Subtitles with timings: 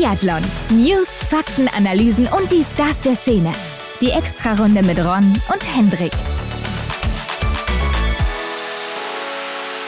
[0.00, 0.40] Biathlon.
[0.70, 3.52] News, Fakten, Analysen und die Stars der Szene.
[4.00, 6.12] Die Extrarunde mit Ron und Hendrik.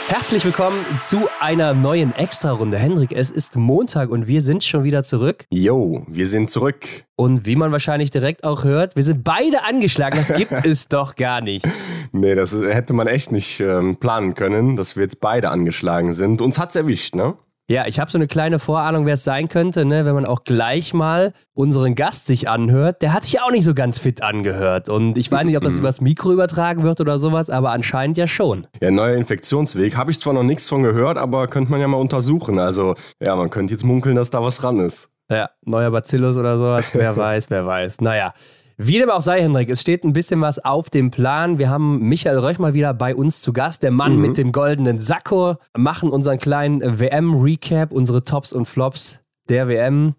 [0.08, 2.76] Herzlich willkommen zu einer neuen Extrarunde.
[2.76, 5.46] Hendrik, es ist Montag und wir sind schon wieder zurück.
[5.48, 6.86] Yo, wir sind zurück.
[7.16, 10.18] Und wie man wahrscheinlich direkt auch hört, wir sind beide angeschlagen.
[10.18, 11.66] Das gibt es doch gar nicht.
[12.12, 16.42] Nee, das hätte man echt nicht ähm, planen können, dass wir jetzt beide angeschlagen sind.
[16.42, 17.32] Uns hat's erwischt, ne?
[17.68, 20.04] Ja, ich habe so eine kleine Vorahnung, wer es sein könnte, ne?
[20.04, 23.02] wenn man auch gleich mal unseren Gast sich anhört.
[23.02, 24.88] Der hat sich auch nicht so ganz fit angehört.
[24.88, 28.26] Und ich weiß nicht, ob das übers Mikro übertragen wird oder sowas, aber anscheinend ja
[28.26, 28.66] schon.
[28.80, 29.96] Ja, neuer Infektionsweg.
[29.96, 32.58] Habe ich zwar noch nichts von gehört, aber könnte man ja mal untersuchen.
[32.58, 35.08] Also, ja, man könnte jetzt munkeln, dass da was dran ist.
[35.30, 36.90] Ja, neuer Bacillus oder sowas.
[36.94, 38.00] wer weiß, wer weiß.
[38.00, 38.34] Naja.
[38.84, 41.56] Wie dem auch sei, Hendrik, es steht ein bisschen was auf dem Plan.
[41.56, 44.20] Wir haben Michael Röch mal wieder bei uns zu Gast, der Mann mhm.
[44.20, 50.14] mit dem goldenen Sakko, machen unseren kleinen WM-Recap, unsere Tops und Flops der WM.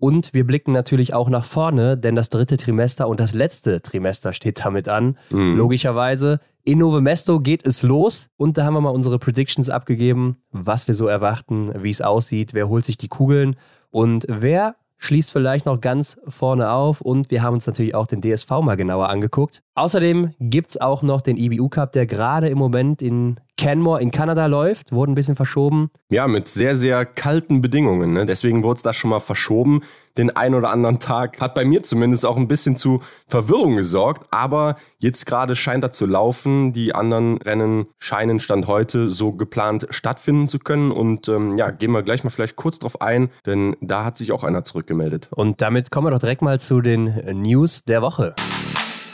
[0.00, 4.32] Und wir blicken natürlich auch nach vorne, denn das dritte Trimester und das letzte Trimester
[4.32, 5.16] steht damit an.
[5.30, 5.56] Mhm.
[5.56, 6.40] Logischerweise.
[6.64, 10.94] In Novemesto geht es los und da haben wir mal unsere Predictions abgegeben, was wir
[10.94, 13.54] so erwarten, wie es aussieht, wer holt sich die Kugeln
[13.90, 18.20] und wer schließt vielleicht noch ganz vorne auf und wir haben uns natürlich auch den
[18.20, 19.62] DSV mal genauer angeguckt.
[19.74, 24.10] Außerdem gibt es auch noch den IBU Cup, der gerade im Moment in Canmore in
[24.10, 25.90] Kanada läuft, wurde ein bisschen verschoben.
[26.08, 28.14] Ja, mit sehr, sehr kalten Bedingungen.
[28.14, 28.24] Ne?
[28.24, 29.82] Deswegen wurde es da schon mal verschoben.
[30.16, 34.26] Den einen oder anderen Tag hat bei mir zumindest auch ein bisschen zu Verwirrung gesorgt.
[34.30, 36.72] Aber jetzt gerade scheint er zu laufen.
[36.72, 40.90] Die anderen Rennen scheinen Stand heute so geplant stattfinden zu können.
[40.92, 44.32] Und ähm, ja, gehen wir gleich mal vielleicht kurz drauf ein, denn da hat sich
[44.32, 45.28] auch einer zurückgemeldet.
[45.32, 48.34] Und damit kommen wir doch direkt mal zu den News der Woche.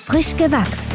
[0.02, 0.90] Frisch gewachst.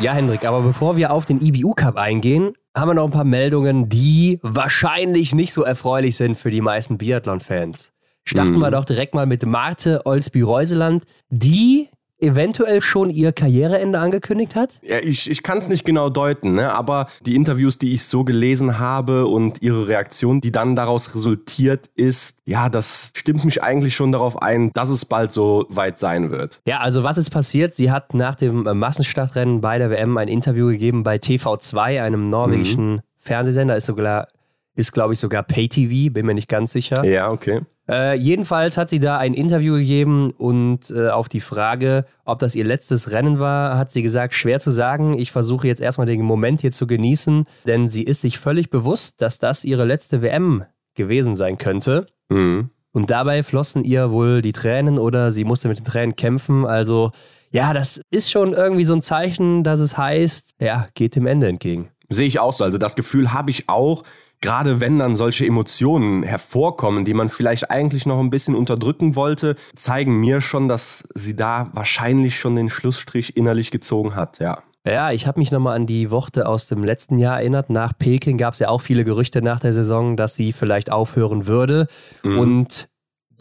[0.00, 3.24] Ja, Hendrik, aber bevor wir auf den IBU Cup eingehen, haben wir noch ein paar
[3.24, 7.92] Meldungen, die wahrscheinlich nicht so erfreulich sind für die meisten Biathlon-Fans.
[8.24, 8.60] Starten mhm.
[8.60, 11.90] wir doch direkt mal mit Marte Olsby-Reuseland, die
[12.22, 14.70] eventuell schon ihr Karriereende angekündigt hat?
[14.82, 16.72] Ja, ich, ich kann es nicht genau deuten, ne?
[16.72, 21.90] aber die Interviews, die ich so gelesen habe und ihre Reaktion, die dann daraus resultiert
[21.94, 26.30] ist, ja, das stimmt mich eigentlich schon darauf ein, dass es bald so weit sein
[26.30, 26.60] wird.
[26.66, 27.74] Ja, also was ist passiert?
[27.74, 32.30] Sie hat nach dem äh, Massenstartrennen bei der WM ein Interview gegeben bei TV2, einem
[32.30, 33.00] norwegischen mhm.
[33.18, 34.28] Fernsehsender, ist sogar
[34.76, 37.04] ist, glaube ich, sogar Pay-TV, bin mir nicht ganz sicher.
[37.04, 37.60] Ja, okay.
[37.90, 42.54] Äh, jedenfalls hat sie da ein Interview gegeben und äh, auf die Frage, ob das
[42.54, 45.18] ihr letztes Rennen war, hat sie gesagt, schwer zu sagen.
[45.18, 49.20] Ich versuche jetzt erstmal den Moment hier zu genießen, denn sie ist sich völlig bewusst,
[49.20, 50.64] dass das ihre letzte WM
[50.94, 52.06] gewesen sein könnte.
[52.28, 52.70] Mhm.
[52.92, 56.66] Und dabei flossen ihr wohl die Tränen oder sie musste mit den Tränen kämpfen.
[56.66, 57.10] Also
[57.50, 61.48] ja, das ist schon irgendwie so ein Zeichen, dass es heißt, ja, geht dem Ende
[61.48, 61.88] entgegen.
[62.08, 62.62] Sehe ich auch so.
[62.62, 64.02] Also das Gefühl habe ich auch
[64.40, 69.56] gerade wenn dann solche Emotionen hervorkommen, die man vielleicht eigentlich noch ein bisschen unterdrücken wollte,
[69.74, 74.62] zeigen mir schon, dass sie da wahrscheinlich schon den Schlussstrich innerlich gezogen hat, ja.
[74.86, 77.68] Ja, ich habe mich nochmal an die Worte aus dem letzten Jahr erinnert.
[77.68, 81.46] Nach Peking gab es ja auch viele Gerüchte nach der Saison, dass sie vielleicht aufhören
[81.46, 81.86] würde.
[82.22, 82.38] Mhm.
[82.38, 82.88] Und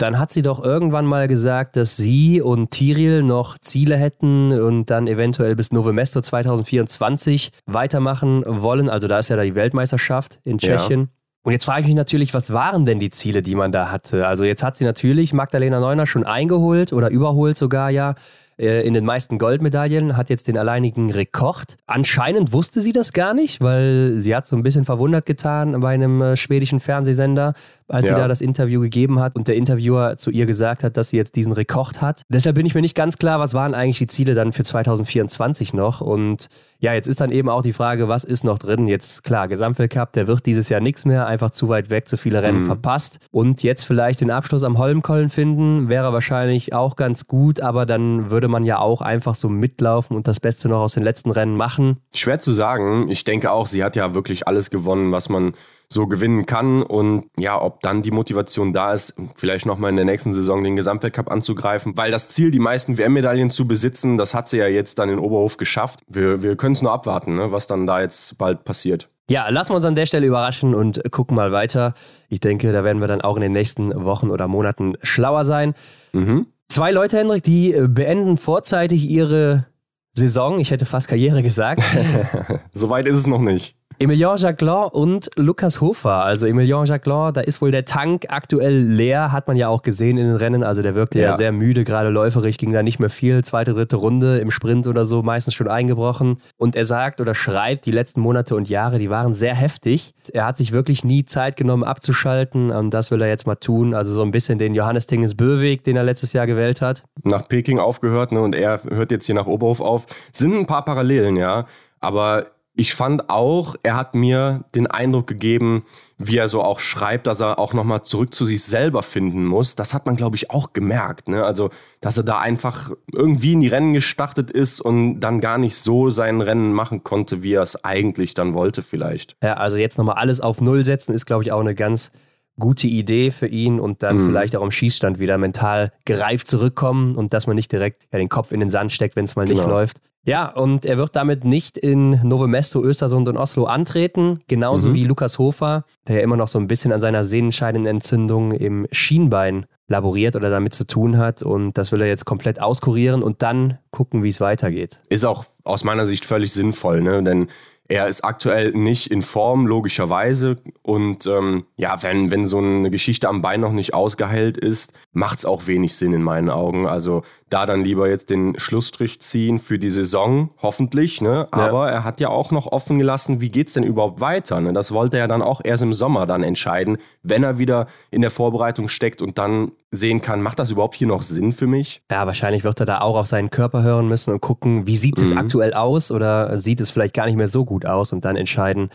[0.02, 4.90] dann hat sie doch irgendwann mal gesagt, dass sie und Tiril noch Ziele hätten und
[4.90, 8.90] dann eventuell bis Novemesto 2024 weitermachen wollen.
[8.90, 11.02] Also da ist ja da die Weltmeisterschaft in Tschechien.
[11.02, 11.08] Ja.
[11.44, 14.28] Und jetzt frage ich mich natürlich, was waren denn die Ziele, die man da hatte?
[14.28, 18.16] Also jetzt hat sie natürlich Magdalena Neuner schon eingeholt oder überholt sogar ja.
[18.60, 21.78] Äh, in den meisten Goldmedaillen, hat jetzt den alleinigen Rekord.
[21.88, 25.94] Anscheinend wusste sie das gar nicht, weil sie hat so ein bisschen verwundert getan bei
[25.94, 27.54] einem äh, schwedischen Fernsehsender,
[27.90, 28.16] als ja.
[28.16, 31.18] sie da das Interview gegeben hat und der Interviewer zu ihr gesagt hat, dass sie
[31.18, 32.24] jetzt diesen Rekord hat.
[32.30, 35.74] Deshalb bin ich mir nicht ganz klar, was waren eigentlich die Ziele dann für 2024
[35.74, 36.50] noch und
[36.82, 38.88] ja, jetzt ist dann eben auch die Frage, was ist noch drin?
[38.88, 42.42] Jetzt klar, Gesamtweltcup, der wird dieses Jahr nichts mehr, einfach zu weit weg, zu viele
[42.42, 42.68] Rennen mhm.
[42.68, 43.20] verpasst.
[43.32, 48.32] Und jetzt vielleicht den Abschluss am Holmkollen finden, wäre wahrscheinlich auch ganz gut, aber dann
[48.32, 51.56] würde man ja auch einfach so mitlaufen und das Beste noch aus den letzten Rennen
[51.56, 51.98] machen.
[52.16, 53.10] Schwer zu sagen.
[53.10, 55.52] Ich denke auch, sie hat ja wirklich alles gewonnen, was man
[55.92, 56.84] so gewinnen kann.
[56.84, 60.76] Und ja, ob dann die Motivation da ist, vielleicht nochmal in der nächsten Saison den
[60.76, 65.00] Gesamtweltcup anzugreifen, weil das Ziel, die meisten WM-Medaillen zu besitzen, das hat sie ja jetzt
[65.00, 66.02] dann in Oberhof geschafft.
[66.08, 69.10] Wir, wir können es nur abwarten, ne, was dann da jetzt bald passiert.
[69.30, 71.94] Ja, lassen wir uns an der Stelle überraschen und gucken mal weiter.
[72.30, 75.76] Ich denke, da werden wir dann auch in den nächsten Wochen oder Monaten schlauer sein.
[76.14, 76.48] Mhm.
[76.68, 79.66] Zwei Leute, Hendrik, die beenden vorzeitig ihre
[80.14, 80.60] Saison.
[80.60, 81.82] Ich hätte fast Karriere gesagt.
[82.74, 83.76] Soweit ist es noch nicht.
[84.02, 86.24] Emilien Jacquelin und Lukas Hofer.
[86.24, 90.18] Also Emilien Jacquelin, da ist wohl der Tank aktuell leer, hat man ja auch gesehen
[90.18, 90.64] in den Rennen.
[90.64, 93.44] Also der wirkte ja, ja sehr müde, gerade läuferig, ging da nicht mehr viel.
[93.44, 96.38] Zweite, dritte Runde im Sprint oder so, meistens schon eingebrochen.
[96.56, 100.14] Und er sagt oder schreibt, die letzten Monate und Jahre, die waren sehr heftig.
[100.32, 102.72] Er hat sich wirklich nie Zeit genommen abzuschalten.
[102.72, 103.94] Und das will er jetzt mal tun.
[103.94, 107.04] Also so ein bisschen den Johannes Tinges Böweg, den er letztes Jahr gewählt hat.
[107.24, 110.06] Nach Peking aufgehört ne, und er hört jetzt hier nach Oberhof auf.
[110.32, 111.66] Sind ein paar Parallelen, ja.
[112.00, 112.46] Aber
[112.80, 115.84] ich fand auch, er hat mir den Eindruck gegeben,
[116.18, 119.76] wie er so auch schreibt, dass er auch nochmal zurück zu sich selber finden muss.
[119.76, 121.28] Das hat man, glaube ich, auch gemerkt.
[121.28, 121.44] Ne?
[121.44, 125.76] Also, dass er da einfach irgendwie in die Rennen gestartet ist und dann gar nicht
[125.76, 129.36] so sein Rennen machen konnte, wie er es eigentlich dann wollte, vielleicht.
[129.44, 132.14] Ja, also jetzt nochmal alles auf Null setzen, ist, glaube ich, auch eine ganz
[132.58, 134.28] gute Idee für ihn und dann mhm.
[134.28, 138.30] vielleicht auch im Schießstand wieder mental gereift zurückkommen und dass man nicht direkt ja, den
[138.30, 139.62] Kopf in den Sand steckt, wenn es mal genau.
[139.62, 139.98] nicht läuft.
[140.24, 144.94] Ja, und er wird damit nicht in Novo Mesto, Östersund und Oslo antreten, genauso mhm.
[144.94, 149.66] wie Lukas Hofer, der ja immer noch so ein bisschen an seiner Sehnenscheidenentzündung im Schienbein
[149.88, 151.42] laboriert oder damit zu tun hat.
[151.42, 155.02] Und das will er jetzt komplett auskurieren und dann gucken, wie es weitergeht.
[155.10, 157.24] Ist auch aus meiner Sicht völlig sinnvoll, ne?
[157.24, 157.48] denn
[157.90, 160.58] er ist aktuell nicht in Form, logischerweise.
[160.84, 165.40] Und ähm, ja, wenn, wenn so eine Geschichte am Bein noch nicht ausgeheilt ist, macht
[165.40, 166.88] es auch wenig Sinn in meinen Augen.
[166.88, 171.22] Also da dann lieber jetzt den Schlussstrich ziehen für die Saison, hoffentlich.
[171.22, 171.48] Ne?
[171.52, 171.94] Aber ja.
[171.94, 174.62] er hat ja auch noch offen gelassen, wie geht es denn überhaupt weiter?
[174.62, 174.74] Ne?
[174.74, 178.32] Das wollte er dann auch erst im Sommer dann entscheiden, wenn er wieder in der
[178.32, 182.02] Vorbereitung steckt und dann sehen kann, macht das überhaupt hier noch Sinn für mich?
[182.12, 185.18] Ja, wahrscheinlich wird er da auch auf seinen Körper hören müssen und gucken, wie sieht
[185.18, 185.30] es mhm.
[185.30, 188.36] jetzt aktuell aus oder sieht es vielleicht gar nicht mehr so gut aus und dann
[188.36, 188.90] entscheiden,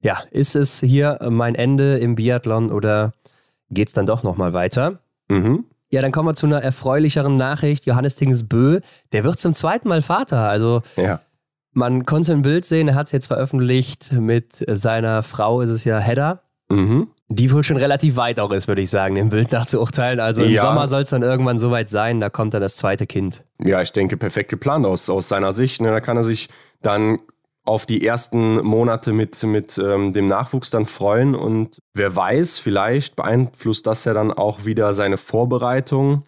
[0.00, 3.12] ja, ist es hier mein Ende im Biathlon oder
[3.70, 5.00] geht es dann doch nochmal weiter?
[5.28, 5.64] Mhm.
[5.90, 7.86] Ja, dann kommen wir zu einer erfreulicheren Nachricht.
[7.86, 8.80] Johannes Tinges Bö,
[9.12, 10.48] der wird zum zweiten Mal Vater.
[10.48, 11.20] Also ja.
[11.72, 15.84] man konnte ein Bild sehen, er hat es jetzt veröffentlicht mit seiner Frau, ist es
[15.84, 16.42] ja Hedda.
[16.68, 17.08] Mhm.
[17.28, 20.20] Die wohl schon relativ weit auch ist, würde ich sagen, dem Bild nach zu urteilen.
[20.20, 20.62] Also im ja.
[20.62, 23.44] Sommer soll es dann irgendwann soweit sein, da kommt dann das zweite Kind.
[23.60, 25.80] Ja, ich denke, perfekt geplant aus, aus seiner Sicht.
[25.80, 25.90] Ne?
[25.90, 26.48] Da kann er sich
[26.82, 27.18] dann
[27.66, 31.34] auf die ersten Monate mit, mit ähm, dem Nachwuchs dann freuen.
[31.34, 36.24] Und wer weiß, vielleicht beeinflusst das ja dann auch wieder seine Vorbereitung.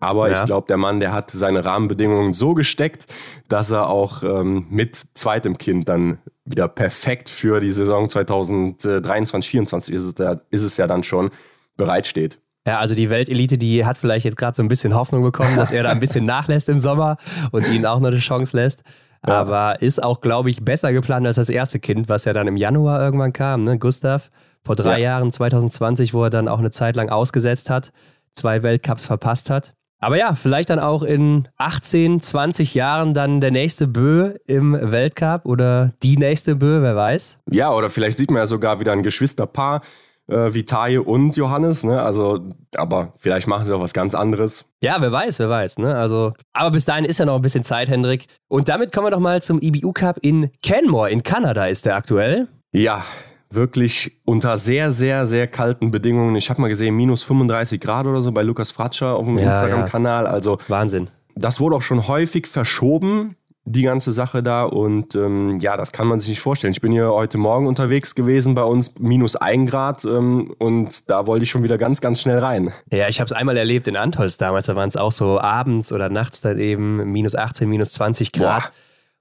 [0.00, 0.38] Aber ja.
[0.38, 3.06] ich glaube, der Mann, der hat seine Rahmenbedingungen so gesteckt,
[3.48, 9.94] dass er auch ähm, mit zweitem Kind dann wieder perfekt für die Saison 2023, 2024
[9.94, 11.30] ist es, ja, ist es ja dann schon
[11.76, 12.38] bereitsteht.
[12.66, 15.72] Ja, also die Weltelite, die hat vielleicht jetzt gerade so ein bisschen Hoffnung bekommen, dass
[15.72, 17.16] er da ein bisschen nachlässt im Sommer
[17.50, 18.82] und ihnen auch noch eine Chance lässt.
[19.26, 19.40] Ja.
[19.40, 22.56] Aber ist auch, glaube ich, besser geplant als das erste Kind, was ja dann im
[22.56, 23.78] Januar irgendwann kam, ne?
[23.78, 24.30] Gustav,
[24.64, 25.10] vor drei ja.
[25.10, 27.92] Jahren, 2020, wo er dann auch eine Zeit lang ausgesetzt hat,
[28.34, 29.74] zwei Weltcups verpasst hat.
[30.00, 35.44] Aber ja, vielleicht dann auch in 18, 20 Jahren dann der nächste Bö im Weltcup
[35.44, 37.40] oder die nächste Bö, wer weiß.
[37.50, 39.82] Ja, oder vielleicht sieht man ja sogar wieder ein Geschwisterpaar
[40.28, 42.00] äh, wie Taje und Johannes, ne?
[42.00, 42.40] Also,
[42.76, 44.66] aber vielleicht machen sie auch was ganz anderes.
[44.80, 45.96] Ja, wer weiß, wer weiß, ne?
[45.96, 48.26] Also, aber bis dahin ist ja noch ein bisschen Zeit, Hendrik.
[48.48, 51.96] Und damit kommen wir doch mal zum IBU Cup in Canmore in Kanada ist der
[51.96, 52.48] aktuell.
[52.72, 53.02] Ja,
[53.50, 56.36] wirklich unter sehr, sehr, sehr kalten Bedingungen.
[56.36, 59.50] Ich habe mal gesehen, minus 35 Grad oder so bei Lukas Fratscher auf dem ja,
[59.50, 60.26] Instagram-Kanal.
[60.26, 61.08] Also Wahnsinn.
[61.34, 63.36] Das wurde auch schon häufig verschoben
[63.70, 64.64] die ganze Sache da.
[64.64, 66.72] Und ähm, ja, das kann man sich nicht vorstellen.
[66.72, 70.04] Ich bin hier heute Morgen unterwegs gewesen bei uns, minus ein Grad.
[70.04, 72.72] Ähm, und da wollte ich schon wieder ganz, ganz schnell rein.
[72.90, 74.66] Ja, ich habe es einmal erlebt in Antholz damals.
[74.66, 78.64] Da waren es auch so abends oder nachts dann eben minus 18, minus 20 Grad.
[78.64, 78.72] Boah.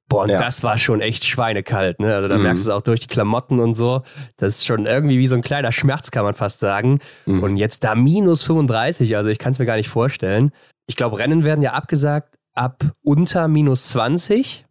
[0.09, 0.37] Boah, und ja.
[0.37, 2.15] das war schon echt schweinekalt, ne?
[2.15, 2.43] Also da mhm.
[2.43, 4.03] merkst du es auch durch die Klamotten und so.
[4.37, 6.99] Das ist schon irgendwie wie so ein kleiner Schmerz, kann man fast sagen.
[7.25, 7.43] Mhm.
[7.43, 10.51] Und jetzt da minus 35, also ich kann es mir gar nicht vorstellen.
[10.85, 14.65] Ich glaube, Rennen werden ja abgesagt ab unter minus 20.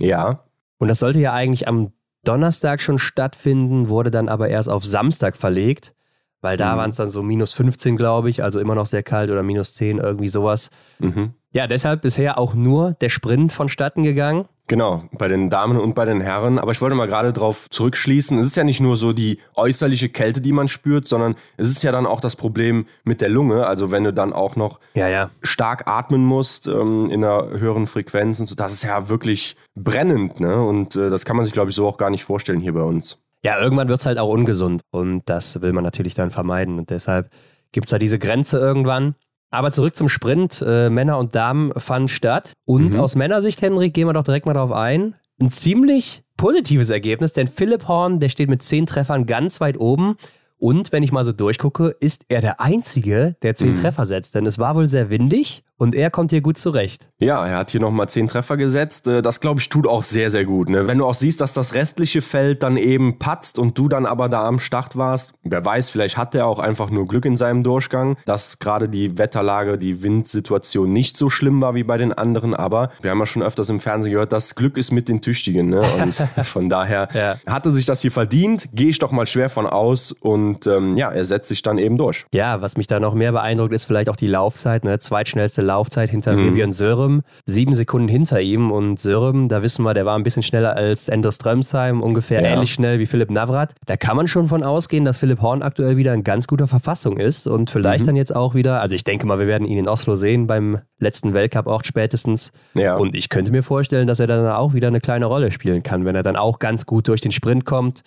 [0.00, 0.44] Ja.
[0.78, 1.92] Und das sollte ja eigentlich am
[2.24, 5.94] Donnerstag schon stattfinden, wurde dann aber erst auf Samstag verlegt,
[6.40, 6.78] weil da mhm.
[6.78, 9.74] waren es dann so minus 15, glaube ich, also immer noch sehr kalt oder minus
[9.74, 10.70] 10, irgendwie sowas.
[10.98, 11.34] Mhm.
[11.52, 14.46] Ja, deshalb bisher auch nur der Sprint vonstatten gegangen.
[14.66, 16.58] Genau, bei den Damen und bei den Herren.
[16.58, 18.38] Aber ich wollte mal gerade darauf zurückschließen.
[18.38, 21.82] Es ist ja nicht nur so die äußerliche Kälte, die man spürt, sondern es ist
[21.82, 23.66] ja dann auch das Problem mit der Lunge.
[23.66, 25.30] Also wenn du dann auch noch ja, ja.
[25.42, 30.40] stark atmen musst ähm, in einer höheren Frequenz und so, das ist ja wirklich brennend.
[30.40, 30.62] Ne?
[30.62, 32.82] Und äh, das kann man sich, glaube ich, so auch gar nicht vorstellen hier bei
[32.82, 33.22] uns.
[33.44, 34.80] Ja, irgendwann wird es halt auch ungesund.
[34.90, 36.78] Und das will man natürlich dann vermeiden.
[36.78, 37.30] Und deshalb
[37.72, 39.14] gibt es da diese Grenze irgendwann.
[39.54, 40.62] Aber zurück zum Sprint.
[40.66, 42.52] Äh, Männer und Damen fanden statt.
[42.64, 43.00] Und mhm.
[43.00, 45.14] aus Männersicht, Henrik, gehen wir doch direkt mal darauf ein.
[45.40, 50.16] Ein ziemlich positives Ergebnis, denn Philipp Horn, der steht mit zehn Treffern ganz weit oben.
[50.58, 53.80] Und wenn ich mal so durchgucke, ist er der Einzige, der zehn mhm.
[53.80, 54.34] Treffer setzt.
[54.34, 57.08] Denn es war wohl sehr windig Und er kommt hier gut zurecht.
[57.18, 59.08] Ja, er hat hier nochmal zehn Treffer gesetzt.
[59.08, 60.68] Äh, das, glaube ich, tut auch sehr, sehr gut.
[60.68, 60.86] Ne?
[60.86, 64.28] Wenn du auch siehst, dass das restliche Feld dann eben patzt und du dann aber
[64.28, 67.64] da am Start warst, wer weiß, vielleicht hat er auch einfach nur Glück in seinem
[67.64, 72.54] Durchgang, dass gerade die Wetterlage, die Windsituation nicht so schlimm war wie bei den anderen.
[72.54, 75.70] Aber wir haben ja schon öfters im Fernsehen gehört, das Glück ist mit den Tüchtigen.
[75.70, 75.82] Ne?
[76.02, 76.14] Und
[76.44, 77.36] von daher ja.
[77.46, 80.12] hatte sich das hier verdient, gehe ich doch mal schwer von aus.
[80.12, 82.26] Und ähm, ja, er setzt sich dann eben durch.
[82.32, 84.84] Ja, was mich da noch mehr beeindruckt, ist vielleicht auch die Laufzeit.
[84.84, 85.00] Ne?
[85.00, 86.50] Zweitschnellste Laufzeit hinter mhm.
[86.50, 87.22] Vivian Sörem.
[87.46, 91.08] Sieben Sekunden hinter ihm und Sörem, da wissen wir, der war ein bisschen schneller als
[91.08, 92.48] Endres Strömsheim, ungefähr ja.
[92.48, 93.74] ähnlich schnell wie Philipp Navrat.
[93.86, 97.18] Da kann man schon von ausgehen, dass Philipp Horn aktuell wieder in ganz guter Verfassung
[97.18, 98.06] ist und vielleicht mhm.
[98.08, 100.78] dann jetzt auch wieder, also ich denke mal, wir werden ihn in Oslo sehen beim
[100.98, 102.52] letzten Weltcup-Ort spätestens.
[102.74, 102.96] Ja.
[102.96, 106.04] Und ich könnte mir vorstellen, dass er dann auch wieder eine kleine Rolle spielen kann,
[106.04, 108.02] wenn er dann auch ganz gut durch den Sprint kommt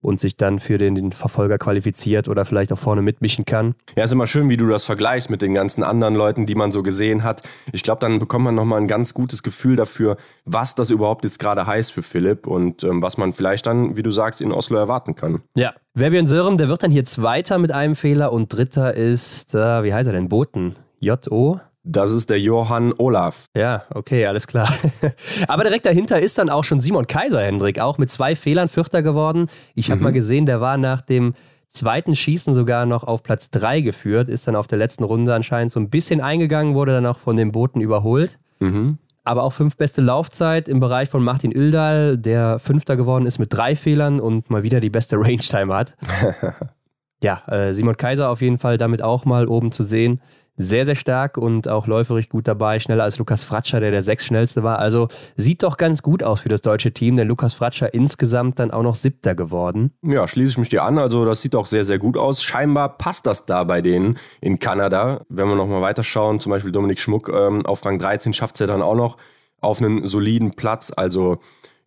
[0.00, 3.74] und sich dann für den, den, Verfolger qualifiziert oder vielleicht auch vorne mitmischen kann.
[3.96, 6.70] Ja, ist immer schön, wie du das vergleichst mit den ganzen anderen Leuten, die man
[6.70, 7.42] so gesehen hat.
[7.72, 11.38] Ich glaube, dann bekommt man nochmal ein ganz gutes Gefühl dafür, was das überhaupt jetzt
[11.38, 14.76] gerade heißt für Philipp und ähm, was man vielleicht dann, wie du sagst, in Oslo
[14.76, 15.42] erwarten kann.
[15.56, 19.82] Ja, Verbian Sören, der wird dann hier Zweiter mit einem Fehler und Dritter ist, äh,
[19.82, 20.76] wie heißt er denn, Boten?
[21.00, 21.60] J-O?
[21.90, 23.46] Das ist der Johann Olaf.
[23.56, 24.70] Ja, okay, alles klar.
[25.48, 29.02] Aber direkt dahinter ist dann auch schon Simon Kaiser, Hendrik, auch mit zwei Fehlern Vierter
[29.02, 29.48] geworden.
[29.74, 30.04] Ich habe mhm.
[30.04, 31.32] mal gesehen, der war nach dem
[31.68, 35.72] zweiten Schießen sogar noch auf Platz 3 geführt, ist dann auf der letzten Runde anscheinend
[35.72, 38.38] so ein bisschen eingegangen, wurde dann auch von den Booten überholt.
[38.58, 38.98] Mhm.
[39.24, 43.54] Aber auch fünf beste Laufzeit im Bereich von Martin Ildal, der Fünfter geworden ist mit
[43.54, 45.96] drei Fehlern und mal wieder die beste Range-Time hat.
[47.22, 50.20] ja, äh, Simon Kaiser auf jeden Fall damit auch mal oben zu sehen
[50.58, 54.26] sehr, sehr stark und auch läuferig gut dabei, schneller als Lukas Fratscher, der der sechs
[54.26, 54.78] schnellste war.
[54.78, 58.70] Also sieht doch ganz gut aus für das deutsche Team, denn Lukas Fratscher insgesamt dann
[58.70, 59.92] auch noch siebter geworden.
[60.02, 60.98] Ja, schließe ich mich dir an.
[60.98, 62.42] Also das sieht auch sehr, sehr gut aus.
[62.42, 65.22] Scheinbar passt das da bei denen in Kanada.
[65.28, 68.66] Wenn wir nochmal weiterschauen, zum Beispiel Dominik Schmuck ähm, auf Rang 13 schafft es ja
[68.66, 69.16] dann auch noch
[69.60, 70.92] auf einen soliden Platz.
[70.94, 71.38] Also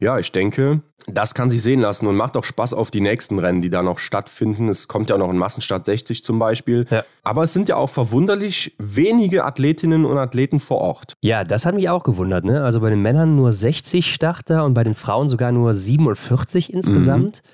[0.02, 3.38] ja, ich denke, das kann sich sehen lassen und macht auch Spaß auf die nächsten
[3.38, 4.68] Rennen, die da noch stattfinden.
[4.68, 6.88] Es kommt ja auch noch ein Massenstart 60 zum Beispiel.
[6.90, 7.04] Ja.
[7.22, 11.14] Aber es sind ja auch verwunderlich wenige Athletinnen und Athleten vor Ort.
[11.22, 12.46] Ja, das hat mich auch gewundert.
[12.46, 12.64] Ne?
[12.64, 17.44] Also bei den Männern nur 60 Starter und bei den Frauen sogar nur 47 insgesamt.
[17.44, 17.50] Mhm.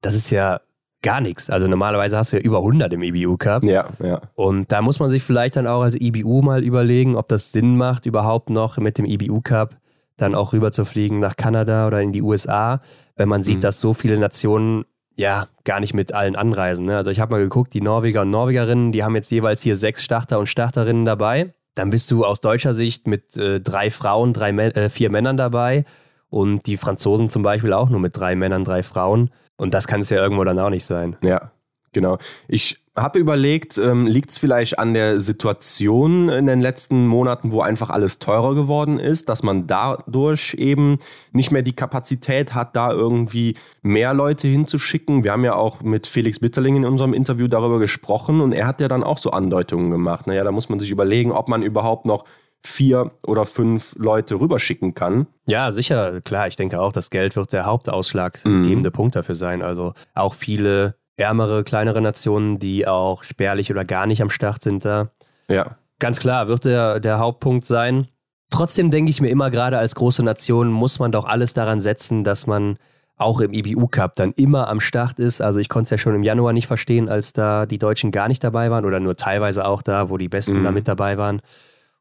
[0.00, 0.60] Das ist ja
[1.02, 1.50] gar nichts.
[1.50, 3.62] Also normalerweise hast du ja über 100 im EBU Cup.
[3.64, 4.22] Ja, ja.
[4.34, 7.76] Und da muss man sich vielleicht dann auch als EBU mal überlegen, ob das Sinn
[7.76, 9.76] macht, überhaupt noch mit dem EBU Cup
[10.20, 12.80] dann auch rüber zu fliegen nach Kanada oder in die USA,
[13.16, 13.60] wenn man sieht, mhm.
[13.60, 14.84] dass so viele Nationen
[15.16, 16.86] ja gar nicht mit allen anreisen.
[16.86, 16.96] Ne?
[16.96, 20.02] Also ich habe mal geguckt, die Norweger und Norwegerinnen, die haben jetzt jeweils hier sechs
[20.02, 21.52] Starter und Starterinnen dabei.
[21.74, 25.84] Dann bist du aus deutscher Sicht mit äh, drei Frauen, drei, äh, vier Männern dabei
[26.28, 29.30] und die Franzosen zum Beispiel auch nur mit drei Männern, drei Frauen.
[29.56, 31.16] Und das kann es ja irgendwo dann auch nicht sein.
[31.22, 31.52] Ja,
[31.92, 32.18] genau.
[32.48, 37.60] Ich habe überlegt, ähm, liegt es vielleicht an der Situation in den letzten Monaten, wo
[37.60, 40.98] einfach alles teurer geworden ist, dass man dadurch eben
[41.32, 45.24] nicht mehr die Kapazität hat, da irgendwie mehr Leute hinzuschicken.
[45.24, 48.80] Wir haben ja auch mit Felix Bitterling in unserem Interview darüber gesprochen und er hat
[48.80, 50.26] ja dann auch so Andeutungen gemacht.
[50.26, 52.24] Naja, da muss man sich überlegen, ob man überhaupt noch
[52.62, 55.26] vier oder fünf Leute rüberschicken kann.
[55.46, 56.46] Ja, sicher, klar.
[56.46, 58.92] Ich denke auch, das Geld wird der hauptausschlaggebende mhm.
[58.92, 59.62] Punkt dafür sein.
[59.62, 64.84] Also auch viele ärmere, kleinere Nationen, die auch spärlich oder gar nicht am Start sind
[64.84, 65.10] da.
[65.48, 65.76] Ja.
[65.98, 68.06] Ganz klar, wird der, der Hauptpunkt sein.
[68.50, 72.24] Trotzdem denke ich mir immer, gerade als große Nation muss man doch alles daran setzen,
[72.24, 72.78] dass man
[73.16, 75.42] auch im IBU Cup dann immer am Start ist.
[75.42, 78.28] Also ich konnte es ja schon im Januar nicht verstehen, als da die Deutschen gar
[78.28, 80.64] nicht dabei waren oder nur teilweise auch da, wo die Besten mhm.
[80.64, 81.42] da mit dabei waren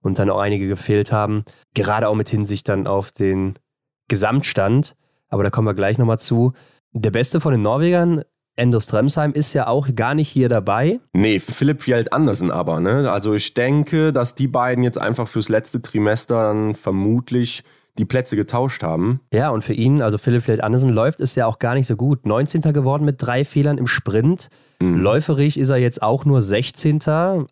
[0.02, 1.44] und dann auch einige gefehlt haben.
[1.74, 3.60] Gerade auch mit Hinsicht dann auf den
[4.08, 4.96] Gesamtstand.
[5.28, 6.54] Aber da kommen wir gleich nochmal zu.
[6.94, 8.24] Der Beste von den Norwegern
[8.60, 11.00] Endo Stremsheim ist ja auch gar nicht hier dabei.
[11.13, 13.12] Nee, Philipp Fjeld Andersen aber, ne?
[13.12, 17.63] Also ich denke, dass die beiden jetzt einfach fürs letzte Trimester dann vermutlich
[17.98, 19.20] die Plätze getauscht haben.
[19.34, 21.96] Ja, und für ihn, also Philipp Fjeld Andersen, läuft es ja auch gar nicht so
[21.96, 22.25] gut.
[22.25, 22.62] 19.
[22.74, 24.50] geworden mit drei Fehlern im Sprint.
[24.80, 24.98] Mhm.
[24.98, 27.01] Läuferig ist er jetzt auch nur 16.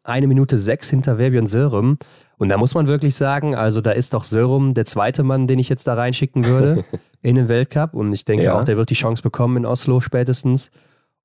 [0.03, 1.97] Eine Minute sechs hinter Verbion Sörum.
[2.37, 5.59] Und da muss man wirklich sagen, also da ist doch Sörum der zweite Mann, den
[5.59, 6.85] ich jetzt da reinschicken würde
[7.21, 7.93] in den Weltcup.
[7.93, 8.57] Und ich denke ja.
[8.57, 10.71] auch, der wird die Chance bekommen in Oslo spätestens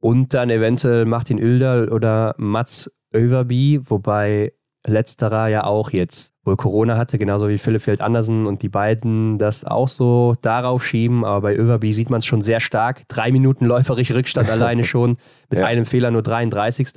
[0.03, 4.53] und dann eventuell Martin Ilder oder Mats Överby, wobei
[4.85, 9.39] letzterer ja auch jetzt wohl Corona hatte, genauso wie Philipp Feld Andersen und die beiden
[9.39, 11.25] das auch so darauf schieben.
[11.25, 13.07] Aber bei Överby sieht man es schon sehr stark.
[13.07, 15.19] Drei Minuten läuferig Rückstand alleine schon,
[15.51, 15.67] mit ja.
[15.67, 16.89] einem Fehler nur 33.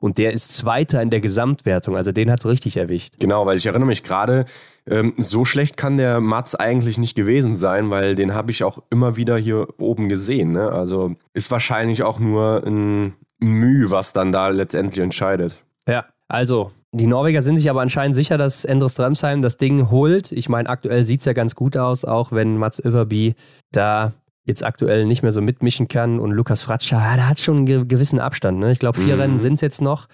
[0.00, 1.96] Und der ist Zweiter in der Gesamtwertung.
[1.96, 3.16] Also den hat es richtig erwischt.
[3.20, 4.46] Genau, weil ich erinnere mich gerade,
[4.88, 8.82] ähm, so schlecht kann der Mats eigentlich nicht gewesen sein, weil den habe ich auch
[8.90, 10.52] immer wieder hier oben gesehen.
[10.52, 10.70] Ne?
[10.70, 15.62] Also ist wahrscheinlich auch nur ein Mühe, was dann da letztendlich entscheidet.
[15.88, 20.30] Ja, also Die Norweger sind sich aber anscheinend sicher, dass Endres Dremsheim das Ding holt.
[20.30, 23.34] Ich meine, aktuell sieht es ja ganz gut aus, auch wenn Mats Överby
[23.72, 24.12] da
[24.44, 27.88] jetzt aktuell nicht mehr so mitmischen kann und Lukas Fratscher, ja, der hat schon einen
[27.88, 28.60] gewissen Abstand.
[28.60, 28.70] Ne?
[28.70, 29.20] Ich glaube, vier mhm.
[29.20, 30.06] Rennen sind es jetzt noch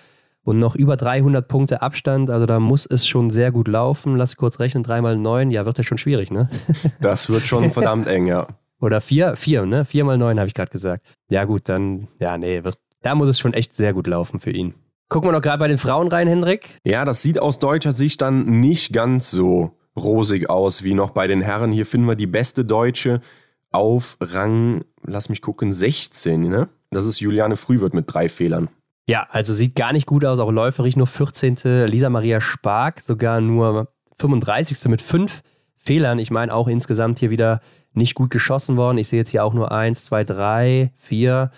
[0.45, 2.31] und noch über 300 Punkte Abstand.
[2.31, 4.17] Also da muss es schon sehr gut laufen.
[4.17, 6.49] Lass ich kurz rechnen, dreimal neun, ja, wird ja schon schwierig, ne?
[7.01, 8.47] Das wird schon verdammt eng, ja.
[8.81, 9.85] Oder vier, vier, ne?
[9.85, 11.07] Vier mal neun habe ich gerade gesagt.
[11.29, 14.51] Ja, gut, dann, ja, nee, wird, da muss es schon echt sehr gut laufen für
[14.51, 14.75] ihn.
[15.09, 16.79] Gucken wir noch gerade bei den Frauen rein, Hendrik.
[16.85, 21.27] Ja, das sieht aus deutscher Sicht dann nicht ganz so rosig aus wie noch bei
[21.27, 21.73] den Herren.
[21.73, 23.21] Hier finden wir die beste Deutsche
[23.73, 26.69] auf Rang, lass mich gucken, 16, ne?
[26.91, 28.69] Das ist Juliane Frühwirt mit drei Fehlern.
[29.11, 31.87] Ja, also sieht gar nicht gut aus, auch läuferig nur 14.
[31.87, 33.89] Lisa Maria Spark sogar nur
[34.19, 34.85] 35.
[34.87, 35.43] mit fünf
[35.77, 36.19] Fehlern.
[36.19, 37.61] Ich meine auch insgesamt hier wieder
[37.93, 38.99] nicht gut geschossen worden.
[38.99, 41.51] Ich sehe jetzt hier auch nur 1, 2, 3, 4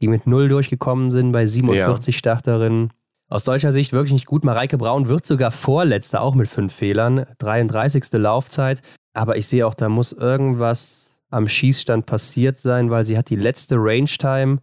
[0.00, 2.18] die mit null durchgekommen sind bei 47 ja.
[2.18, 2.90] Starterinnen.
[3.28, 4.44] Aus deutscher Sicht wirklich nicht gut.
[4.44, 7.26] Mareike Braun wird sogar Vorletzte, auch mit fünf Fehlern.
[7.38, 8.12] 33.
[8.12, 8.82] Laufzeit.
[9.14, 13.36] Aber ich sehe auch, da muss irgendwas am Schießstand passiert sein, weil sie hat die
[13.36, 14.58] letzte Range-Time.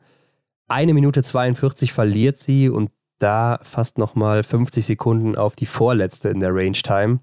[0.73, 2.89] Eine Minute 42 verliert sie und
[3.19, 7.19] da fast nochmal 50 Sekunden auf die Vorletzte in der Range-Time.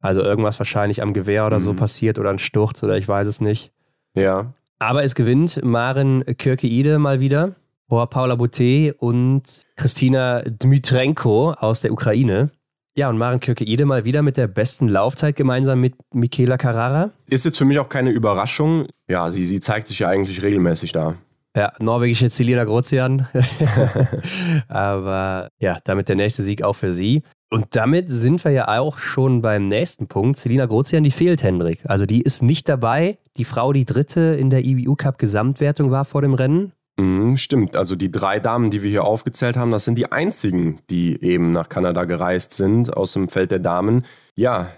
[0.00, 1.62] Also irgendwas wahrscheinlich am Gewehr oder mhm.
[1.62, 3.70] so passiert oder ein Sturz oder ich weiß es nicht.
[4.14, 4.52] Ja.
[4.80, 7.54] Aber es gewinnt Maren Kirkeide mal wieder
[7.88, 9.44] vor Paula Boutet und
[9.76, 12.50] Kristina Dmitrenko aus der Ukraine.
[12.96, 17.12] Ja, und Maren Kirkeide mal wieder mit der besten Laufzeit gemeinsam mit Michaela Carrara.
[17.30, 18.88] Ist jetzt für mich auch keine Überraschung.
[19.06, 21.14] Ja, sie, sie zeigt sich ja eigentlich regelmäßig da.
[21.58, 23.26] Ja, norwegische Celina Grozian.
[24.68, 27.24] Aber ja, damit der nächste Sieg auch für sie.
[27.50, 30.38] Und damit sind wir ja auch schon beim nächsten Punkt.
[30.38, 31.80] Selina Grozian, die fehlt, Hendrik.
[31.84, 33.18] Also die ist nicht dabei.
[33.38, 36.74] Die Frau, die dritte in der IBU Cup Gesamtwertung war vor dem Rennen.
[36.96, 37.74] Mm, stimmt.
[37.74, 41.50] Also die drei Damen, die wir hier aufgezählt haben, das sind die einzigen, die eben
[41.50, 44.04] nach Kanada gereist sind aus dem Feld der Damen.
[44.36, 44.68] Ja,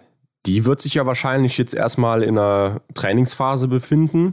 [0.46, 4.32] die wird sich ja wahrscheinlich jetzt erstmal in einer Trainingsphase befinden.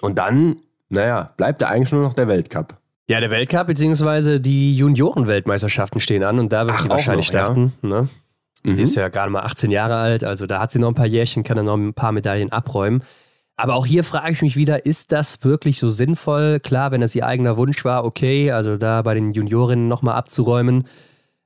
[0.00, 2.76] Und dann, naja, bleibt ja eigentlich nur noch der Weltcup.
[3.08, 4.38] Ja, der Weltcup bzw.
[4.38, 7.72] die Junioren-Weltmeisterschaften stehen an und da wird Ach, sie wahrscheinlich noch, starten.
[7.82, 7.88] Ja.
[7.88, 8.08] Ne?
[8.64, 8.74] Mhm.
[8.74, 11.06] Sie ist ja gerade mal 18 Jahre alt, also da hat sie noch ein paar
[11.06, 13.02] Jährchen, kann dann noch ein paar Medaillen abräumen.
[13.56, 16.60] Aber auch hier frage ich mich wieder, ist das wirklich so sinnvoll?
[16.60, 20.86] Klar, wenn das ihr eigener Wunsch war, okay, also da bei den Juniorinnen nochmal abzuräumen.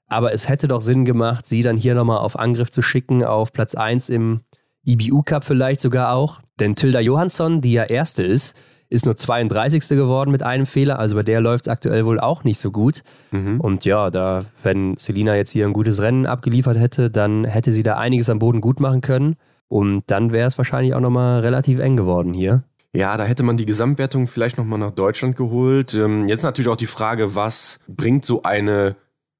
[0.08, 3.54] Aber es hätte doch Sinn gemacht, sie dann hier nochmal auf Angriff zu schicken, auf
[3.54, 4.42] Platz 1 im
[4.84, 6.40] IBU Cup vielleicht sogar auch.
[6.60, 8.54] Denn Tilda Johansson, die ja Erste ist,
[8.92, 9.88] ist nur 32.
[9.88, 10.98] geworden mit einem Fehler.
[10.98, 13.02] Also bei der läuft es aktuell wohl auch nicht so gut.
[13.30, 13.60] Mhm.
[13.60, 17.82] Und ja, da, wenn Selina jetzt hier ein gutes Rennen abgeliefert hätte, dann hätte sie
[17.82, 19.36] da einiges am Boden gut machen können.
[19.68, 22.64] Und dann wäre es wahrscheinlich auch nochmal relativ eng geworden hier.
[22.94, 25.94] Ja, da hätte man die Gesamtwertung vielleicht nochmal nach Deutschland geholt.
[25.94, 28.96] Ähm, jetzt natürlich auch die Frage, was bringt so eine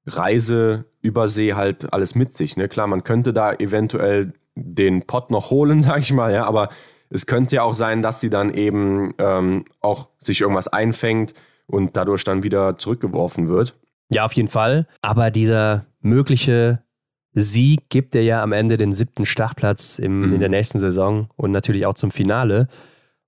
[0.07, 2.57] Reise über See halt alles mit sich?
[2.57, 2.67] Ne?
[2.67, 6.69] Klar, man könnte da eventuell den Pott noch holen, sag ich mal, ja, aber
[7.13, 11.33] es könnte ja auch sein, dass sie dann eben ähm, auch sich irgendwas einfängt
[11.67, 13.75] und dadurch dann wieder zurückgeworfen wird.
[14.09, 14.87] Ja, auf jeden Fall.
[15.01, 16.83] Aber dieser mögliche
[17.31, 20.33] Sieg gibt dir ja am Ende den siebten Startplatz im, mhm.
[20.33, 22.67] in der nächsten Saison und natürlich auch zum Finale.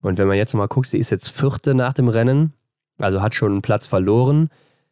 [0.02, 2.54] Und wenn man jetzt mal guckt, sie ist jetzt vierte nach dem Rennen,
[2.98, 4.50] also hat schon einen Platz verloren.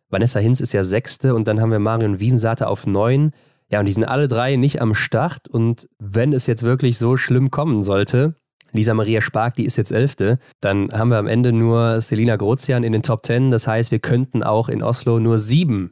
[0.09, 3.31] Vanessa Hinz ist ja sechste und dann haben wir Marion Wiesensater auf neun.
[3.69, 5.47] Ja, und die sind alle drei nicht am Start.
[5.47, 8.35] Und wenn es jetzt wirklich so schlimm kommen sollte,
[8.73, 10.39] Lisa Maria Spark, die ist jetzt Elfte.
[10.59, 13.51] Dann haben wir am Ende nur Selina Grozian in den Top Ten.
[13.51, 15.91] Das heißt, wir könnten auch in Oslo nur sieben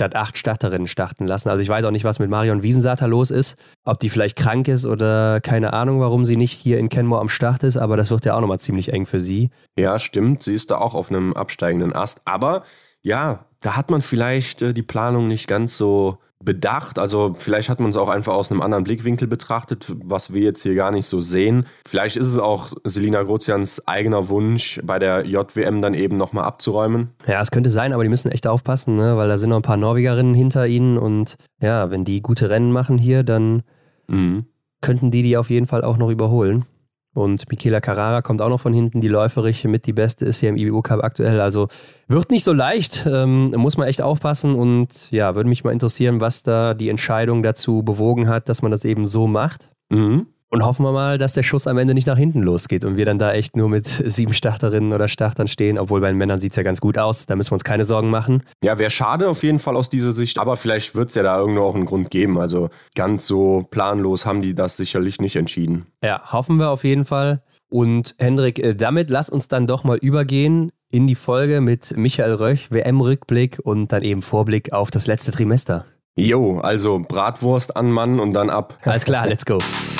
[0.00, 1.50] statt acht Starterinnen starten lassen.
[1.50, 3.56] Also ich weiß auch nicht, was mit Marion Wiesensater los ist.
[3.84, 7.28] Ob die vielleicht krank ist oder keine Ahnung, warum sie nicht hier in Kenmore am
[7.28, 7.76] Start ist.
[7.76, 9.50] Aber das wird ja auch nochmal ziemlich eng für sie.
[9.76, 10.42] Ja, stimmt.
[10.42, 12.22] Sie ist da auch auf einem absteigenden Ast.
[12.24, 12.62] Aber
[13.02, 16.98] ja, da hat man vielleicht äh, die Planung nicht ganz so bedacht.
[16.98, 20.62] Also vielleicht hat man es auch einfach aus einem anderen Blickwinkel betrachtet, was wir jetzt
[20.62, 21.66] hier gar nicht so sehen.
[21.86, 27.10] Vielleicht ist es auch Selina Grozians eigener Wunsch, bei der JWM dann eben nochmal abzuräumen.
[27.26, 29.16] Ja, es könnte sein, aber die müssen echt aufpassen, ne?
[29.16, 32.72] weil da sind noch ein paar Norwegerinnen hinter ihnen und ja, wenn die gute Rennen
[32.72, 33.62] machen hier, dann
[34.08, 34.46] mhm.
[34.80, 36.64] könnten die die auf jeden Fall auch noch überholen.
[37.12, 40.48] Und Michaela Carrara kommt auch noch von hinten, die läuferische mit die beste ist hier
[40.48, 41.40] im IBU Cup aktuell.
[41.40, 41.68] Also
[42.06, 44.54] wird nicht so leicht, ähm, muss man echt aufpassen.
[44.54, 48.70] Und ja, würde mich mal interessieren, was da die Entscheidung dazu bewogen hat, dass man
[48.70, 49.70] das eben so macht.
[49.88, 50.26] Mhm.
[50.52, 53.06] Und hoffen wir mal, dass der Schuss am Ende nicht nach hinten losgeht und wir
[53.06, 56.52] dann da echt nur mit sieben Starterinnen oder Startern stehen, obwohl bei den Männern sieht
[56.52, 57.26] es ja ganz gut aus.
[57.26, 58.42] Da müssen wir uns keine Sorgen machen.
[58.64, 61.38] Ja, wäre schade auf jeden Fall aus dieser Sicht, aber vielleicht wird es ja da
[61.38, 62.36] irgendwo auch einen Grund geben.
[62.36, 65.86] Also ganz so planlos haben die das sicherlich nicht entschieden.
[66.02, 67.42] Ja, hoffen wir auf jeden Fall.
[67.68, 72.34] Und Hendrik, äh, damit lass uns dann doch mal übergehen in die Folge mit Michael
[72.34, 75.84] Röch, WM-Rückblick und dann eben Vorblick auf das letzte Trimester.
[76.16, 78.76] Jo, also Bratwurst an Mann und dann ab.
[78.82, 79.58] Alles klar, let's go.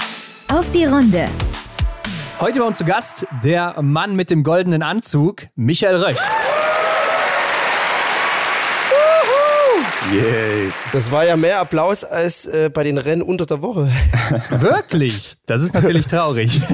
[0.51, 1.29] Auf die Runde.
[2.41, 6.17] Heute bei uns zu Gast der Mann mit dem goldenen Anzug, Michael Röch.
[10.13, 10.60] Yay.
[10.93, 13.91] Das war ja mehr Applaus als äh, bei den Rennen unter der Woche.
[14.51, 15.35] Wirklich?
[15.47, 16.61] Das ist natürlich traurig.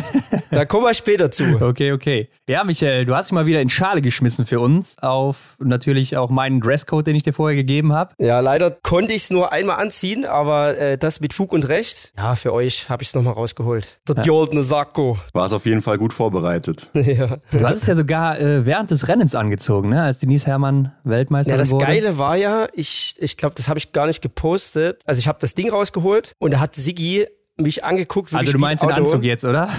[0.50, 1.60] Da kommen wir später zu.
[1.60, 2.30] Okay, okay.
[2.48, 6.30] Ja, Michael, du hast dich mal wieder in Schale geschmissen für uns auf natürlich auch
[6.30, 8.14] meinen Dresscode, den ich dir vorher gegeben habe.
[8.18, 12.12] Ja, leider konnte ich es nur einmal anziehen, aber äh, das mit Fug und Recht,
[12.16, 13.98] ja, für euch habe ich es nochmal rausgeholt.
[14.08, 15.18] Der goldene Sakko.
[15.32, 16.90] War es auf jeden Fall gut vorbereitet.
[16.94, 17.38] ja.
[17.50, 20.02] Du hast es ja sogar äh, während des Rennens angezogen, ne?
[20.02, 21.86] als Denise Herrmann Weltmeisterin Ja, das wurde.
[21.86, 25.02] Geile war ja, ich, ich glaube, das habe ich gar nicht gepostet.
[25.06, 27.26] Also ich habe das Ding rausgeholt und da hat Siggi
[27.58, 28.32] mich angeguckt.
[28.32, 29.04] Also wirklich du wie meinst den Auto.
[29.04, 29.70] Anzug jetzt, oder?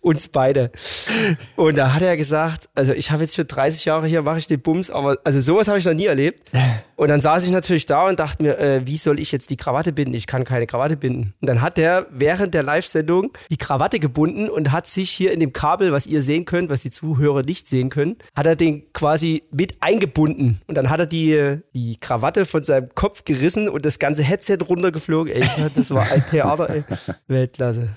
[0.00, 0.70] Uns beide.
[1.56, 4.46] Und da hat er gesagt, also ich habe jetzt für 30 Jahre hier, mache ich
[4.46, 6.50] den Bums, aber also sowas habe ich noch nie erlebt.
[6.96, 9.56] Und dann saß ich natürlich da und dachte mir, äh, wie soll ich jetzt die
[9.56, 10.14] Krawatte binden?
[10.14, 11.34] Ich kann keine Krawatte binden.
[11.40, 15.40] Und dann hat er während der Live-Sendung die Krawatte gebunden und hat sich hier in
[15.40, 18.90] dem Kabel, was ihr sehen könnt, was die Zuhörer nicht sehen können, hat er den
[18.94, 20.60] quasi mit eingebunden.
[20.66, 24.58] Und dann hat er die, die Krawatte von seinem Kopf gerissen und das ganze Headset
[24.66, 25.32] runtergeflogen.
[25.32, 26.84] Ey, das war ein Theater, ey.
[27.28, 27.90] Weltklasse.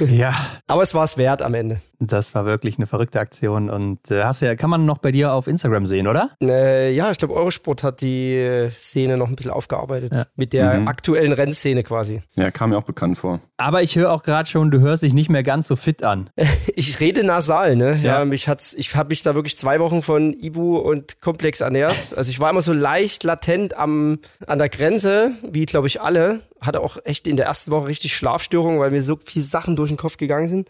[0.00, 0.34] ja.
[0.66, 1.80] Aber es war es wert am Ende.
[2.02, 5.34] Das war wirklich eine verrückte Aktion und äh, hast ja, kann man noch bei dir
[5.34, 6.30] auf Instagram sehen, oder?
[6.42, 10.12] Äh, ja, ich glaube, Eurosport hat die Szene noch ein bisschen aufgearbeitet.
[10.34, 12.22] Mit der aktuellen Rennszene quasi.
[12.36, 13.40] Ja, kam mir auch bekannt vor.
[13.58, 16.30] Aber ich höre auch gerade schon, du hörst dich nicht mehr ganz so fit an.
[16.76, 17.98] Ich rede nasal, ne?
[18.02, 18.24] Ja, Ja.
[18.24, 22.14] mich hat's, ich habe mich da wirklich zwei Wochen von Ibu und Komplex ernährt.
[22.16, 26.40] Also ich war immer so leicht latent am, an der Grenze, wie glaube ich alle.
[26.62, 29.90] Hatte auch echt in der ersten Woche richtig Schlafstörungen, weil mir so viele Sachen durch
[29.90, 30.68] den Kopf gegangen sind.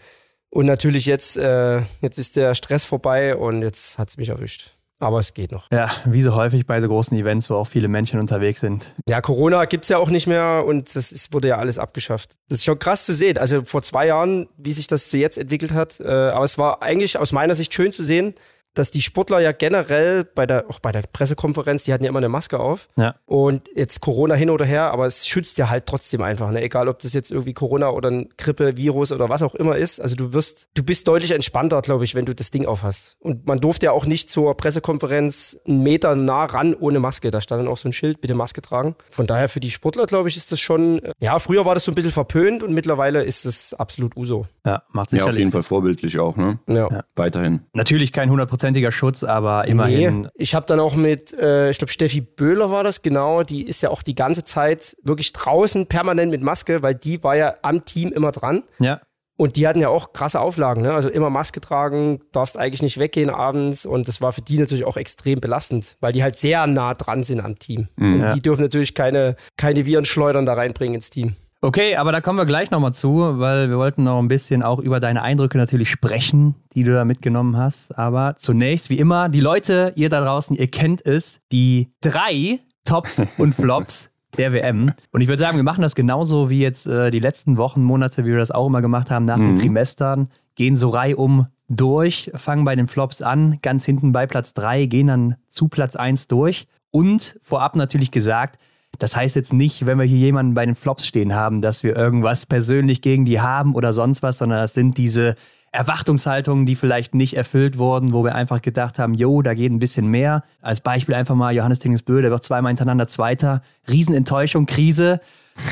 [0.50, 4.74] Und natürlich jetzt, äh, jetzt ist der Stress vorbei und jetzt hat's mich erwischt.
[4.98, 5.66] Aber es geht noch.
[5.72, 8.94] Ja, wie so häufig bei so großen Events, wo auch viele Menschen unterwegs sind.
[9.08, 12.32] Ja, Corona gibt's ja auch nicht mehr und das ist, wurde ja alles abgeschafft.
[12.48, 13.38] Das ist schon krass zu sehen.
[13.38, 16.00] Also vor zwei Jahren, wie sich das zu jetzt entwickelt hat.
[16.00, 18.34] Äh, aber es war eigentlich aus meiner Sicht schön zu sehen,
[18.74, 22.18] dass die Sportler ja generell bei der, auch bei der Pressekonferenz, die hatten ja immer
[22.18, 22.88] eine Maske auf.
[22.96, 23.16] Ja.
[23.26, 26.62] Und jetzt Corona hin oder her, aber es schützt ja halt trotzdem einfach, ne?
[26.62, 30.00] Egal ob das jetzt irgendwie Corona oder ein Grippe, Virus oder was auch immer ist.
[30.00, 33.16] Also du wirst, du bist deutlich entspannter, glaube ich, wenn du das Ding aufhast.
[33.20, 37.30] Und man durfte ja auch nicht zur Pressekonferenz einen Meter nah ran ohne Maske.
[37.30, 38.94] Da stand dann auch so ein Schild, bitte Maske tragen.
[39.10, 41.84] Von daher für die Sportler, glaube ich, ist das schon, äh, ja, früher war das
[41.84, 44.46] so ein bisschen verpönt und mittlerweile ist das absolut Uso.
[44.64, 45.34] Ja, macht Ja, sicherlich.
[45.34, 46.58] auf jeden Fall vorbildlich auch, ne?
[46.66, 47.04] Ja.
[47.16, 47.62] Weiterhin.
[47.72, 48.30] Natürlich kein
[48.62, 50.22] hundertprozentiger Schutz, aber immerhin.
[50.22, 53.42] Nee, ich habe dann auch mit, äh, ich glaube, Steffi Böhler war das, genau.
[53.42, 57.36] Die ist ja auch die ganze Zeit wirklich draußen permanent mit Maske, weil die war
[57.36, 58.62] ja am Team immer dran.
[58.78, 59.00] Ja.
[59.36, 60.92] Und die hatten ja auch krasse Auflagen, ne?
[60.92, 63.86] Also immer Maske tragen, darfst eigentlich nicht weggehen abends.
[63.86, 67.22] Und das war für die natürlich auch extrem belastend, weil die halt sehr nah dran
[67.22, 67.88] sind am Team.
[67.96, 68.34] und Ja.
[68.34, 71.36] die dürfen natürlich keine, keine Virenschleudern da reinbringen ins Team.
[71.62, 74.78] Okay, aber da kommen wir gleich nochmal zu, weil wir wollten noch ein bisschen auch
[74.78, 77.98] über deine Eindrücke natürlich sprechen, die du da mitgenommen hast.
[77.98, 83.26] Aber zunächst, wie immer, die Leute, ihr da draußen, ihr kennt es, die drei Tops
[83.36, 84.92] und Flops der WM.
[85.12, 88.24] Und ich würde sagen, wir machen das genauso wie jetzt äh, die letzten Wochen, Monate,
[88.24, 92.64] wie wir das auch immer gemacht haben, nach den Trimestern, gehen so reihum durch, fangen
[92.64, 96.68] bei den Flops an, ganz hinten bei Platz drei, gehen dann zu Platz eins durch.
[96.90, 98.58] Und vorab natürlich gesagt,
[98.98, 101.96] das heißt jetzt nicht, wenn wir hier jemanden bei den Flops stehen haben, dass wir
[101.96, 105.36] irgendwas persönlich gegen die haben oder sonst was, sondern das sind diese
[105.72, 109.78] Erwartungshaltungen, die vielleicht nicht erfüllt wurden, wo wir einfach gedacht haben, jo, da geht ein
[109.78, 110.42] bisschen mehr.
[110.60, 113.62] Als Beispiel einfach mal Johannes Tingesbö, der wird zweimal hintereinander Zweiter.
[113.88, 115.20] Riesenenttäuschung, Krise.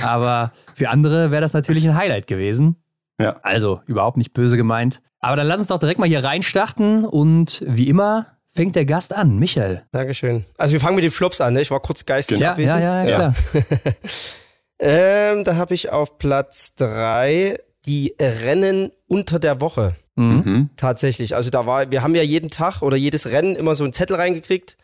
[0.05, 2.77] Aber für andere wäre das natürlich ein Highlight gewesen.
[3.21, 3.37] Ja.
[3.43, 5.03] Also überhaupt nicht böse gemeint.
[5.21, 8.27] Aber dann lass uns doch direkt mal hier reinstarten und wie immer
[8.59, 9.85] fängt der Gast an, Michael.
[9.93, 10.45] Dankeschön.
[10.57, 11.61] Also wir fangen mit den Flops an, ne?
[11.61, 12.83] Ich war kurz geistig Ja, abwesend.
[12.83, 13.35] ja, ja, klar.
[14.81, 19.97] Ähm, da habe ich auf Platz drei die Rennen unter der Woche.
[20.15, 20.43] Mhm.
[20.45, 20.71] Mhm.
[20.77, 21.35] Tatsächlich.
[21.35, 24.17] Also da war, wir haben ja jeden Tag oder jedes Rennen immer so einen Zettel
[24.17, 24.77] reingekriegt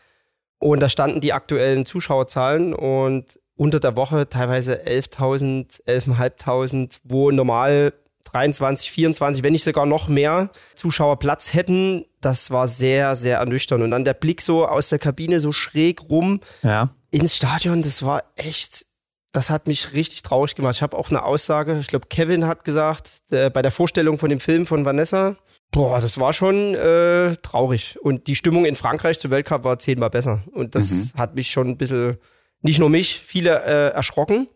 [0.59, 7.93] und da standen die aktuellen Zuschauerzahlen und unter der Woche teilweise 11.000, 11.500, wo normal
[8.35, 12.05] 23, 24, wenn nicht sogar noch mehr Zuschauer Platz hätten.
[12.19, 13.81] Das war sehr, sehr ernüchternd.
[13.83, 16.89] Und dann der Blick so aus der Kabine so schräg rum Ja.
[17.11, 18.85] ins Stadion, das war echt,
[19.31, 20.75] das hat mich richtig traurig gemacht.
[20.75, 24.29] Ich habe auch eine Aussage, ich glaube, Kevin hat gesagt, äh, bei der Vorstellung von
[24.29, 25.37] dem Film von Vanessa,
[25.71, 27.97] boah, das war schon äh, traurig.
[28.01, 30.43] Und die Stimmung in Frankreich zum Weltcup war zehnmal besser.
[30.51, 32.17] Und das hat mich schon ein bisschen,
[32.61, 34.47] nicht nur mich, viele äh, erschrocken,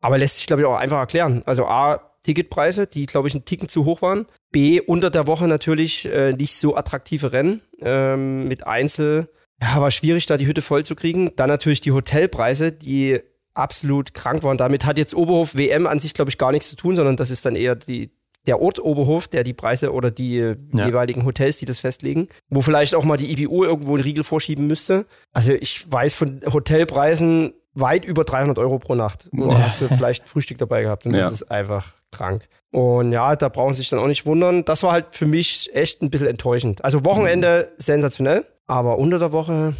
[0.00, 1.42] aber lässt sich, glaube ich, auch einfach erklären.
[1.44, 4.26] Also A, Ticketpreise, die, glaube ich, einen Ticken zu hoch waren.
[4.52, 9.30] B, unter der Woche natürlich äh, nicht so attraktive Rennen ähm, mit Einzel.
[9.62, 11.32] Ja, war schwierig, da die Hütte voll zu kriegen.
[11.36, 13.20] Dann natürlich die Hotelpreise, die
[13.54, 14.58] absolut krank waren.
[14.58, 17.30] Damit hat jetzt Oberhof WM an sich, glaube ich, gar nichts zu tun, sondern das
[17.30, 18.10] ist dann eher die,
[18.46, 20.54] der Ort Oberhof, der die Preise oder die ja.
[20.86, 24.66] jeweiligen Hotels, die das festlegen, wo vielleicht auch mal die IBU irgendwo einen Riegel vorschieben
[24.66, 25.06] müsste.
[25.32, 29.28] Also ich weiß von Hotelpreisen weit über 300 Euro pro Nacht.
[29.32, 29.58] Ja.
[29.58, 31.20] hast du vielleicht Frühstück dabei gehabt und ja.
[31.20, 32.48] das ist einfach krank.
[32.70, 34.64] Und ja, da brauchen sie sich dann auch nicht wundern.
[34.64, 36.84] Das war halt für mich echt ein bisschen enttäuschend.
[36.84, 37.74] Also Wochenende mhm.
[37.78, 39.74] sensationell, aber unter der Woche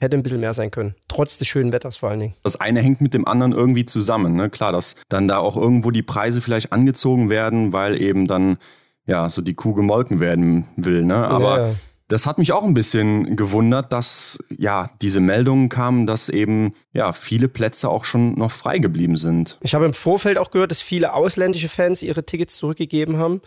[0.00, 0.94] hätte ein bisschen mehr sein können.
[1.08, 2.34] Trotz des schönen Wetters vor allen Dingen.
[2.42, 4.34] Das eine hängt mit dem anderen irgendwie zusammen.
[4.34, 4.48] Ne?
[4.48, 8.56] Klar, dass dann da auch irgendwo die Preise vielleicht angezogen werden, weil eben dann
[9.06, 11.02] ja so die Kuh gemolken werden will.
[11.02, 11.16] Ne?
[11.16, 11.74] Aber ja.
[12.10, 17.12] Das hat mich auch ein bisschen gewundert, dass ja diese Meldungen kamen, dass eben ja
[17.12, 19.58] viele Plätze auch schon noch frei geblieben sind.
[19.62, 23.40] Ich habe im Vorfeld auch gehört, dass viele ausländische Fans ihre Tickets zurückgegeben haben.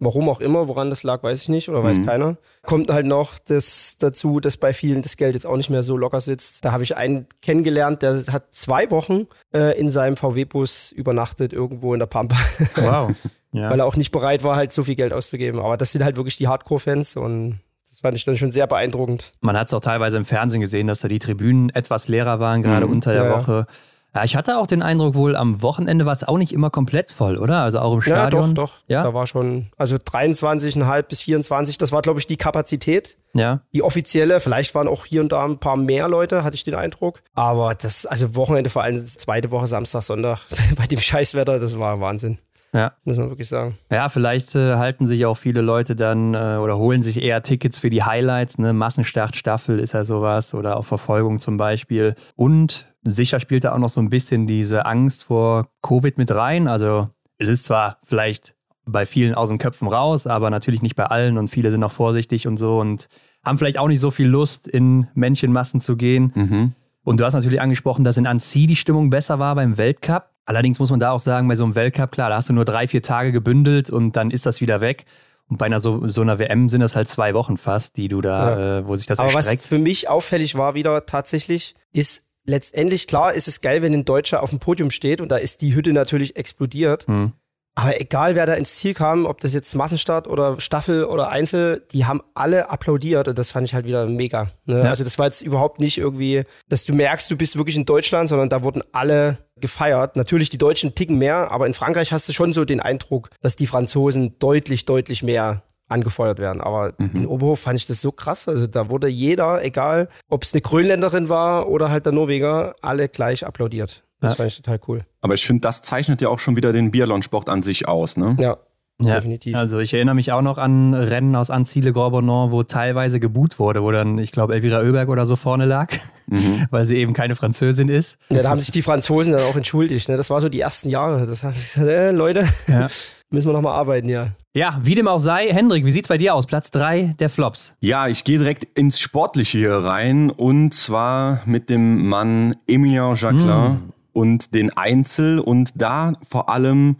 [0.00, 2.06] Warum auch immer, woran das lag, weiß ich nicht oder weiß mhm.
[2.06, 2.36] keiner.
[2.62, 5.96] Kommt halt noch das dazu, dass bei vielen das Geld jetzt auch nicht mehr so
[5.96, 6.64] locker sitzt.
[6.64, 11.94] Da habe ich einen kennengelernt, der hat zwei Wochen äh, in seinem VW-Bus übernachtet, irgendwo
[11.94, 12.36] in der Pampa.
[12.76, 13.10] Wow.
[13.50, 13.70] Ja.
[13.70, 15.62] Weil er auch nicht bereit war, halt so viel Geld auszugeben.
[15.62, 17.60] Aber das sind halt wirklich die Hardcore-Fans und
[18.00, 19.32] fand ich dann schon sehr beeindruckend.
[19.40, 22.62] Man hat es auch teilweise im Fernsehen gesehen, dass da die Tribünen etwas leerer waren,
[22.62, 22.92] gerade mhm.
[22.92, 23.38] unter der ja.
[23.38, 23.66] Woche.
[24.14, 27.12] Ja, ich hatte auch den Eindruck, wohl am Wochenende war es auch nicht immer komplett
[27.12, 27.58] voll, oder?
[27.58, 28.42] Also auch im Stadion.
[28.42, 28.78] Ja, doch, doch.
[28.88, 29.02] Ja?
[29.02, 33.16] Da war schon, also 23,5 bis 24, das war, glaube ich, die Kapazität.
[33.34, 33.60] Ja.
[33.74, 36.74] Die offizielle, vielleicht waren auch hier und da ein paar mehr Leute, hatte ich den
[36.74, 37.22] Eindruck.
[37.34, 40.40] Aber das, also Wochenende, vor allem zweite Woche, Samstag, Sonntag,
[40.76, 42.38] bei dem Scheißwetter, das war Wahnsinn.
[42.72, 42.92] Ja.
[43.04, 43.78] Muss man wirklich sagen.
[43.90, 47.80] Ja, vielleicht äh, halten sich auch viele Leute dann äh, oder holen sich eher Tickets
[47.80, 48.58] für die Highlights.
[48.58, 48.72] Ne?
[48.72, 52.14] Massenstart-Staffel ist ja sowas oder auch Verfolgung zum Beispiel.
[52.36, 56.68] Und sicher spielt da auch noch so ein bisschen diese Angst vor Covid mit rein.
[56.68, 58.54] Also es ist zwar vielleicht
[58.84, 61.92] bei vielen aus den Köpfen raus, aber natürlich nicht bei allen und viele sind auch
[61.92, 63.08] vorsichtig und so und
[63.44, 66.32] haben vielleicht auch nicht so viel Lust, in Männchenmassen zu gehen.
[66.34, 66.72] Mhm.
[67.04, 70.30] Und du hast natürlich angesprochen, dass in Annecy die Stimmung besser war beim Weltcup.
[70.48, 72.64] Allerdings muss man da auch sagen, bei so einem Weltcup, klar, da hast du nur
[72.64, 75.04] drei, vier Tage gebündelt und dann ist das wieder weg.
[75.46, 78.22] Und bei einer so, so einer WM sind das halt zwei Wochen fast, die du
[78.22, 78.78] da, ja.
[78.78, 79.64] äh, wo sich das Aber erstreckt.
[79.64, 84.06] was für mich auffällig war wieder tatsächlich, ist letztendlich, klar, ist es geil, wenn ein
[84.06, 87.06] Deutscher auf dem Podium steht und da ist die Hütte natürlich explodiert.
[87.08, 87.32] Mhm.
[87.78, 91.86] Aber egal, wer da ins Ziel kam, ob das jetzt Massenstart oder Staffel oder Einzel,
[91.92, 94.50] die haben alle applaudiert und das fand ich halt wieder mega.
[94.64, 94.80] Ne?
[94.80, 94.90] Ja.
[94.90, 98.30] Also das war jetzt überhaupt nicht irgendwie, dass du merkst, du bist wirklich in Deutschland,
[98.30, 100.16] sondern da wurden alle gefeiert.
[100.16, 103.54] Natürlich die Deutschen ticken mehr, aber in Frankreich hast du schon so den Eindruck, dass
[103.54, 106.60] die Franzosen deutlich, deutlich mehr angefeuert werden.
[106.60, 107.10] Aber mhm.
[107.14, 108.48] in Oberhof fand ich das so krass.
[108.48, 113.08] Also da wurde jeder, egal ob es eine Grönländerin war oder halt der Norweger, alle
[113.08, 114.02] gleich applaudiert.
[114.20, 114.36] Das ja.
[114.36, 115.04] fand ich total cool.
[115.20, 118.36] Aber ich finde, das zeichnet ja auch schon wieder den Biathlonsport an sich aus, ne?
[118.38, 118.58] Ja.
[119.00, 119.54] Ja, definitiv.
[119.54, 123.82] Also ich erinnere mich auch noch an Rennen aus Anziele Gorbonon, wo teilweise geboot wurde,
[123.82, 125.92] wo dann, ich glaube, Elvira Oeberg oder so vorne lag,
[126.26, 126.66] mhm.
[126.70, 128.18] weil sie eben keine Französin ist.
[128.30, 130.08] Ja, da haben sich die Franzosen dann auch entschuldigt.
[130.08, 130.16] Ne?
[130.16, 131.26] Das war so die ersten Jahre.
[131.26, 132.88] Das habe ich gesagt, äh, Leute, ja.
[133.30, 134.32] müssen wir nochmal arbeiten, ja.
[134.56, 136.46] Ja, wie dem auch sei, Hendrik, wie sieht's bei dir aus?
[136.46, 137.74] Platz 3 der Flops.
[137.78, 143.74] Ja, ich gehe direkt ins Sportliche hier rein und zwar mit dem Mann Emilien Jacquelin.
[143.74, 146.96] Mm und den Einzel und da vor allem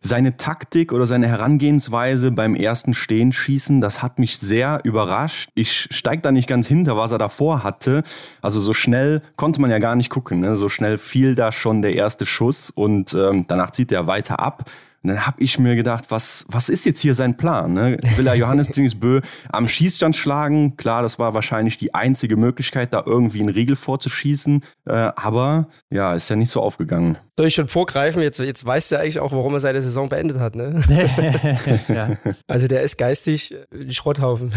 [0.00, 5.50] seine Taktik oder seine Herangehensweise beim ersten Stehenschießen, das hat mich sehr überrascht.
[5.54, 8.02] Ich steige da nicht ganz hinter, was er davor hatte.
[8.42, 10.40] Also so schnell konnte man ja gar nicht gucken.
[10.40, 10.56] Ne?
[10.56, 14.70] So schnell fiel da schon der erste Schuss und ähm, danach zieht er weiter ab.
[15.04, 17.72] Dann habe ich mir gedacht, was, was ist jetzt hier sein Plan?
[17.72, 17.98] Ne?
[18.16, 20.76] Will er Johannes Dingsbö am Schießstand schlagen?
[20.76, 24.64] Klar, das war wahrscheinlich die einzige Möglichkeit, da irgendwie einen Riegel vorzuschießen.
[24.86, 27.18] Äh, aber ja, ist ja nicht so aufgegangen.
[27.36, 28.22] Soll ich schon vorgreifen?
[28.22, 30.54] Jetzt, jetzt weißt du ja eigentlich auch, warum er seine Saison beendet hat.
[30.54, 30.80] Ne?
[31.88, 32.16] ja.
[32.46, 34.52] Also der ist geistig äh, ein Schrotthaufen.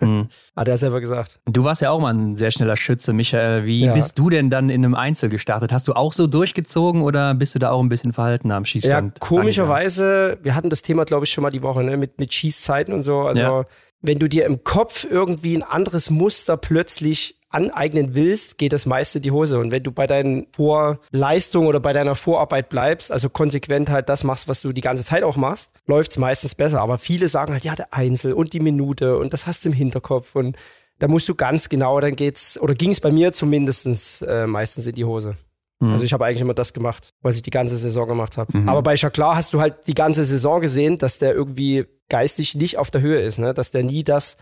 [0.00, 0.28] Mhm.
[0.56, 1.38] Hat er selber gesagt.
[1.46, 3.64] Du warst ja auch mal ein sehr schneller Schütze, Michael.
[3.64, 3.94] Wie ja.
[3.94, 5.72] bist du denn dann in einem Einzel gestartet?
[5.72, 9.12] Hast du auch so durchgezogen oder bist du da auch ein bisschen verhalten am Schießstand?
[9.14, 11.96] Ja, komischerweise, wir hatten das Thema, glaube ich, schon mal die Woche, ne?
[11.96, 13.20] mit, mit Schießzeiten und so.
[13.20, 13.64] Also ja.
[14.00, 19.20] wenn du dir im Kopf irgendwie ein anderes Muster plötzlich aneignen willst, geht das meiste
[19.20, 19.58] die Hose.
[19.58, 24.24] Und wenn du bei deinen Vorleistungen oder bei deiner Vorarbeit bleibst, also konsequent halt das
[24.24, 26.80] machst, was du die ganze Zeit auch machst, läuft es meistens besser.
[26.80, 29.74] Aber viele sagen halt, ja, der Einzel und die Minute und das hast du im
[29.74, 30.56] Hinterkopf und
[30.98, 34.86] da musst du ganz genau, dann geht's, oder ging es bei mir zumindest äh, meistens
[34.86, 35.36] in die Hose.
[35.80, 35.92] Mhm.
[35.92, 38.56] Also ich habe eigentlich immer das gemacht, was ich die ganze Saison gemacht habe.
[38.56, 38.68] Mhm.
[38.68, 42.78] Aber bei Chaklar hast du halt die ganze Saison gesehen, dass der irgendwie geistig nicht
[42.78, 43.52] auf der Höhe ist, ne?
[43.52, 44.38] dass der nie das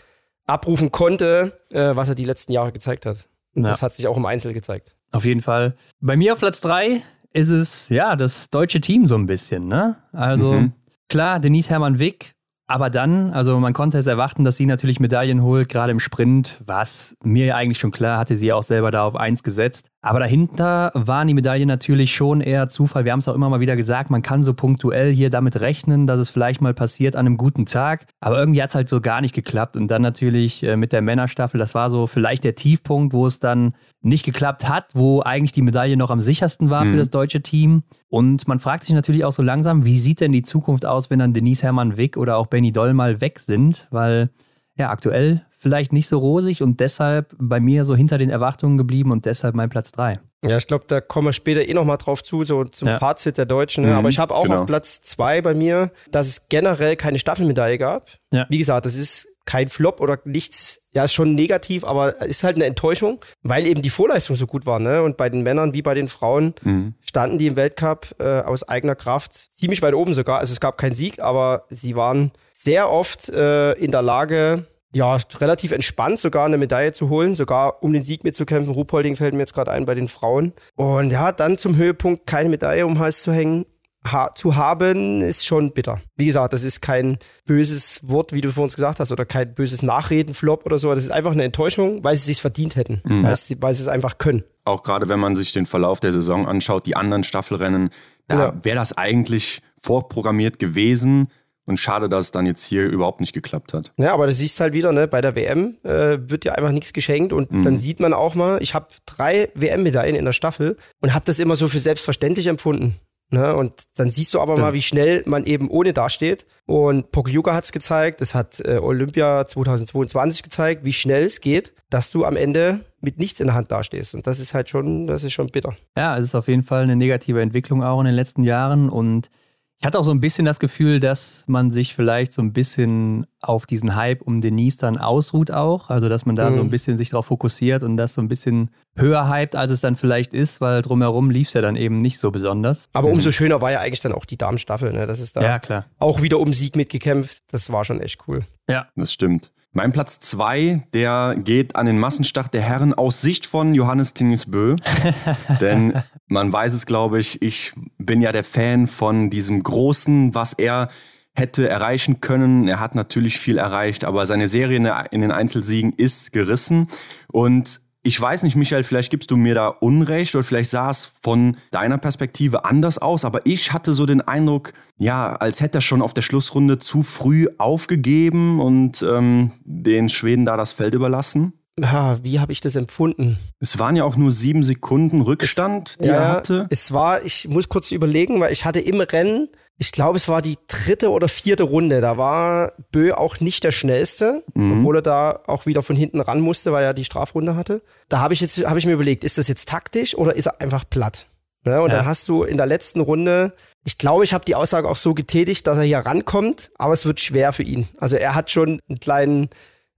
[0.46, 3.28] abrufen konnte, äh, was er die letzten Jahre gezeigt hat.
[3.54, 3.70] Und ja.
[3.70, 4.94] das hat sich auch im Einzel gezeigt.
[5.12, 5.76] Auf jeden Fall.
[6.00, 7.02] Bei mir auf Platz 3
[7.32, 9.96] ist es, ja, das deutsche Team so ein bisschen, ne?
[10.12, 10.72] Also, mhm.
[11.08, 12.34] klar, Denise Hermann Wick
[12.66, 16.62] Aber dann, also man konnte es erwarten, dass sie natürlich Medaillen holt, gerade im Sprint,
[16.66, 19.90] war es mir eigentlich schon klar, hatte sie auch selber da auf eins gesetzt.
[20.04, 23.06] Aber dahinter waren die Medaillen natürlich schon eher Zufall.
[23.06, 26.06] Wir haben es auch immer mal wieder gesagt, man kann so punktuell hier damit rechnen,
[26.06, 28.04] dass es vielleicht mal passiert an einem guten Tag.
[28.20, 29.76] Aber irgendwie hat es halt so gar nicht geklappt.
[29.76, 33.40] Und dann natürlich äh, mit der Männerstaffel, das war so vielleicht der Tiefpunkt, wo es
[33.40, 36.90] dann nicht geklappt hat, wo eigentlich die Medaille noch am sichersten war mhm.
[36.90, 37.82] für das deutsche Team.
[38.10, 41.18] Und man fragt sich natürlich auch so langsam, wie sieht denn die Zukunft aus, wenn
[41.18, 43.88] dann Denise Hermann Wick oder auch Benny Doll mal weg sind?
[43.90, 44.28] Weil
[44.76, 49.12] ja, aktuell vielleicht nicht so rosig und deshalb bei mir so hinter den Erwartungen geblieben
[49.12, 50.20] und deshalb mein Platz 3.
[50.44, 52.98] Ja, ich glaube, da kommen wir später eh nochmal drauf zu, so zum ja.
[52.98, 53.84] Fazit der Deutschen.
[53.84, 53.92] Ne?
[53.92, 54.60] Mhm, Aber ich habe auch genau.
[54.60, 58.08] auf Platz 2 bei mir, dass es generell keine Staffelmedaille gab.
[58.30, 58.46] Ja.
[58.50, 62.56] Wie gesagt, das ist kein Flop oder nichts, ja, ist schon negativ, aber ist halt
[62.56, 65.02] eine Enttäuschung, weil eben die Vorleistung so gut war, ne?
[65.02, 66.94] Und bei den Männern wie bei den Frauen mhm.
[67.02, 70.38] standen die im Weltcup äh, aus eigener Kraft ziemlich weit oben sogar.
[70.38, 72.32] Also es gab keinen Sieg, aber sie waren
[72.64, 77.82] sehr oft äh, in der Lage, ja, relativ entspannt sogar eine Medaille zu holen, sogar
[77.82, 78.72] um den Sieg mitzukämpfen.
[78.72, 80.52] Ruhpolding fällt mir jetzt gerade ein bei den Frauen.
[80.76, 83.66] Und ja, dann zum Höhepunkt keine Medaille um Hals zu hängen,
[84.10, 86.00] ha zu haben, ist schon bitter.
[86.16, 89.54] Wie gesagt, das ist kein böses Wort, wie du vor uns gesagt hast, oder kein
[89.54, 90.94] böses Nachreden-Flop oder so.
[90.94, 93.24] Das ist einfach eine Enttäuschung, weil sie es sich verdient hätten, mhm.
[93.24, 94.44] weil, sie, weil sie es einfach können.
[94.64, 97.90] Auch gerade wenn man sich den Verlauf der Saison anschaut, die anderen Staffelrennen,
[98.28, 98.54] da ja.
[98.62, 101.28] wäre das eigentlich vorprogrammiert gewesen.
[101.66, 103.92] Und schade, dass es dann jetzt hier überhaupt nicht geklappt hat.
[103.96, 106.92] Ja, aber du siehst halt wieder, ne, bei der WM äh, wird dir einfach nichts
[106.92, 107.62] geschenkt und mhm.
[107.62, 111.38] dann sieht man auch mal, ich habe drei WM-Medaillen in der Staffel und habe das
[111.38, 112.96] immer so für selbstverständlich empfunden.
[113.30, 113.54] Ne?
[113.54, 114.66] Und dann siehst du aber Stimmt.
[114.66, 116.46] mal, wie schnell man eben ohne dasteht.
[116.66, 121.74] Und Pokljuka hat es gezeigt, das hat äh, Olympia 2022 gezeigt, wie schnell es geht,
[121.90, 124.14] dass du am Ende mit nichts in der Hand dastehst.
[124.14, 125.74] Und das ist halt schon, das ist schon bitter.
[125.96, 129.30] Ja, es ist auf jeden Fall eine negative Entwicklung auch in den letzten Jahren und
[129.80, 133.26] ich hatte auch so ein bisschen das Gefühl, dass man sich vielleicht so ein bisschen
[133.40, 135.90] auf diesen Hype um Denise dann ausruht auch.
[135.90, 136.54] Also, dass man da mhm.
[136.54, 139.80] so ein bisschen sich darauf fokussiert und das so ein bisschen höher hypt, als es
[139.80, 142.88] dann vielleicht ist, weil drumherum lief es ja dann eben nicht so besonders.
[142.92, 145.06] Aber umso schöner war ja eigentlich dann auch die Damenstaffel, ne?
[145.06, 145.86] Das ist da ja, klar.
[145.98, 147.42] auch wieder um Sieg mitgekämpft.
[147.50, 148.46] Das war schon echt cool.
[148.68, 148.88] Ja.
[148.96, 149.52] Das stimmt.
[149.76, 154.76] Mein Platz 2, der geht an den Massenstart der Herren aus Sicht von Johannes Tingesbö.
[155.60, 160.52] Denn man weiß es, glaube ich, ich bin ja der Fan von diesem Großen, was
[160.52, 160.90] er
[161.34, 162.68] hätte erreichen können.
[162.68, 164.76] Er hat natürlich viel erreicht, aber seine Serie
[165.10, 166.86] in den Einzelsiegen ist gerissen.
[167.32, 171.12] Und ich weiß nicht, Michael, vielleicht gibst du mir da Unrecht oder vielleicht sah es
[171.22, 175.80] von deiner Perspektive anders aus, aber ich hatte so den Eindruck, ja, als hätte er
[175.80, 181.54] schon auf der Schlussrunde zu früh aufgegeben und ähm, den Schweden da das Feld überlassen.
[181.80, 183.38] Ja, wie habe ich das empfunden?
[183.58, 186.66] Es waren ja auch nur sieben Sekunden Rückstand, es, die ja, er hatte.
[186.70, 190.40] Es war, ich muss kurz überlegen, weil ich hatte im Rennen ich glaube, es war
[190.40, 192.00] die dritte oder vierte Runde.
[192.00, 194.78] Da war Bö auch nicht der schnellste, mhm.
[194.78, 197.82] obwohl er da auch wieder von hinten ran musste, weil er die Strafrunde hatte.
[198.08, 200.60] Da habe ich jetzt, habe ich mir überlegt, ist das jetzt taktisch oder ist er
[200.60, 201.26] einfach platt?
[201.64, 201.80] Ne?
[201.82, 201.98] Und ja.
[201.98, 203.52] dann hast du in der letzten Runde,
[203.84, 207.04] ich glaube, ich habe die Aussage auch so getätigt, dass er hier rankommt, aber es
[207.04, 207.88] wird schwer für ihn.
[207.98, 209.50] Also er hat schon einen kleinen,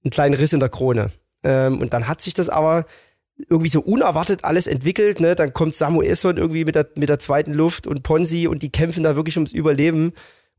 [0.04, 1.10] einen kleinen Riss in der Krone.
[1.42, 2.86] Ähm, und dann hat sich das aber
[3.48, 5.20] irgendwie so unerwartet alles entwickelt.
[5.20, 5.34] Ne?
[5.34, 9.02] Dann kommt Samuelson irgendwie mit der, mit der zweiten Luft und Ponzi und die kämpfen
[9.02, 10.12] da wirklich ums Überleben.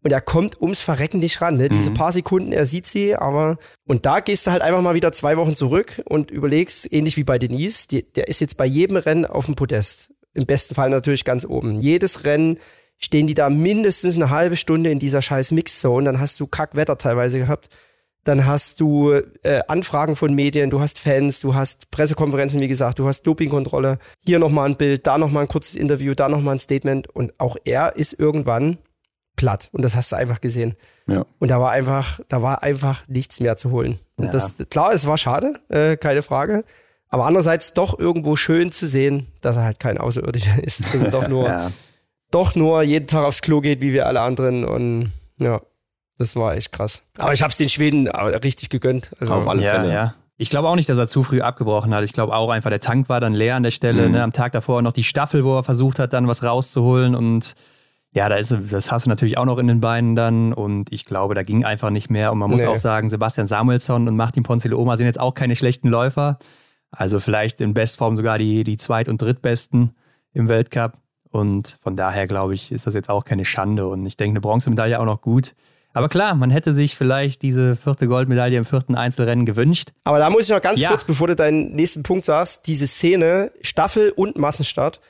[0.04, 1.58] Und er kommt ums Verrecken nicht ran.
[1.58, 1.66] Ne?
[1.66, 1.74] Mhm.
[1.74, 3.58] Diese paar Sekunden, er sieht sie, aber.
[3.86, 7.24] Und da gehst du halt einfach mal wieder zwei Wochen zurück und überlegst, ähnlich wie
[7.24, 10.14] bei Denise, die, der ist jetzt bei jedem Rennen auf dem Podest.
[10.34, 11.82] Im besten Fall natürlich ganz oben.
[11.82, 12.60] Jedes Rennen
[13.00, 16.06] stehen die da mindestens eine halbe Stunde in dieser scheiß Mixzone.
[16.06, 17.70] Dann hast du Kackwetter teilweise gehabt
[18.28, 19.12] dann hast du
[19.44, 24.00] äh, Anfragen von Medien, du hast Fans, du hast Pressekonferenzen, wie gesagt, du hast Dopingkontrolle,
[24.26, 27.56] hier nochmal ein Bild, da nochmal ein kurzes Interview, da nochmal ein Statement und auch
[27.64, 28.80] er ist irgendwann
[29.38, 30.76] platt und das hast du einfach gesehen.
[31.08, 31.26] Ja.
[31.40, 34.00] Und da war einfach, da war einfach nichts mehr zu holen.
[34.18, 34.32] Und ja.
[34.32, 36.66] das, klar, es war schade, äh, keine Frage.
[37.10, 40.94] Aber andererseits doch irgendwo schön zu sehen, dass er halt kein Außerirdischer ist.
[40.94, 41.72] Dass er doch nur, ja.
[42.32, 44.66] doch nur jeden Tag aufs Klo geht, wie wir alle anderen.
[44.66, 45.62] Und ja.
[46.18, 47.04] Das war echt krass.
[47.18, 49.12] Aber ich habe es den Schweden äh, richtig gegönnt.
[49.20, 49.94] Also, Auf alle ja, Fälle.
[49.94, 50.16] Ja.
[50.38, 52.04] Ich glaube auch nicht, dass er zu früh abgebrochen hat.
[52.04, 54.08] Ich glaube auch einfach, der Tank war dann leer an der Stelle.
[54.08, 54.14] Mhm.
[54.14, 54.24] Ne?
[54.24, 57.16] Am Tag davor noch die Staffel, wo er versucht hat, dann was rauszuholen.
[57.16, 57.56] Und
[58.12, 60.54] ja, da ist, das hast du natürlich auch noch in den Beinen dann.
[60.54, 62.32] Und ich glaube, da ging einfach nicht mehr.
[62.32, 62.68] Und man muss nee.
[62.68, 66.38] auch sagen, Sebastian Samuelsson und Martin Ponzile-Oma sind jetzt auch keine schlechten Läufer.
[66.92, 69.96] Also vielleicht in Bestform sogar die, die zweit- und drittbesten
[70.34, 70.94] im Weltcup.
[71.30, 73.88] Und von daher glaube ich, ist das jetzt auch keine Schande.
[73.88, 75.56] Und ich denke, eine Bronzemedaille auch noch gut.
[75.98, 79.94] Aber klar, man hätte sich vielleicht diese vierte Goldmedaille im vierten Einzelrennen gewünscht.
[80.04, 80.90] Aber da muss ich noch ganz ja.
[80.90, 85.02] kurz, bevor du deinen nächsten Punkt sagst, diese Szene, Staffel und Massenstart,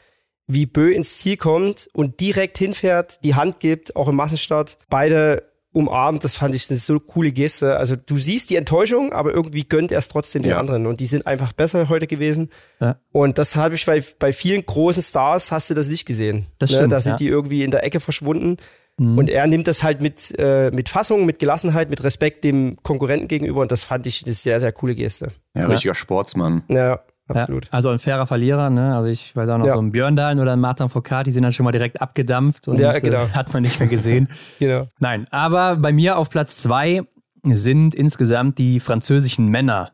[0.47, 5.43] wie Bö ins Ziel kommt und direkt hinfährt, die Hand gibt, auch im Massenstart, beide
[5.73, 6.23] umarmt.
[6.23, 7.75] Das fand ich eine so coole Geste.
[7.75, 10.57] Also du siehst die Enttäuschung, aber irgendwie gönnt er es trotzdem den Ja.
[10.57, 10.87] anderen.
[10.87, 12.49] Und die sind einfach besser heute gewesen.
[12.79, 12.95] Ja.
[13.11, 16.45] Und das habe ich bei, bei vielen großen Stars hast du das nicht gesehen.
[16.59, 16.77] Das ne?
[16.77, 17.17] stimmt, Da sind ja.
[17.17, 18.55] Die irgendwie in der Ecke verschwunden.
[18.99, 23.27] Und er nimmt das halt mit, äh, mit Fassung, mit Gelassenheit, mit Respekt dem Konkurrenten
[23.27, 23.61] gegenüber.
[23.61, 25.31] Und das fand ich eine sehr, sehr coole Geste.
[25.53, 26.63] Ja, richtiger Sportsmann.
[26.67, 27.65] Ja, absolut.
[27.65, 28.95] Ja, also ein fairer Verlierer, ne?
[28.95, 29.73] Also ich weiß auch noch, Ja.
[29.73, 32.79] so ein Björndalen oder ein Martin Foucault, die sind dann schon mal direkt abgedampft und
[32.79, 33.21] Ja, genau.
[33.21, 34.29] äh, hat man nicht mehr gesehen.
[34.59, 34.87] Genau.
[34.99, 37.03] Nein, aber bei mir auf Platz zwei
[37.43, 39.91] sind insgesamt die französischen Männer.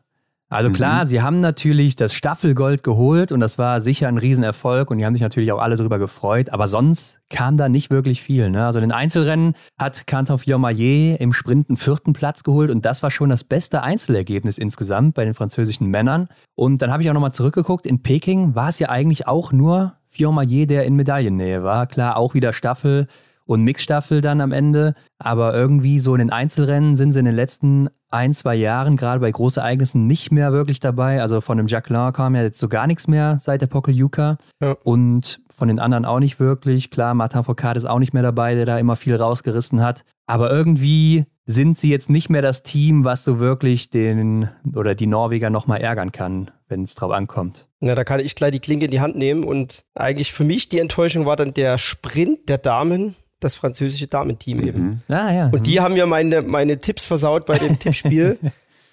[0.50, 4.98] Also klar, sie haben natürlich das Staffelgold geholt und das war sicher ein Riesenerfolg und
[4.98, 8.50] die haben sich natürlich auch alle drüber gefreut, aber sonst kam da nicht wirklich viel.
[8.50, 8.64] Ne?
[8.64, 13.02] Also in den Einzelrennen hat Quentin Fillon-Maillet im Sprint einen vierten Platz geholt und das
[13.02, 16.28] war schon das beste Einzelergebnis insgesamt bei den französischen Männern.
[16.54, 19.94] Und dann habe ich auch nochmal zurückgeguckt, in Peking war es ja eigentlich auch nur
[20.10, 21.86] Fillon-Maillet, der in Medaillennähe war.
[21.86, 23.08] Klar, auch wieder Staffel
[23.46, 24.94] und Mixstaffel dann am Ende.
[25.18, 29.20] Aber irgendwie so in den Einzelrennen sind sie in den letzten ein, zwei Jahren, gerade
[29.20, 31.20] bei Großereignissen, nicht mehr wirklich dabei.
[31.20, 34.38] Also von dem Jacqueline kam ja jetzt so gar nichts mehr seit der Pokeljuka.
[34.62, 34.76] Ja.
[34.84, 36.90] Und von den anderen auch nicht wirklich.
[36.90, 40.04] Klar, Martin Foucault ist auch nicht mehr dabei, der da immer viel rausgerissen hat.
[40.26, 45.06] Aber irgendwie sind sie jetzt nicht mehr das Team, was so wirklich den oder die
[45.06, 47.68] Norweger nochmal ärgern kann, wenn es drauf ankommt.
[47.80, 49.44] Ja, da kann ich gleich die Klinke in die Hand nehmen.
[49.44, 53.14] Und eigentlich für mich die Enttäuschung war dann der Sprint der Damen,
[53.44, 55.00] das französische Damenteam eben.
[55.08, 55.46] Ah, ja.
[55.50, 58.38] Und die haben mir meine, meine Tipps versaut bei dem Tippspiel.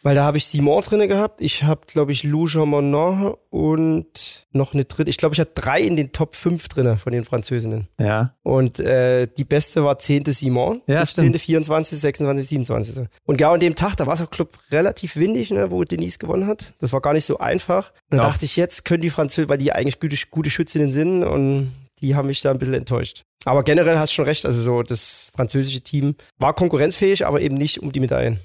[0.03, 1.41] Weil da habe ich Simon drinne gehabt.
[1.41, 5.11] Ich habe, glaube ich, Lou Jean Monod und noch eine dritte.
[5.11, 7.87] Ich glaube, ich hatte drei in den Top 5 drinne von den Französinnen.
[7.99, 8.33] ja.
[8.41, 10.25] Und äh, die beste war 10.
[10.31, 10.81] Simon.
[10.87, 11.41] Ja, 15., stimmt.
[11.41, 13.05] 24., 26., 27.
[13.25, 16.17] Und genau an dem Tag, da war es auch glaub, relativ windig, ne, wo Denise
[16.17, 16.73] gewonnen hat.
[16.79, 17.91] Das war gar nicht so einfach.
[17.91, 18.25] Und dann Ja.
[18.25, 22.15] dachte ich, jetzt können die Französinnen, weil die eigentlich gute, gute Schützinnen sind und die
[22.15, 23.21] haben mich da ein bisschen enttäuscht.
[23.45, 27.55] Aber generell hast du schon recht, also so das französische Team war konkurrenzfähig, aber eben
[27.55, 28.39] nicht um die Medaillen.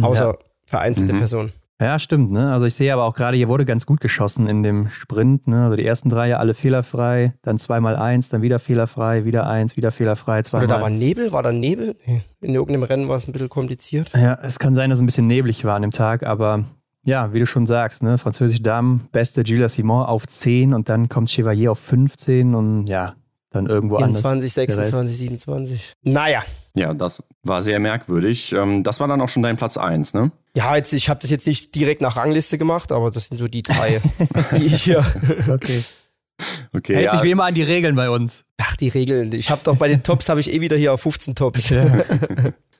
[0.00, 1.18] Außer vereinzelte Mhm.
[1.18, 1.52] Personen.
[1.80, 2.30] Ja, stimmt.
[2.30, 2.52] Ne?
[2.52, 5.48] Also ich sehe aber auch gerade, hier wurde ganz gut geschossen in dem Sprint.
[5.48, 5.64] Ne?
[5.64, 9.78] Also die ersten drei ja alle fehlerfrei, dann zweimal eins, dann wieder fehlerfrei, wieder eins,
[9.78, 10.66] wieder fehlerfrei, Oder zweimal.
[10.68, 11.32] da war Nebel?
[11.32, 11.96] War da Nebel?
[12.42, 14.10] In irgendeinem Rennen war es ein bisschen kompliziert.
[14.14, 16.64] ja, es kann sein, dass es ein bisschen neblig war an dem Tag, aber
[17.02, 18.18] ja, wie du schon sagst, ne?
[18.18, 23.14] französische Damen, beste Gilles Simon auf 10 und dann kommt Chevalier auf 15 und ja,
[23.50, 24.20] dann irgendwo anders.
[24.20, 24.76] 24, der Rest.
[24.76, 25.92] 26, 27.
[26.02, 26.42] Naja.
[26.76, 28.52] Ja, das war sehr merkwürdig.
[28.52, 30.30] Ähm, Das war dann auch schon dein Platz 1, ne?
[30.56, 33.48] Ja, jetzt, ich habe das jetzt nicht direkt nach Rangliste gemacht, aber das sind so
[33.48, 34.00] die drei,
[34.56, 35.04] die ich hier.
[35.48, 35.82] Okay.
[36.72, 37.10] Okay, Hält ja.
[37.12, 38.44] sich wie immer an die Regeln bei uns.
[38.56, 39.32] Ach, die Regeln.
[39.32, 41.74] Ich habe doch bei den Tops habe ich eh wieder hier auf 15 Tops.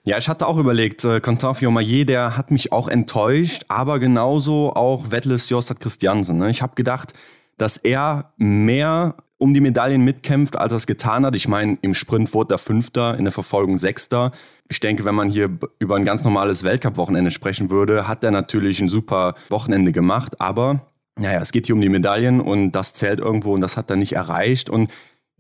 [0.03, 4.73] Ja, ich hatte auch überlegt, äh, Quentin Fillon-Maillet, der hat mich auch enttäuscht, aber genauso
[4.73, 6.39] auch Wettles Jostad Christiansen.
[6.39, 6.49] Ne?
[6.49, 7.13] Ich habe gedacht,
[7.59, 11.35] dass er mehr um die Medaillen mitkämpft, als er es getan hat.
[11.35, 14.33] Ich meine, im Sprint wurde er Fünfter, in der Verfolgung Sechster.
[14.69, 18.81] Ich denke, wenn man hier über ein ganz normales Weltcup-Wochenende sprechen würde, hat er natürlich
[18.81, 20.87] ein super Wochenende gemacht, aber
[21.19, 23.97] naja, es geht hier um die Medaillen und das zählt irgendwo und das hat er
[23.97, 24.71] nicht erreicht.
[24.71, 24.91] Und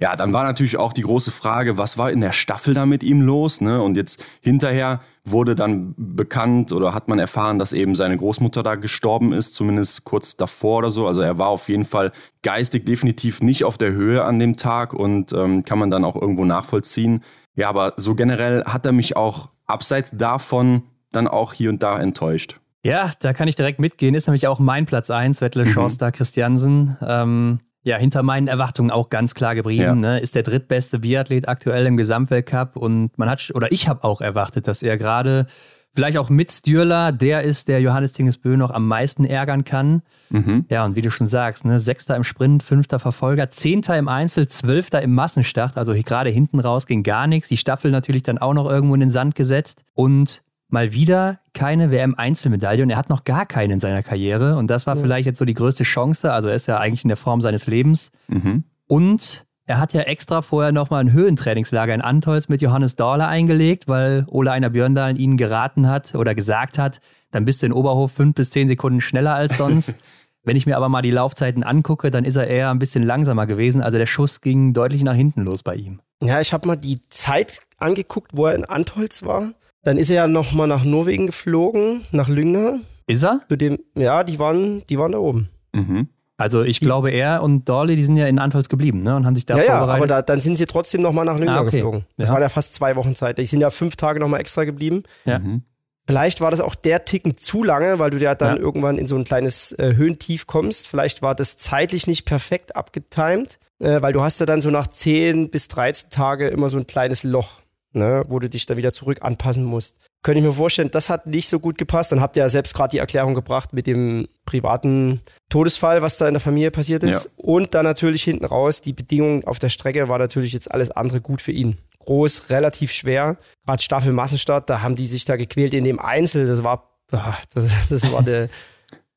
[0.00, 3.02] ja, dann war natürlich auch die große Frage, was war in der Staffel da mit
[3.02, 3.60] ihm los?
[3.60, 3.82] Ne?
[3.82, 8.76] Und jetzt hinterher wurde dann bekannt oder hat man erfahren, dass eben seine Großmutter da
[8.76, 11.06] gestorben ist, zumindest kurz davor oder so.
[11.06, 14.94] Also er war auf jeden Fall geistig definitiv nicht auf der Höhe an dem Tag
[14.94, 17.22] und ähm, kann man dann auch irgendwo nachvollziehen.
[17.54, 20.82] Ja, aber so generell hat er mich auch abseits davon
[21.12, 22.58] dann auch hier und da enttäuscht.
[22.82, 24.14] Ja, da kann ich direkt mitgehen.
[24.14, 25.70] Ist nämlich auch mein Platz 1, Wettle Mhm.
[25.70, 26.96] Schorster Christiansen.
[27.02, 29.82] Ähm, ja, hinter meinen Erwartungen auch ganz klar geblieben.
[29.82, 29.94] Ja.
[29.94, 30.18] Ne?
[30.20, 34.68] Ist der drittbeste Biathlet aktuell im Gesamtweltcup und man hat, oder ich habe auch erwartet,
[34.68, 35.46] dass er gerade
[35.94, 40.02] vielleicht auch mit Stürler der ist, der Johannes Tingesbö noch am meisten ärgern kann.
[40.28, 40.66] Mhm.
[40.68, 44.46] Ja, und wie du schon sagst, ne, Sechster im Sprint, fünfter Verfolger, Zehnter im Einzel,
[44.46, 45.76] Zwölfter im Massenstart.
[45.76, 47.48] Also gerade hinten raus ging gar nichts.
[47.48, 49.84] Die Staffel natürlich dann auch noch irgendwo in den Sand gesetzt.
[49.94, 52.82] Und mal wieder keine WM-Einzelmedaille.
[52.82, 54.56] Und er hat noch gar keine in seiner Karriere.
[54.56, 56.32] Und das war vielleicht jetzt so die größte Chance.
[56.32, 58.10] Also er ist ja eigentlich in der Form seines Lebens.
[58.28, 58.64] Mhm.
[58.86, 63.88] Und er hat ja extra vorher nochmal ein Höhentrainingslager in Antolz mit Johannes Dorler eingelegt,
[63.88, 68.10] weil Ole Einer Björndalen ihnen geraten hat oder gesagt hat, dann bist du in Oberhof
[68.10, 69.96] fünf bis zehn Sekunden schneller als sonst.
[70.42, 73.46] Wenn ich mir aber mal die Laufzeiten angucke, dann ist er eher ein bisschen langsamer
[73.46, 73.82] gewesen.
[73.82, 76.00] Also der Schuss ging deutlich nach hinten los bei ihm.
[76.22, 79.52] Ja, ich habe mal die Zeit angeguckt, wo er in Antholz war.
[79.82, 82.80] Dann ist er ja nochmal nach Norwegen geflogen, nach Lüngner.
[83.06, 83.40] Ist er?
[83.48, 85.48] Zu dem, ja, die waren, die waren da oben.
[85.72, 86.08] Mhm.
[86.36, 89.14] Also ich glaube, er und Dorley, die sind ja in Antolz geblieben ne?
[89.16, 89.98] und haben sich da ja, ja, vorbereitet.
[89.98, 91.78] aber da, dann sind sie trotzdem nochmal nach Lüngner Ah, okay.
[91.78, 92.06] geflogen.
[92.16, 92.34] Das Ja.
[92.34, 93.36] waren ja fast zwei Wochen Zeit.
[93.38, 95.02] Die sind ja fünf Tage nochmal extra geblieben.
[95.26, 95.38] Ja.
[95.38, 95.62] Mhm.
[96.06, 98.62] Vielleicht war das auch der Ticken zu lange, weil du ja dann Ja.
[98.62, 100.88] irgendwann in so ein kleines äh, Höhentief kommst.
[100.88, 104.86] Vielleicht war das zeitlich nicht perfekt abgetimt, äh, weil du hast ja dann so nach
[104.86, 107.60] 10 bis 13 Tage immer so ein kleines Loch.
[107.92, 109.96] Ne, wo du dich da wieder zurück anpassen musst.
[110.22, 112.12] Könnte ich mir vorstellen, das hat nicht so gut gepasst.
[112.12, 116.28] Dann habt ihr ja selbst gerade die Erklärung gebracht mit dem privaten Todesfall, was da
[116.28, 117.24] in der Familie passiert ist.
[117.24, 117.30] Ja.
[117.36, 121.20] Und dann natürlich hinten raus, die Bedingungen auf der Strecke war natürlich jetzt alles andere
[121.20, 121.78] gut für ihn.
[122.00, 123.38] Groß, relativ schwer.
[123.64, 126.46] Gerade Staffel Massenstart, da haben die sich da gequält in dem Einzel.
[126.46, 128.50] Das war, ach, das, das war eine,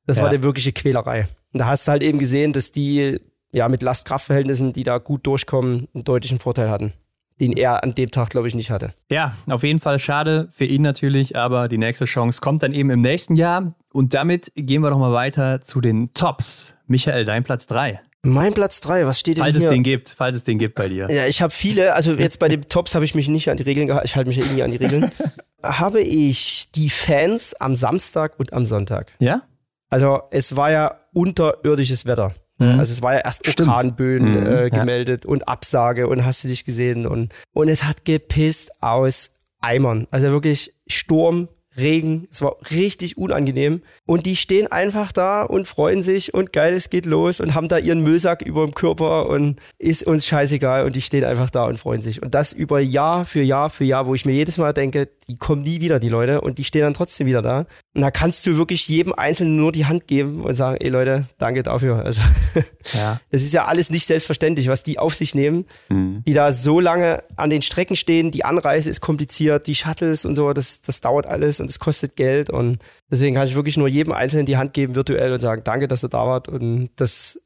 [0.05, 0.24] das ja.
[0.24, 1.28] war eine wirkliche Quälerei.
[1.51, 3.19] Und da hast du halt eben gesehen, dass die
[3.51, 6.93] ja mit Last-Kraft-Verhältnissen, die da gut durchkommen, einen deutlichen Vorteil hatten
[7.39, 8.93] den er an dem Tag, glaube ich, nicht hatte.
[9.09, 12.89] Ja, auf jeden Fall schade für ihn natürlich, aber die nächste Chance kommt dann eben
[12.89, 13.73] im nächsten Jahr.
[13.91, 16.73] Und damit gehen wir doch mal weiter zu den Tops.
[16.88, 18.01] Michael, dein Platz 3.
[18.25, 19.61] Mein Platz 3, was steht denn falls hier?
[19.61, 21.07] Falls es den gibt, falls es den gibt bei dir.
[21.11, 23.63] Ja, ich habe viele, also jetzt bei den Tops habe ich mich nicht an die
[23.63, 25.11] Regeln gehalten, ich halte mich ja irgendwie an die Regeln.
[25.63, 29.11] habe ich die Fans am Samstag und am Sonntag.
[29.19, 29.43] Ja?
[29.89, 32.34] Also es war ja unterirdisches Wetter.
[32.57, 32.79] Mhm.
[32.79, 34.47] Also es war ja erst Orkanböen mhm.
[34.47, 35.29] äh, gemeldet ja.
[35.29, 40.07] und Absage und hast du dich gesehen und, und es hat gepisst aus Eimern.
[40.11, 41.47] Also wirklich Sturm,
[41.78, 42.28] Regen.
[42.32, 43.82] Es war richtig unangenehm.
[44.05, 47.67] Und die stehen einfach da und freuen sich und geil, es geht los und haben
[47.67, 51.65] da ihren Müllsack über dem Körper und ist uns scheißegal und die stehen einfach da
[51.65, 52.21] und freuen sich.
[52.21, 55.38] Und das über Jahr für Jahr für Jahr, wo ich mir jedes Mal denke, die
[55.38, 57.65] kommen nie wieder, die Leute, und die stehen dann trotzdem wieder da.
[57.95, 61.28] Und da kannst du wirklich jedem Einzelnen nur die Hand geben und sagen, ey Leute,
[61.38, 62.03] danke dafür.
[62.03, 62.21] Also,
[62.93, 63.19] ja.
[63.32, 66.24] das ist ja alles nicht selbstverständlich, was die auf sich nehmen, mhm.
[66.26, 68.32] die da so lange an den Strecken stehen.
[68.32, 72.16] Die Anreise ist kompliziert, die Shuttles und so, das, das dauert alles und es kostet
[72.16, 72.49] Geld.
[72.49, 72.78] Und
[73.11, 76.03] deswegen kann ich wirklich nur jedem Einzelnen die Hand geben, virtuell, und sagen, danke, dass
[76.03, 76.47] ihr da wart.
[76.47, 77.39] Und das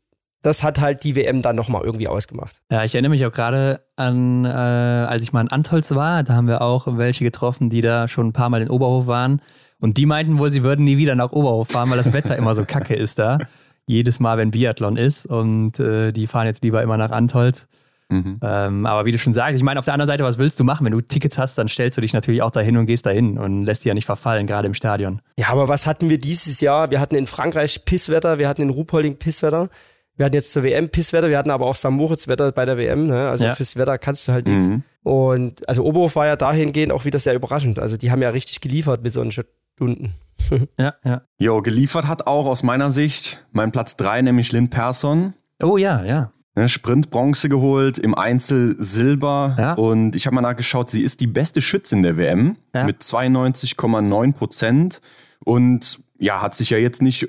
[0.44, 2.62] das hat halt die WM dann nochmal irgendwie ausgemacht.
[2.72, 6.36] Ja, ich erinnere mich auch gerade an, äh, als ich mal in Antolz war, da
[6.36, 9.42] haben wir auch welche getroffen, die da schon ein paar Mal in Oberhof waren.
[9.80, 12.56] Und die meinten wohl, sie würden nie wieder nach Oberhof fahren, weil das Wetter immer
[12.56, 13.40] so kacke ist da.
[13.88, 15.26] Jedes Mal, wenn Biathlon ist.
[15.26, 17.68] Und äh, die fahren jetzt lieber immer nach Antolz.
[18.10, 18.40] Mhm.
[18.42, 20.64] Ähm, aber wie du schon sagst, ich meine, auf der anderen Seite, was willst du
[20.64, 20.86] machen?
[20.86, 23.64] Wenn du Tickets hast, dann stellst du dich natürlich auch dahin und gehst dahin und
[23.64, 25.22] lässt dich ja nicht verfallen, gerade im Stadion.
[25.38, 26.90] Ja, aber was hatten wir dieses Jahr?
[26.90, 29.70] Wir hatten in Frankreich Pisswetter, wir hatten in Ruhpolding Pisswetter.
[30.16, 31.92] Wir hatten jetzt zur WM Pisswetter, wir hatten aber auch St.
[31.92, 33.30] Moritz Wetter bei der WM, ne?
[33.30, 33.54] also ja.
[33.54, 34.70] fürs Wetter kannst du halt nichts.
[34.70, 34.84] Mhm.
[35.04, 37.78] Und also Oberhof war ja dahingehend auch wieder sehr überraschend.
[37.78, 39.46] Also die haben ja richtig geliefert mit solchen
[39.76, 40.14] Stunden.
[40.80, 41.22] ja, ja.
[41.38, 45.34] Jo, geliefert hat auch aus meiner Sicht mein Platz 3, nämlich Lynn Persson.
[45.62, 46.32] Oh ja, ja.
[46.58, 49.56] Ne, Sprint Bronze geholt, im Einzel Silber.
[49.60, 49.74] Ja.
[49.74, 52.84] Und ich habe mal nachgeschaut, sie ist die beste Schützin der WM ja.
[52.84, 55.00] mit 92,9 Prozent.
[55.46, 57.28] Und ja, hat sich ja jetzt nicht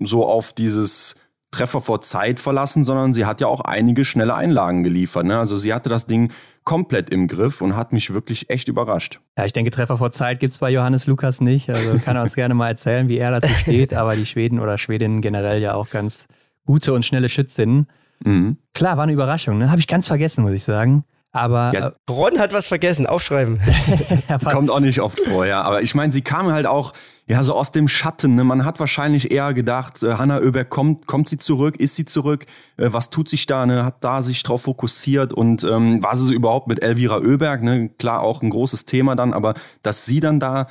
[0.00, 1.16] so auf dieses
[1.50, 5.26] Treffer vor Zeit verlassen, sondern sie hat ja auch einige schnelle Einlagen geliefert.
[5.26, 5.38] Ne?
[5.38, 6.32] Also sie hatte das Ding
[6.64, 9.20] komplett im Griff und hat mich wirklich echt überrascht.
[9.36, 11.68] Ja, ich denke, Treffer vor Zeit gibt es bei Johannes Lukas nicht.
[11.68, 13.92] Also kann er uns gerne mal erzählen, wie er dazu steht.
[13.94, 16.26] Aber die Schweden oder Schwedinnen generell ja auch ganz
[16.64, 17.86] gute und schnelle Schützinnen.
[18.24, 18.58] Mhm.
[18.74, 19.58] Klar, war eine Überraschung.
[19.58, 19.70] Ne?
[19.70, 21.04] Habe ich ganz vergessen, muss ich sagen.
[21.32, 23.60] Aber ja, äh, Ron hat was vergessen, aufschreiben.
[24.50, 25.60] Kommt auch nicht oft vor, ja.
[25.62, 26.92] Aber ich meine, sie kam halt auch
[27.26, 28.36] ja so aus dem Schatten.
[28.36, 28.44] Ne?
[28.44, 32.46] Man hat wahrscheinlich eher gedacht, äh, Hanna Oeberg kommt, kommt sie zurück, ist sie zurück,
[32.78, 33.66] äh, was tut sich da?
[33.66, 33.84] Ne?
[33.84, 37.62] Hat da sich drauf fokussiert und ähm, war sie so überhaupt mit Elvira Oeberg?
[37.62, 37.90] Ne?
[37.98, 40.68] Klar, auch ein großes Thema dann, aber dass sie dann da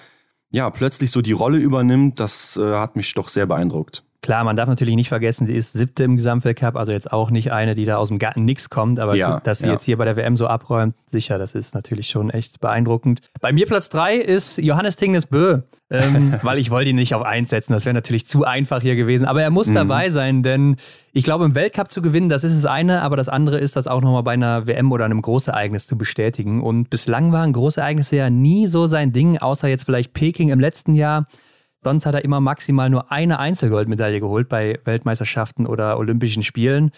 [0.51, 4.03] ja plötzlich so die Rolle übernimmt, das äh, hat mich doch sehr beeindruckt.
[4.25, 7.51] Klar, man darf natürlich nicht vergessen, sie ist siebte im Gesamtweltcup, also jetzt auch nicht
[7.51, 9.73] eine, die da aus dem Garten nix kommt, aber ja, gut, dass sie ja.
[9.73, 13.21] jetzt hier bei der WM so abräumt, sicher, das ist natürlich schon echt beeindruckend.
[13.39, 15.59] Bei mir Platz drei ist Johannes Tingnes Bö,
[15.91, 18.95] ähm, weil ich wollte ihn nicht auf eins setzen, das wäre natürlich zu einfach hier
[18.95, 19.75] gewesen, aber er muss mhm.
[19.75, 20.77] dabei sein, denn
[21.13, 23.85] ich glaube, im Weltcup zu gewinnen, das ist das eine, aber das andere ist, das
[23.85, 28.31] auch nochmal bei einer WM oder einem Großereignis zu bestätigen und bislang waren Großereignisse ja
[28.31, 31.27] nie so sein Ding, außer jetzt vielleicht Peking im letzten Jahr,
[31.85, 36.89] Sonst hat er immer maximal nur eine Einzelgoldmedaille geholt bei Weltmeisterschaften oder Olympischen Spielen.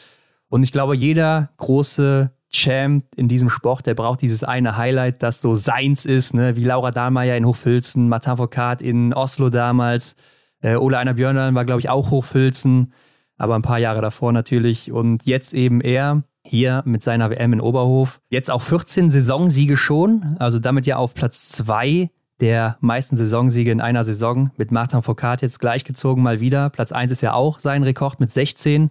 [0.48, 5.42] Und ich glaube, jeder große Champ in diesem Sport, der braucht dieses eine Highlight, das
[5.42, 6.56] so seins ist, ne?
[6.56, 10.16] wie Laura Dahlmeier in Hochfilzen, Martin Foucault in Oslo damals,
[10.62, 12.94] äh, Ole Einer Björnland war, glaube ich, auch Hochfilzen,
[13.36, 14.94] aber ein paar Jahre davor natürlich.
[14.94, 18.22] Und jetzt eben er hier mit seiner WM in Oberhof.
[18.30, 22.10] Jetzt auch 14 Saisonsiege schon, also damit ja auf Platz 2
[22.40, 26.70] der meisten Saisonsiege in einer Saison mit Martin Foucault jetzt gleichgezogen mal wieder.
[26.70, 28.90] Platz 1 ist ja auch sein Rekord mit 16.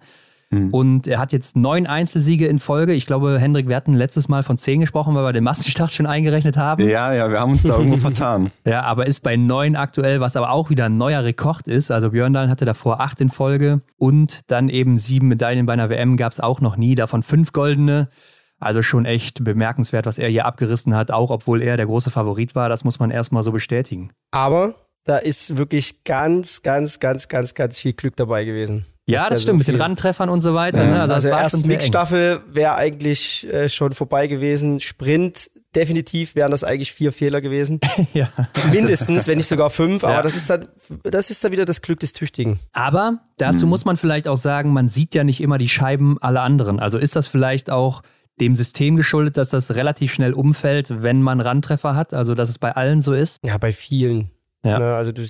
[0.49, 0.73] Mhm.
[0.73, 2.93] Und er hat jetzt neun Einzelsiege in Folge.
[2.93, 6.05] Ich glaube, Hendrik, wir hatten letztes Mal von zehn gesprochen, weil wir den Massenstart schon
[6.05, 6.87] eingerechnet haben.
[6.87, 8.51] Ja, ja, wir haben uns da irgendwo vertan.
[8.65, 11.89] Ja, aber ist bei neun aktuell, was aber auch wieder ein neuer Rekord ist.
[11.89, 16.17] Also Björndalen hatte davor acht in Folge und dann eben sieben Medaillen bei einer WM
[16.17, 18.09] gab es auch noch nie, davon fünf goldene.
[18.59, 22.55] Also schon echt bemerkenswert, was er hier abgerissen hat, auch obwohl er der große Favorit
[22.55, 22.69] war.
[22.69, 24.11] Das muss man erstmal so bestätigen.
[24.31, 24.73] Aber
[25.05, 28.85] da ist wirklich ganz, ganz, ganz, ganz, ganz viel Glück dabei gewesen.
[29.09, 30.83] Ja, das stimmt, so mit den Randtreffern und so weiter.
[30.83, 30.89] Ja.
[30.89, 31.01] Ne?
[31.01, 34.81] Also, also erst Mixstaffel wäre eigentlich äh, schon vorbei gewesen.
[34.81, 37.79] Sprint definitiv wären das eigentlich vier Fehler gewesen.
[38.13, 38.29] ja.
[38.73, 40.03] Mindestens, wenn nicht sogar fünf.
[40.03, 40.21] Aber Ja.
[40.23, 40.67] das ist dann,
[41.03, 42.59] das ist dann wieder das Glück des Tüchtigen.
[42.73, 43.69] Aber dazu Mhm.
[43.69, 46.79] muss man vielleicht auch sagen, man sieht ja nicht immer die Scheiben aller anderen.
[46.79, 48.01] Also ist das vielleicht auch
[48.39, 52.13] dem System geschuldet, dass das relativ schnell umfällt, wenn man Randtreffer hat?
[52.13, 53.39] Also dass es bei allen so ist?
[53.45, 54.31] Ja, bei vielen.
[54.63, 54.79] Ja.
[54.79, 55.23] Ne, also du,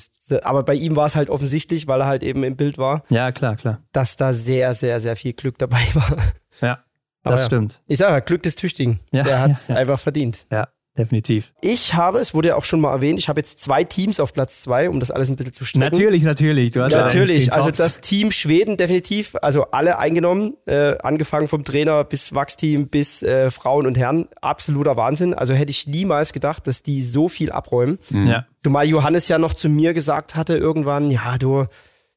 [0.44, 3.32] aber bei ihm war es halt offensichtlich, weil er halt eben im Bild war, Ja,
[3.32, 3.82] klar, klar.
[3.92, 6.18] dass da sehr, sehr, sehr viel Glück dabei war.
[6.62, 6.80] Ja,
[7.24, 7.46] Aber das ja.
[7.48, 7.80] stimmt.
[7.88, 9.00] Ich sage Glück des Tüchtigen.
[9.12, 10.48] Ja, Der hat es einfach verdient.
[10.52, 11.54] Ja, definitiv.
[11.62, 14.34] Ich habe, es wurde ja auch schon mal erwähnt, ich habe jetzt zwei Teams auf
[14.34, 15.92] Platz zwei, um das alles ein bisschen zu strecken.
[15.92, 16.72] Natürlich, natürlich.
[16.72, 22.04] Du hast Natürlich, also das Team Schweden definitiv, also alle eingenommen, äh, angefangen vom Trainer
[22.04, 25.34] bis Wachsteam bis äh, Frauen und Herren, absoluter Wahnsinn.
[25.34, 28.00] Also hätte ich niemals gedacht, dass die so viel abräumen.
[28.10, 31.66] Ja, Zumal Johannes ja noch zu mir gesagt hatte irgendwann, ja du,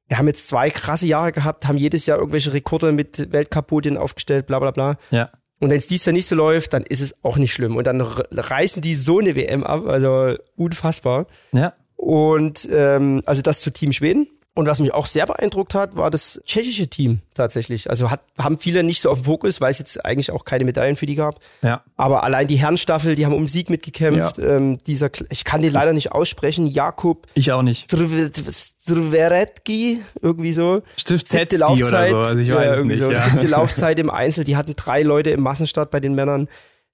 [0.09, 4.47] wir haben jetzt zwei krasse Jahre gehabt, haben jedes Jahr irgendwelche Rekorde mit Weltcup-Podien aufgestellt,
[4.47, 4.97] bla bla bla.
[5.11, 5.31] ja.
[5.61, 7.77] Und wenn es dies Jahr nicht so läuft, dann ist es auch nicht schlimm.
[7.77, 11.27] Und dann reißen die so eine WM ab, also unfassbar.
[11.53, 14.27] Ja, Und ähm, also das zu Team Schweden.
[14.55, 17.89] Und was mich auch sehr beeindruckt hat, war das tschechische Team tatsächlich.
[17.89, 20.65] Also hat, haben viele nicht so auf dem Fokus, weil es jetzt eigentlich auch keine
[20.65, 21.37] Medaillen für die gab.
[21.63, 21.83] ja.
[21.97, 24.39] Aber allein die Herrenstaffel, die haben um Sieg mitgekämpft.
[24.39, 27.89] Ähm, dieser, ich kann den leider nicht aussprechen, Jakub Ich auch nicht.
[27.91, 30.83] Strveretki, irgendwie so.
[30.97, 32.13] Stift Siebte Laufzeit.
[32.13, 32.29] Oder so.
[32.29, 33.05] Also ich ja, weiß es irgendwie nicht.
[33.05, 33.13] so.
[33.13, 33.21] Ja.
[33.21, 34.45] Siebte Laufzeit im Einzel.
[34.45, 36.49] Die hatten drei Leute im Massenstart bei den Männern.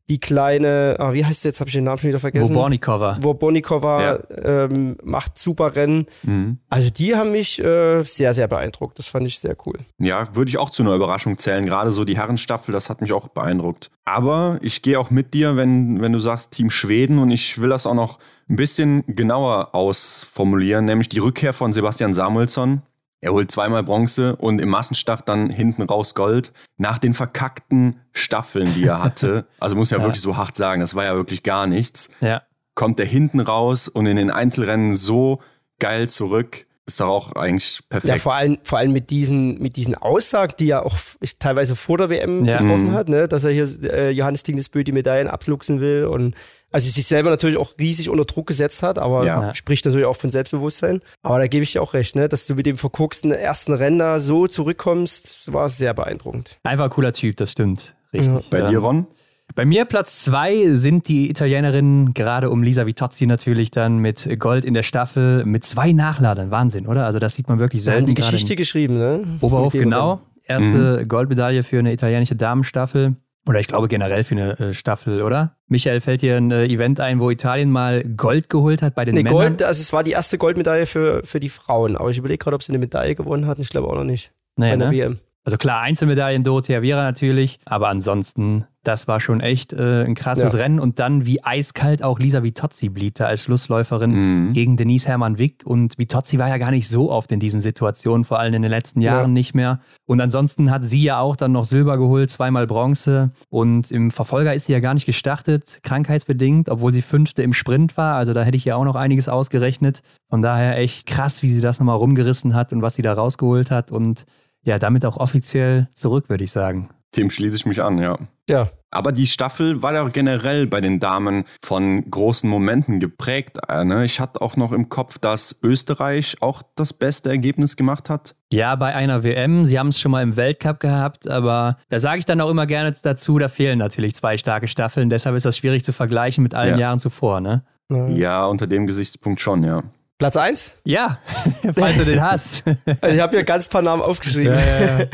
[0.09, 1.59] Die kleine, ah, wie heißt sie jetzt?
[1.59, 2.55] Habe ich den Namen schon wieder vergessen.
[2.55, 3.19] Wobornikova.
[3.21, 6.07] Wobornikova ähm, macht super Rennen.
[6.23, 6.59] Mhm.
[6.69, 8.99] Also die haben mich äh, sehr, sehr beeindruckt.
[8.99, 9.79] Das fand ich sehr cool.
[9.99, 11.67] Ja, würde ich auch zu einer Überraschung zählen.
[11.67, 13.91] Gerade so die Herrenstaffel, das hat mich auch beeindruckt.
[14.05, 17.69] Aber ich gehe auch mit dir, wenn, wenn du sagst Team Schweden und ich will
[17.69, 22.83] das auch noch ein bisschen genauer ausformulieren, nämlich die Rückkehr von Sebastian Samuelsson.
[23.21, 26.53] Er holt zweimal Bronze und im Massenstart dann hinten raus Gold.
[26.77, 30.05] Nach den verkackten Staffeln, die er hatte, also muss ja, Ja.
[30.05, 32.43] wirklich so hart sagen, das war ja wirklich gar nichts, Ja.
[32.75, 35.41] kommt er hinten raus und in den Einzelrennen so
[35.79, 36.66] geil zurück.
[36.89, 38.09] Ist doch auch eigentlich perfekt.
[38.09, 40.97] Ja, vor allem, vor allem mit diesen, mit diesen Aussagen, die er auch
[41.41, 42.61] teilweise vor der WM Ja.
[42.61, 42.95] getroffen Mhm.
[42.95, 43.27] hat, ne?
[43.27, 46.37] dass er hier äh, Johannes Dingesbö die Medaillen abluchsen will und
[46.71, 49.53] also sich selber natürlich auch riesig unter Druck gesetzt hat, aber Ja.
[49.55, 51.01] spricht natürlich auch von Selbstbewusstsein.
[51.23, 52.29] Aber da gebe ich dir auch recht, ne?
[52.29, 56.59] dass du mit dem verkorksten ersten Rennen da so zurückkommst, war sehr beeindruckend.
[56.63, 57.97] Einfach ein cooler Typ, das stimmt.
[58.13, 58.51] Richtig.
[58.51, 58.69] Bei Ja.
[58.69, 59.07] dir, Ron?
[59.55, 64.65] Bei mir Platz zwei sind die Italienerinnen, gerade um Lisa Vitozzi natürlich dann mit Gold
[64.65, 66.51] in der Staffel, mit zwei Nachladern.
[66.51, 67.07] Wahnsinn, oder?
[67.07, 68.07] Also das sieht man wirklich selten.
[68.07, 69.25] die gerade Geschichte geschrieben, ne?
[69.41, 70.21] Oberhof, genau.
[70.45, 73.17] Erste Goldmedaille für eine italienische Damenstaffel.
[73.49, 75.57] Oder ich glaube generell für eine äh, Staffel, oder?
[75.69, 79.15] Michael, fällt dir ein äh, Event ein, wo Italien mal Gold geholt hat bei den
[79.15, 79.39] Nee, Männern?
[79.39, 82.57] Gold, also es war die erste Goldmedaille für, für die Frauen, aber ich überlege gerade,
[82.57, 83.63] ob sie eine Medaille gewonnen hatten.
[83.63, 84.33] Ich glaube auch noch nicht.
[84.57, 84.93] Nee, bei der ne?
[84.93, 85.19] WM.
[85.47, 90.53] Also klar, Einzelmedaillen Dorothea Viera natürlich, aber ansonsten, das war schon echt äh, ein krasses
[90.55, 90.59] Ja.
[90.59, 90.81] Rennen.
[90.81, 94.11] Und dann, wie eiskalt auch Lisa Vitozzi blieb da als Schlussläuferin
[94.49, 94.53] Mhm.
[94.55, 95.63] gegen Denise Hermann-Wick.
[95.65, 98.71] Und Vitozzi war ja gar nicht so oft in diesen Situationen, vor allem in den
[98.73, 99.35] letzten Jahren Ja.
[99.35, 99.79] nicht mehr.
[100.05, 103.31] Und ansonsten hat sie ja auch dann noch Silber geholt, zweimal Bronze.
[103.49, 107.97] Und im Verfolger ist sie ja gar nicht gestartet, krankheitsbedingt, obwohl sie Fünfte im Sprint
[107.97, 108.17] war.
[108.17, 110.03] Also da hätte ich ja auch noch einiges ausgerechnet.
[110.29, 113.71] Von daher echt krass, wie sie das nochmal rumgerissen hat und was sie da rausgeholt
[113.71, 113.93] hat.
[113.93, 114.27] Und
[114.67, 116.91] ja, damit auch offiziell zurück, würde ich sagen.
[117.17, 118.19] Dem schließe ich mich an, ja.
[118.51, 123.59] Ja, Aber die Staffel war ja generell bei den Damen von großen Momenten geprägt.
[123.69, 124.05] äh, ne?
[124.05, 128.35] Ich hatte auch noch im Kopf, dass Österreich auch das beste Ergebnis gemacht hat.
[128.53, 129.65] Ja, bei einer WM.
[129.65, 132.67] Sie haben es schon mal im Weltcup gehabt, aber da sage ich dann auch immer
[132.67, 135.09] gerne dazu, da fehlen natürlich zwei starke Staffeln.
[135.11, 136.79] Deshalb ist das schwierig zu vergleichen mit allen Ja.
[136.89, 137.65] Jahren zuvor, ne?
[137.89, 139.83] Ja, unter dem Gesichtspunkt schon, ja.
[140.19, 140.73] Platz 1?
[140.85, 141.19] Ja,
[141.75, 142.65] falls du den hast.
[143.01, 144.55] Also ich habe hier ganz paar Namen aufgeschrieben.
[144.55, 145.07] Da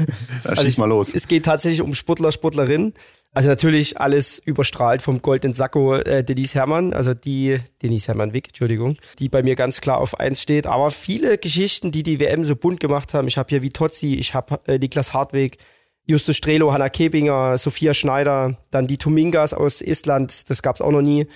[0.45, 1.15] Also schieß ich- mal los.
[1.15, 2.95] Es geht tatsächlich um Sportler, Sportlerinnen.
[3.35, 8.97] Also natürlich alles überstrahlt vom goldenen Sakko äh, Denise Herrmann, also die, Denise Herrmann-Wick, Entschuldigung,
[9.19, 10.67] die bei mir ganz klar auf eins steht.
[10.67, 13.27] Aber viele Geschichten, die die WM so bunt gemacht haben.
[13.29, 15.57] Ich habe hier Vitozzi, ich habe äh, Niklas Hartweg,
[16.05, 21.01] Justus Strelo, Hanna Kebinger, Sophia Schneider, dann die Tumingas aus Estland, das gab's auch noch
[21.03, 21.27] nie.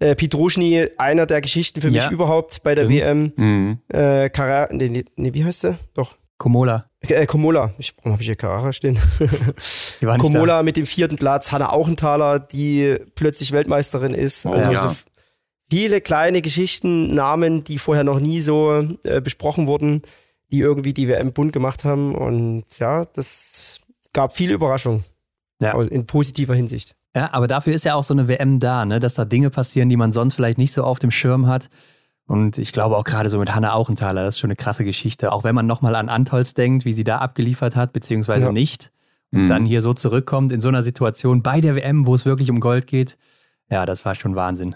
[0.00, 2.02] Äh, Pietruschny, einer der Geschichten für Ja.
[2.04, 3.00] mich überhaupt bei der Stimmt.
[3.00, 3.32] WM.
[3.36, 3.78] Mhm.
[3.88, 5.78] Äh, Carrera, nee, nee, nee, wie heißt der?
[5.94, 6.16] Doch.
[6.36, 6.90] Komola.
[7.00, 7.72] Äh, Komola.
[7.78, 8.98] Ich, warum habe ich hier Carrara stehen?
[10.00, 14.44] Die war nicht Komola mit dem vierten Platz, Hanna Auchenthaler, die plötzlich Weltmeisterin ist.
[14.44, 14.78] Oh, also ja.
[14.78, 14.90] so
[15.70, 20.02] viele kleine Geschichten, Namen, die vorher noch nie so äh, besprochen wurden,
[20.50, 22.14] die irgendwie die WM bunt gemacht haben.
[22.16, 23.80] Und ja, das
[24.12, 25.04] gab viele Überraschungen.
[25.60, 25.80] Ja.
[25.82, 26.96] In positiver Hinsicht.
[27.14, 28.98] Ja, aber dafür ist ja auch so eine WM da, ne?
[29.00, 31.70] dass da Dinge passieren, die man sonst vielleicht nicht so auf dem Schirm hat.
[32.26, 35.30] Und ich glaube auch gerade so mit Hanna Auchenthaler, das ist schon eine krasse Geschichte.
[35.30, 38.52] Auch wenn man nochmal an Antolz denkt, wie sie da abgeliefert hat, beziehungsweise Ja.
[38.52, 38.90] nicht.
[39.30, 39.48] Und Mhm.
[39.48, 42.60] dann hier so zurückkommt in so einer Situation bei der WM, wo es wirklich um
[42.60, 43.16] Gold geht.
[43.70, 44.74] Ja, das war schon Wahnsinn.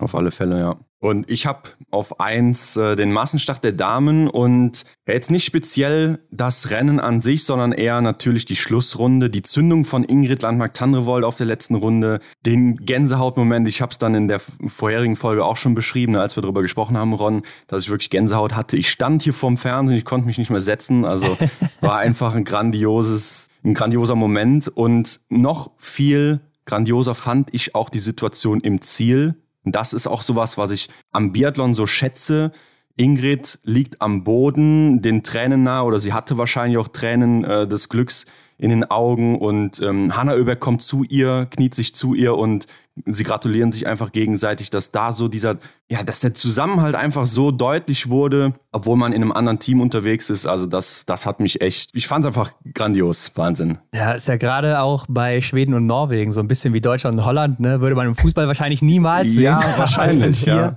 [0.00, 0.76] Auf alle Fälle, ja.
[1.00, 6.70] Und ich habe auf eins äh, den Massenstart der Damen und jetzt nicht speziell das
[6.70, 11.46] Rennen an sich, sondern eher natürlich die Schlussrunde, die Zündung von Ingrid Landmark-Tandrevold auf der
[11.46, 13.68] letzten Runde, den Gänsehautmoment.
[13.68, 16.96] Ich habe es dann in der vorherigen Folge auch schon beschrieben, als wir darüber gesprochen
[16.96, 18.76] haben, Ron, dass ich wirklich Gänsehaut hatte.
[18.76, 21.04] Ich stand hier vorm Fernsehen, ich konnte mich nicht mehr setzen.
[21.04, 21.38] Also
[21.80, 28.00] war einfach ein grandioses, ein grandioser Moment und noch viel grandioser fand ich auch die
[28.00, 29.36] Situation im Ziel
[29.68, 32.52] und das ist auch sowas, was ich am Biathlon so schätze.
[32.96, 37.90] Ingrid liegt am Boden, den Tränen nah, oder sie hatte wahrscheinlich auch Tränen äh, des
[37.90, 38.24] Glücks
[38.56, 39.36] in den Augen.
[39.36, 42.66] Und ähm, Hanna Oeberg kommt zu ihr, kniet sich zu ihr und
[43.06, 45.56] sie gratulieren sich einfach gegenseitig, dass da so dieser,
[45.90, 50.30] ja, dass der Zusammenhalt einfach so deutlich wurde, obwohl man in einem anderen Team unterwegs
[50.30, 50.46] ist.
[50.46, 53.78] Also das, das hat mich echt, ich fand es einfach grandios, Wahnsinn.
[53.94, 57.24] Ja, ist ja gerade auch bei Schweden und Norwegen so ein bisschen wie Deutschland und
[57.24, 57.80] Holland, ne?
[57.80, 59.44] Würde man im Fußball wahrscheinlich niemals sehen.
[59.44, 60.74] Ja, wahrscheinlich, ja.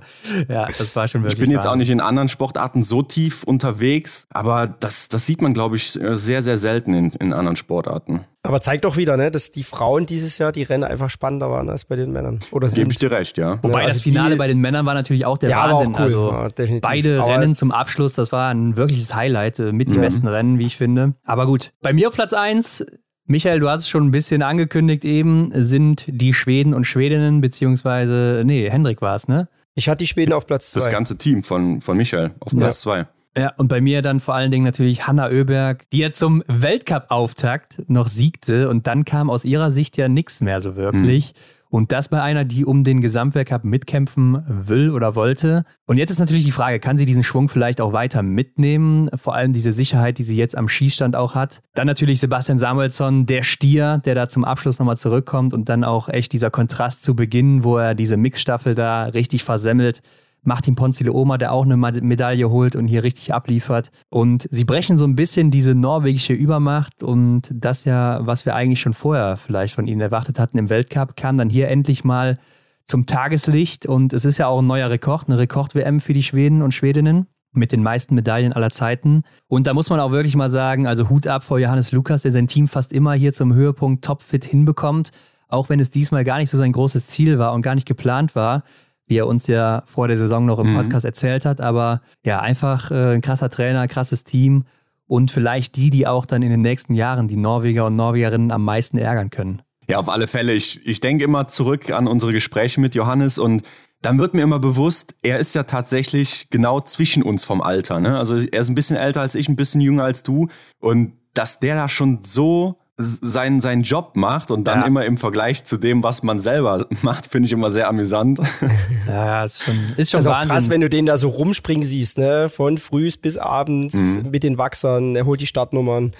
[0.48, 1.34] Ja, das war schon wirklich.
[1.34, 1.72] Ich bin jetzt wahr.
[1.72, 5.92] auch nicht in anderen Sportarten so tief unterwegs, aber das, das sieht man, glaube ich,
[5.92, 8.26] sehr, sehr selten in, in anderen Sportarten.
[8.44, 11.68] Aber zeigt doch wieder, ne, dass die Frauen dieses Jahr die Rennen einfach spannender waren
[11.68, 12.40] als bei den Männern.
[12.50, 13.62] Oder Gebe ich dir recht, ja.
[13.62, 15.86] Wobei Ja, also das Finale bei den Männern war natürlich auch der Ja, war auch
[15.86, 15.94] Wahnsinn.
[15.94, 16.02] cool.
[16.02, 19.94] Also Ja, beide Aber- Rennen zum Abschluss, das war ein wirkliches Highlight, äh, mit die
[19.94, 20.00] Ja.
[20.00, 21.14] besten Rennen, wie ich finde.
[21.24, 22.84] Aber gut, bei mir auf Platz 1,
[23.26, 28.42] Michael, du hast es schon ein bisschen angekündigt eben, sind die Schweden und Schwedinnen, beziehungsweise,
[28.44, 29.48] nee, Hendrik war es, ne?
[29.76, 30.90] Ich hatte die Schweden auf Platz Das zwei.
[30.90, 33.06] ganze Team von, von Michael auf Platz zwei.
[33.36, 37.88] Ja, und bei mir dann vor allen Dingen natürlich Hanna Oeberg, die ja zum Weltcup-Auftakt
[37.88, 41.34] noch siegte und dann kam aus ihrer Sicht ja nichts mehr so wirklich.
[41.72, 45.64] Und das bei einer, die um den Gesamtweltcup mitkämpfen will oder wollte.
[45.86, 49.08] Und jetzt ist natürlich die Frage, kann sie diesen Schwung vielleicht auch weiter mitnehmen?
[49.14, 51.62] Vor allem diese Sicherheit, die sie jetzt am Schießstand auch hat.
[51.72, 56.10] Dann natürlich Sebastian Samuelsson, der Stier, der da zum Abschluss nochmal zurückkommt und dann auch
[56.10, 60.02] echt dieser Kontrast zu Beginn, wo er diese Mixstaffel da richtig versemmelt.
[60.42, 63.90] Martin Ponzile-Oma, der auch eine Medaille holt und hier richtig abliefert.
[64.10, 68.80] Und sie brechen so ein bisschen diese norwegische Übermacht und das ja, was wir eigentlich
[68.80, 72.38] schon vorher vielleicht von ihnen erwartet hatten im Weltcup, kam dann hier endlich mal
[72.86, 76.62] zum Tageslicht und es ist ja auch ein neuer Rekord, eine Rekord-WM für die Schweden
[76.62, 79.22] und Schwedinnen mit den meisten Medaillen aller Zeiten.
[79.46, 82.32] Und da muss man auch wirklich mal sagen, also Hut ab vor Johannes Lukas, der
[82.32, 85.10] sein Team fast immer hier zum Höhepunkt topfit hinbekommt,
[85.48, 88.34] auch wenn es diesmal gar nicht so sein großes Ziel war und gar nicht geplant
[88.34, 88.64] war
[89.06, 90.76] wie er uns ja vor der Saison noch im Mhm.
[90.76, 91.60] Podcast erzählt hat.
[91.60, 94.64] Aber ja, einfach äh, ein krasser Trainer, krasses Team
[95.06, 98.64] und vielleicht die, die auch dann in den nächsten Jahren die Norweger und Norwegerinnen am
[98.64, 99.62] meisten ärgern können.
[99.88, 100.52] Ja, auf alle Fälle.
[100.52, 103.62] Ich, ich denke immer zurück an unsere Gespräche mit Johannes und
[104.00, 108.00] dann wird mir immer bewusst, er ist ja tatsächlich genau zwischen uns vom Alter.
[108.00, 108.18] Ne?
[108.18, 110.48] Also er ist ein bisschen älter als ich, ein bisschen jünger als du.
[110.80, 114.86] Und dass der da schon so seinen, seinen Job macht und dann Ja.
[114.86, 118.40] immer im Vergleich zu dem, was man selber macht, finde ich immer sehr amüsant.
[119.08, 120.50] Ja, ist schon, ist schon Also auch Wahnsinn.
[120.54, 122.48] krass, wenn du den da so rumspringen siehst, ne?
[122.48, 124.30] Von frühs bis abends Mhm.
[124.30, 126.12] mit den Wachsern, er holt die Startnummern,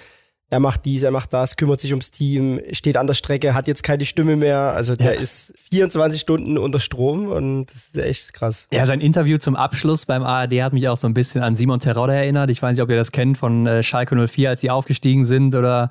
[0.50, 3.66] er macht dies, er macht das, kümmert sich ums Team, steht an der Strecke, hat
[3.68, 4.58] jetzt keine Stimme mehr.
[4.74, 5.20] Also der Ja.
[5.20, 8.66] ist 24 Stunden unter Strom und das ist echt krass.
[8.70, 11.80] Ja, sein Interview zum Abschluss beim ARD hat mich auch so ein bisschen an Simon
[11.80, 12.50] Terodde erinnert.
[12.50, 15.54] Ich weiß nicht, ob ihr das kennt von äh, Schalke 04, als sie aufgestiegen sind
[15.54, 15.88] oder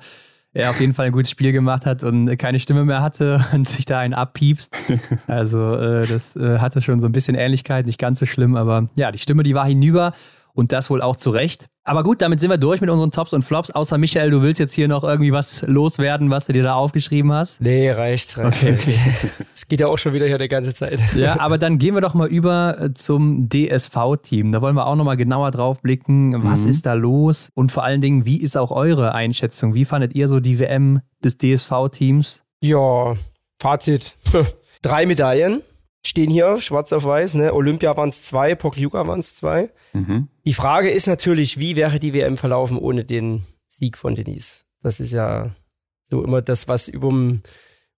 [0.54, 3.68] er auf jeden Fall ein gutes Spiel gemacht hat und keine Stimme mehr hatte und
[3.68, 4.74] sich da einen abpiepst.
[5.26, 8.88] Also äh, das äh, hatte schon so ein bisschen Ähnlichkeit, nicht ganz so schlimm, aber
[8.94, 10.12] ja, die Stimme, die war hinüber
[10.54, 11.68] und das wohl auch zu Recht.
[11.84, 13.70] Aber gut, damit sind wir durch mit unseren Tops und Flops.
[13.72, 17.32] Außer Michael, du willst jetzt hier noch irgendwie was loswerden, was du dir da aufgeschrieben
[17.32, 17.60] hast?
[17.60, 18.62] Nee, reicht, reicht.
[18.62, 18.88] Okay, reicht.
[19.54, 21.00] Es geht ja auch schon wieder hier die ganze Zeit.
[21.16, 24.52] Ja, aber dann gehen wir doch mal über äh, zum DSV-Team.
[24.52, 26.42] Da wollen wir auch noch mal genauer drauf blicken.
[26.44, 26.68] Was Mhm.
[26.68, 27.50] ist da los?
[27.54, 29.74] Und vor allen Dingen, wie ist auch eure Einschätzung?
[29.74, 32.44] Wie fandet ihr so die WM des DSV-Teams?
[32.60, 33.14] Ja,
[33.60, 34.16] Fazit.
[34.82, 35.62] Drei Medaillen
[36.06, 37.34] stehen hier, schwarz auf weiß.
[37.34, 37.54] Ne?
[37.54, 39.70] Olympia waren es zwei, Pokljuka waren es zwei.
[39.92, 40.28] Mhm.
[40.44, 44.64] Die Frage ist natürlich, wie wäre die WM verlaufen ohne den Sieg von Denise?
[44.82, 45.54] Das ist ja
[46.10, 47.42] so immer das, was über dem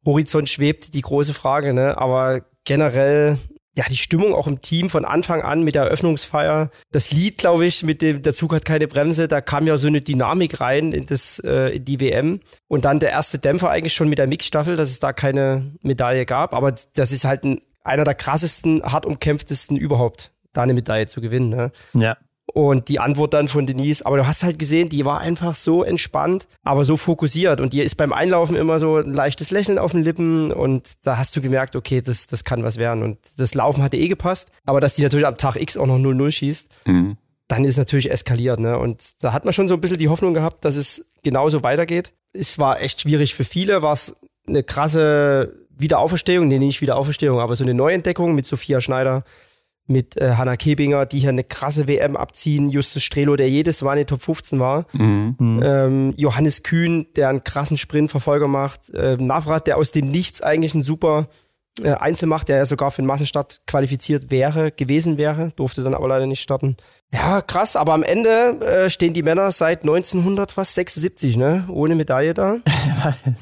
[0.05, 1.73] Horizont schwebt, die große Frage.
[1.73, 1.97] Ne?
[1.97, 3.39] Aber generell,
[3.77, 6.71] ja, die Stimmung auch im Team von Anfang an mit der Eröffnungsfeier.
[6.93, 9.89] Das Lied, glaube ich, mit dem Der Zug hat keine Bremse, da kam ja so
[9.89, 12.41] eine Dynamik rein in, das, äh, in die WM.
[12.69, 16.27] Und dann der erste Dämpfer eigentlich schon mit der Mixstaffel, dass es da keine Medaille
[16.27, 16.55] gab.
[16.55, 21.21] Aber das ist halt ein, einer der krassesten, hart umkämpftesten überhaupt, da eine Medaille zu
[21.21, 21.51] gewinnen.
[21.51, 21.71] Ne?
[21.95, 22.17] Ja.
[22.53, 25.83] Und die Antwort dann von Denise, aber du hast halt gesehen, die war einfach so
[25.83, 27.61] entspannt, aber so fokussiert.
[27.61, 30.53] Und die ist beim Einlaufen immer so ein leichtes Lächeln auf den Lippen.
[30.53, 33.03] Und da hast du gemerkt, okay, das, das kann was werden.
[33.03, 34.51] Und das Laufen hatte eh gepasst.
[34.67, 37.17] Aber dass die natürlich am Tag X auch noch 0-0 schießt, Mhm.
[37.49, 38.61] dann ist es natürlich eskaliert.
[38.61, 38.79] Ne?
[38.79, 42.13] Und da hat man schon so ein bisschen die Hoffnung gehabt, dass es genauso weitergeht.
[42.35, 44.17] Es war echt schwierig für viele, war es
[44.47, 49.25] eine krasse Wiederauferstehung, nee, nicht Wiederauferstehung, aber so eine Neuentdeckung mit Sophia Schneider,
[49.87, 53.93] mit äh, Hanna Kebinger, die hier eine krasse WM abziehen, Justus Strelo, der jedes Mal
[53.95, 55.61] in den Top 15 war, Mhm.
[55.63, 60.73] ähm, Johannes Kühn, der einen krassen Sprintverfolger macht, äh, Navrat, der aus dem Nichts eigentlich
[60.73, 61.29] einen super
[61.83, 65.95] äh, Einzel macht, der ja sogar für den Massenstart qualifiziert wäre, gewesen wäre, durfte dann
[65.95, 66.77] aber leider nicht starten.
[67.15, 71.65] Ja, krass, aber am Ende äh, stehen die Männer seit 1976, ne?
[71.69, 72.55] Ohne Medaille da.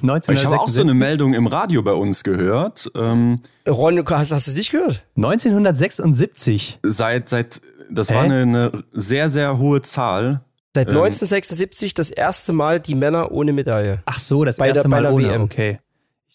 [0.02, 0.34] 1976.
[0.38, 2.90] Ich habe auch so eine Meldung im Radio bei uns gehört.
[2.94, 5.04] Ähm, Ron, hast, hast du es nicht gehört?
[5.16, 6.80] 1976.
[6.82, 7.60] seit, seit,
[7.90, 8.14] das Hä?
[8.14, 10.42] war eine, eine sehr, sehr hohe Zahl.
[10.74, 10.94] Seit Ähm.
[10.96, 14.02] 1976 das erste Mal die Männer ohne Medaille.
[14.06, 15.28] Ach so, das Bei der- erste bei Mal der ohne.
[15.28, 15.42] WM.
[15.42, 15.78] Okay.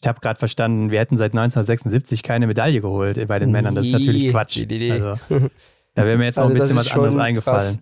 [0.01, 3.73] Ich habe gerade verstanden, wir hätten seit 1976 keine Medaille geholt bei den Männern.
[3.75, 4.57] Das ist natürlich Quatsch.
[4.57, 4.91] nee, nee, nee.
[4.91, 5.15] Also,
[5.97, 7.79] da wäre mir jetzt noch Also ein bisschen was anderes schon eingefallen.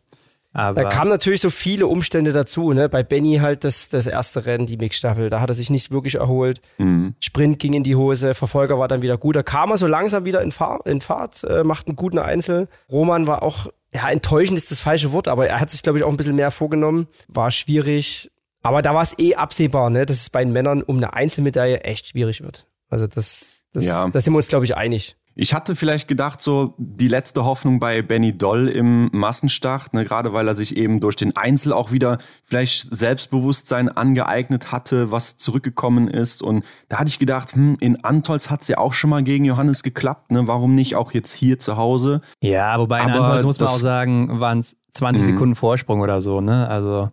[0.54, 2.72] Da kamen natürlich so viele Umstände dazu.
[2.72, 2.88] Ne?
[2.88, 5.30] Bei Benny halt das, das erste Rennen, die Mixstaffel.
[5.30, 6.62] Da hat er sich nicht wirklich erholt.
[6.78, 7.14] Mhm.
[7.22, 9.36] Sprint ging in die Hose, Verfolger war dann wieder gut.
[9.36, 12.70] Da kam er so langsam wieder in, Fahr in Fahrt, äh, macht einen guten Einzel.
[12.90, 16.06] Roman war auch, ja, enttäuschend ist das falsche Wort, aber er hat sich, glaube ich,
[16.06, 17.08] auch ein bisschen mehr vorgenommen.
[17.28, 18.32] War schwierig.
[18.62, 20.06] Aber da war es eh absehbar, ne?
[20.06, 22.66] dass es bei den Männern um eine Einzelmedaille echt schwierig wird.
[22.88, 24.08] Also das, das, Ja.
[24.08, 25.18] da sind wir uns, glaube ich, einig.
[25.38, 30.32] Ich hatte vielleicht gedacht, so die letzte Hoffnung bei Benny Doll im Massenstart, ne, gerade
[30.32, 36.08] weil er sich eben durch den Einzel auch wieder vielleicht Selbstbewusstsein angeeignet hatte, was zurückgekommen
[36.08, 36.42] ist.
[36.42, 39.44] Und da hatte ich gedacht, hm, in Antolz hat es ja auch schon mal gegen
[39.44, 40.48] Johannes geklappt, ne?
[40.48, 42.22] Warum nicht auch jetzt hier zu Hause?
[42.42, 45.32] ja, wobei in Aber Antolz muss man auch sagen, waren es 20 Mhm.
[45.32, 46.40] Sekunden Vorsprung oder so.
[46.40, 46.68] Ne?
[46.70, 47.10] Also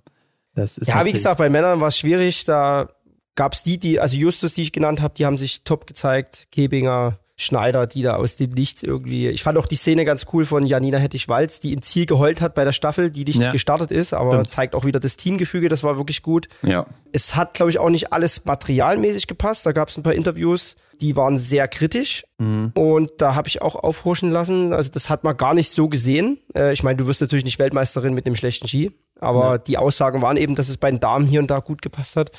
[0.54, 2.44] das ist Ja, wie gesagt, bei Männern war es schwierig.
[2.44, 2.88] Da
[3.34, 6.46] gab es die, die, also Justus, die ich genannt habe, die haben sich top gezeigt.
[6.52, 9.28] Kebinger, Schneider, die da aus dem Nichts irgendwie.
[9.28, 12.54] Ich fand auch die Szene ganz cool von Janina Hettich-Walz, die im Ziel geheult hat
[12.54, 13.50] bei der Staffel, die nicht Ja.
[13.52, 14.52] gestartet ist, aber Stimmt.
[14.52, 16.48] zeigt auch wieder das Teamgefüge, das war wirklich gut.
[16.62, 16.86] Ja.
[17.12, 19.66] Es hat, glaube ich, auch nicht alles materialmäßig gepasst.
[19.66, 22.24] Da gab es ein paar Interviews, die waren sehr kritisch.
[22.38, 22.72] Mhm.
[22.74, 24.72] Und da habe ich auch aufhorchen lassen.
[24.72, 26.38] Also das hat man gar nicht so gesehen.
[26.54, 28.92] Äh, ich meine, du wirst natürlich nicht Weltmeisterin mit dem schlechten Ski.
[29.20, 32.16] Aber die Aussagen waren eben, dass es bei den Damen hier und da gut gepasst
[32.16, 32.30] hat.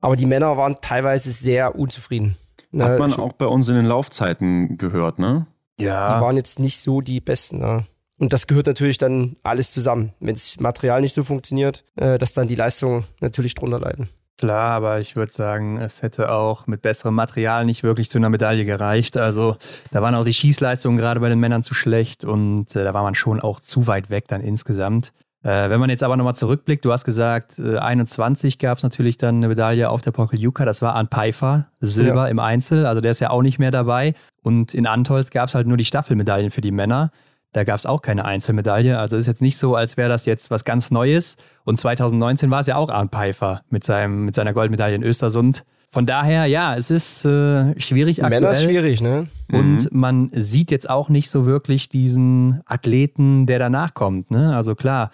[0.00, 2.36] Aber die Männer waren teilweise sehr unzufrieden.
[2.78, 5.46] Hat man auch bei uns in den Laufzeiten gehört, ne?
[5.80, 7.58] die ja, waren jetzt nicht so die besten.
[7.58, 7.86] Ne?
[8.18, 10.12] Und das gehört natürlich dann alles zusammen.
[10.20, 14.08] Wenn das Material nicht so funktioniert, äh, dass dann die Leistungen natürlich drunter leiden.
[14.36, 18.30] Klar, aber ich würde sagen, es hätte auch mit besserem Material nicht wirklich zu einer
[18.30, 19.16] Medaille gereicht.
[19.16, 19.56] Also
[19.90, 23.02] da waren auch die Schießleistungen gerade bei den Männern zu schlecht und äh, da war
[23.02, 25.12] man schon auch zu weit weg dann insgesamt.
[25.42, 29.16] Äh, wenn man jetzt aber nochmal zurückblickt, du hast gesagt, äh, 21 gab es natürlich
[29.16, 32.26] dann eine Medaille auf der Pokeljuka, das war an Pfeiffer, Silber Ja.
[32.26, 34.14] im Einzel, also der ist ja auch nicht mehr dabei.
[34.42, 37.10] Und in Antolz gab es halt nur die Staffelmedaillen für die Männer.
[37.52, 38.98] Da gab es auch keine Einzelmedaille.
[38.98, 41.36] Also ist jetzt nicht so, als wäre das jetzt was ganz Neues.
[41.64, 45.64] Und 2019 war es ja auch Arndt Pfeiffer mit, seinem, mit seiner Goldmedaille in Östersund.
[45.92, 48.40] Von daher, ja, es ist äh, schwierig aktuell.
[48.40, 49.26] Männer ist schwierig, ne?
[49.52, 54.30] Und man sieht jetzt auch nicht so wirklich diesen Athleten, der danach kommt.
[54.30, 54.54] Ne?
[54.54, 55.10] Also klar,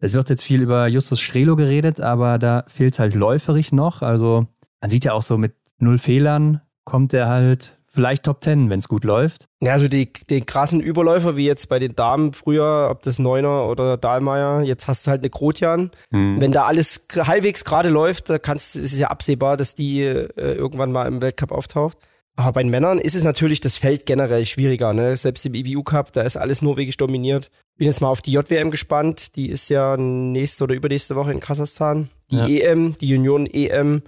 [0.00, 4.02] es wird jetzt viel über Justus Strelo geredet, aber da fehlt es halt läuferig noch.
[4.02, 4.46] Also
[4.82, 8.78] man sieht ja auch so mit null Fehlern kommt er halt vielleicht Top 10, wenn
[8.78, 9.46] es gut läuft.
[9.60, 13.66] Ja, also die, den krassen Überläufer, wie jetzt bei den Damen früher, ob das Neuner
[13.68, 15.90] oder Dahlmeier, jetzt hast du halt eine Grotjan.
[16.12, 16.40] Hm.
[16.40, 20.28] Wenn da alles halbwegs gerade läuft, da kannst, ist es ja absehbar, dass die äh,
[20.36, 21.98] irgendwann mal im Weltcup auftaucht.
[22.36, 24.92] Aber bei den Männern ist es natürlich das Feld generell schwieriger.
[24.92, 25.16] Ne?
[25.16, 27.50] Selbst im IBU Cup, da ist alles norwegisch dominiert.
[27.78, 29.34] Bin jetzt mal auf die JWM gespannt.
[29.34, 32.10] Die ist ja nächste oder übernächste Woche in Kasachstan.
[32.30, 32.46] Die Ja.
[32.46, 34.02] EM, die Union-EM,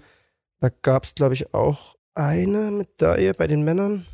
[0.61, 4.07] da gab es, glaube ich, auch eine Medaille bei den Männern.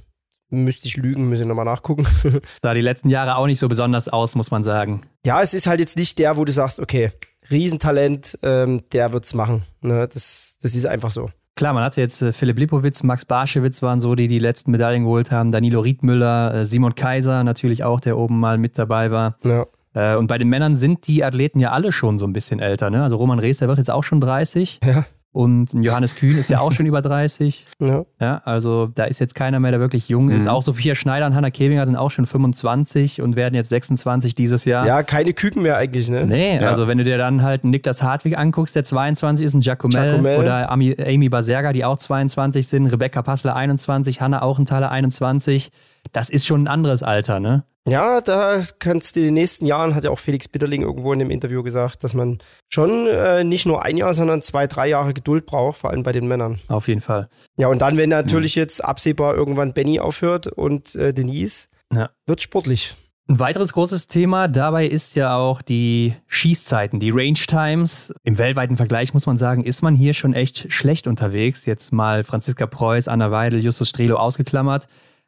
[0.48, 2.06] Müsste ich lügen, müssen wir nochmal nachgucken.
[2.62, 5.00] Sah die letzten Jahre auch nicht so besonders aus, muss man sagen.
[5.24, 7.10] Ja, es ist halt jetzt nicht der, wo du sagst, okay,
[7.50, 9.64] Riesentalent, ähm, der wird's machen.
[9.80, 10.08] Ne?
[10.12, 11.30] Das, das ist einfach so.
[11.56, 15.04] Klar, man hatte jetzt äh, Philipp Lipowitz, Max Barschewitz waren so, die die letzten Medaillen
[15.04, 15.50] geholt haben.
[15.52, 19.38] Danilo Riedmüller, äh, Simon Kaiser natürlich auch, der oben mal mit dabei war.
[19.42, 19.66] Ja.
[19.94, 22.90] Äh, Und bei den Männern sind die Athleten ja alle schon so ein bisschen älter.
[22.90, 23.02] Ne?
[23.02, 24.80] Also Roman Rees, der wird jetzt auch schon 30.
[24.84, 25.06] Ja.
[25.36, 27.66] Und Johannes Kühn ist ja auch schon über 30.
[27.78, 28.04] Ja.
[28.18, 30.44] Ja, also da ist jetzt keiner mehr, der wirklich jung ist.
[30.44, 30.50] Mhm.
[30.50, 34.64] Auch Sophia Schneider und Hanna Kebinger sind auch schon 25 und werden jetzt 26 dieses
[34.64, 34.86] Jahr.
[34.86, 36.26] ja, keine Küken mehr eigentlich, ne?
[36.26, 36.70] Nee, Ja.
[36.70, 40.08] also wenn du dir dann halt einen Niklas Hartwig anguckst, der 22 ist, ein Giacomel,
[40.08, 40.38] Giacomel.
[40.38, 45.70] oder Ami, Amy Baserga, die auch 22 sind, Rebecca Passler 21, Hanna Auchenthaler 21,
[46.12, 47.64] das ist schon ein anderes Alter, ne?
[47.88, 51.20] Ja, da kannst du in den nächsten Jahren, hat ja auch Felix Bitterling irgendwo in
[51.20, 52.38] dem Interview gesagt, dass man
[52.68, 56.10] schon äh, nicht nur ein Jahr, sondern zwei, drei Jahre Geduld braucht, vor allem bei
[56.10, 56.58] den Männern.
[56.66, 57.28] Auf jeden Fall.
[57.56, 62.10] Ja, und dann, wenn natürlich jetzt absehbar irgendwann Benny aufhört und äh, Denise, Ja.
[62.26, 62.96] wird sportlich.
[63.28, 68.12] Ein weiteres großes Thema dabei ist ja auch die Schießzeiten, die Range Times.
[68.24, 71.66] Im weltweiten Vergleich muss man sagen, ist man hier schon echt schlecht unterwegs.
[71.66, 74.86] Jetzt mal Franziska Preuß, Anna Weidel, Justus Strelo ausgeklammert.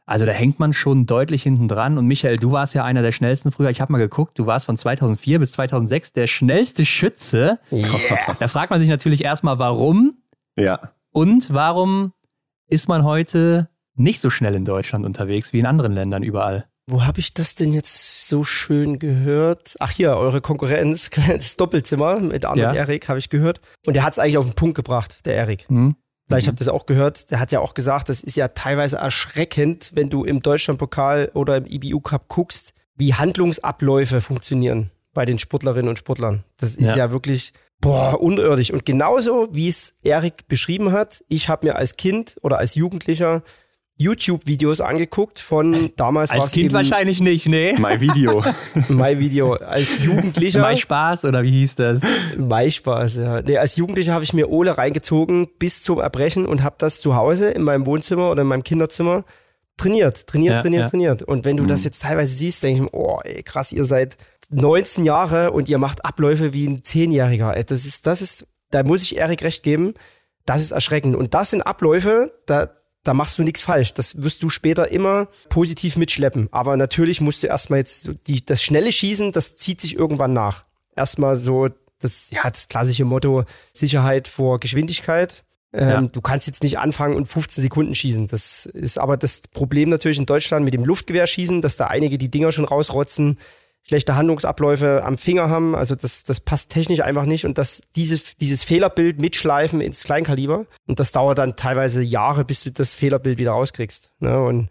[0.09, 1.99] Also da hängt man schon deutlich hinten dran.
[1.99, 3.71] Und Michael, du warst ja einer der schnellsten früher.
[3.71, 7.59] Ich habe mal geguckt, du warst von 2004 bis 2006 der schnellste Schütze.
[7.71, 8.37] Yeah.
[8.41, 10.19] Da fragt man sich natürlich erstmal, warum
[10.57, 10.93] Ja.
[11.13, 12.13] und warum
[12.69, 16.67] ist man heute nicht so schnell in Deutschland unterwegs wie in anderen Ländern überall.
[16.91, 19.75] Wo habe ich das denn jetzt so schön gehört?
[19.81, 22.71] Ach hier, eure Konkurrenz, das Doppelzimmer mit Arne Ja.
[22.71, 23.61] und Erik habe ich gehört.
[23.87, 25.69] Und der hat es eigentlich auf den Punkt gebracht, der Erik.
[25.69, 25.97] Hm?
[26.29, 27.31] Vielleicht habt ihr das auch gehört.
[27.31, 31.57] Der hat ja auch gesagt, das ist ja teilweise erschreckend, wenn du im Deutschlandpokal oder
[31.57, 36.45] im IBU Cup guckst, wie Handlungsabläufe funktionieren bei den Sportlerinnen und Sportlern.
[36.59, 36.97] Das ist Ja.
[36.97, 38.71] ja, wirklich boah, unirdisch.
[38.73, 43.43] Und genauso wie es Erik beschrieben hat, ich habe mir als Kind oder als Jugendlicher
[43.99, 47.75] YouTube-Videos angeguckt von damals Als Kind eben wahrscheinlich nicht, nee.
[47.79, 48.45] Mein Video.
[48.89, 49.55] My Video.
[49.55, 50.61] Als Jugendlicher.
[50.61, 52.01] Mein Spaß oder wie hieß das?
[52.37, 53.43] Maispaß, ja.
[53.43, 57.17] Nee, als Jugendlicher habe ich mir Ole reingezogen bis zum Erbrechen und habe das zu
[57.17, 59.25] Hause in meinem Wohnzimmer oder in meinem Kinderzimmer
[59.77, 60.89] trainiert, trainiert, Ja, trainiert, ja.
[60.89, 61.23] trainiert.
[61.25, 64.17] Und wenn du das jetzt teilweise siehst, denke ich mir, oh, ey, krass, ihr seid
[64.51, 67.57] 19 Jahre und ihr macht Abläufe wie ein Zehnjähriger.
[67.57, 69.95] Ey, das ist, das ist, da muss ich Erik recht geben,
[70.47, 71.17] das ist erschreckend.
[71.17, 72.71] Und das sind Abläufe, da,
[73.05, 73.95] da machst du nichts falsch.
[73.95, 76.49] Das wirst du später immer positiv mitschleppen.
[76.51, 80.65] Aber natürlich musst du erstmal jetzt, die, das schnelle Schießen, das zieht sich irgendwann nach.
[80.95, 81.69] Erstmal so
[82.01, 85.45] das, ja, das klassische Motto Sicherheit vor Geschwindigkeit.
[85.73, 86.01] Ähm, Ja.
[86.03, 88.27] Du kannst jetzt nicht anfangen und 15 Sekunden schießen.
[88.27, 92.31] Das ist aber das Problem natürlich in Deutschland mit dem Luftgewehrschießen, dass da einige die
[92.31, 93.39] Dinger schon rausrotzen,
[93.89, 95.75] schlechte Handlungsabläufe am Finger haben.
[95.75, 100.67] Also das, das passt technisch einfach nicht und das, dieses, dieses Fehlerbild mitschleifen ins Kleinkaliber.
[100.87, 104.11] Und das dauert dann teilweise Jahre, bis du das Fehlerbild wieder rauskriegst.
[104.21, 104.41] Ne?
[104.45, 104.69] Und,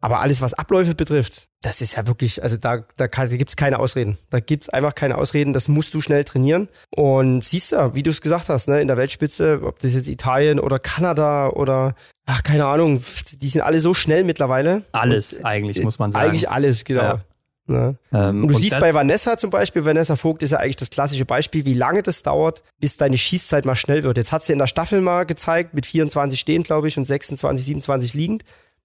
[0.00, 3.56] aber alles, was Abläufe betrifft, das ist ja wirklich, also da, da, kann- da gibt's
[3.56, 4.18] keine Ausreden.
[4.30, 5.52] Da gibt's einfach keine Ausreden.
[5.52, 6.68] Das musst du schnell trainieren.
[6.90, 10.08] Und siehst du, wie du es gesagt hast, ne, in der Weltspitze, ob das jetzt
[10.08, 11.94] Italien oder Kanada oder,
[12.26, 13.02] ach, keine Ahnung,
[13.40, 14.82] die sind alle so schnell mittlerweile.
[14.92, 16.24] Alles eigentlich, muss man sagen.
[16.28, 17.02] Eigentlich alles, genau.
[17.02, 17.20] Ja.
[17.68, 17.96] Ne?
[18.12, 20.90] Ähm, Und du siehst das- bei Vanessa zum Beispiel, Vanessa Vogt ist ja eigentlich das
[20.90, 24.16] klassische Beispiel, wie lange das dauert, bis deine Schießzeit mal schnell wird.
[24.16, 27.64] Jetzt hat sie in der Staffel mal gezeigt, mit 24 stehend, glaube ich, und 26,
[27.66, 28.44] 27 liegend,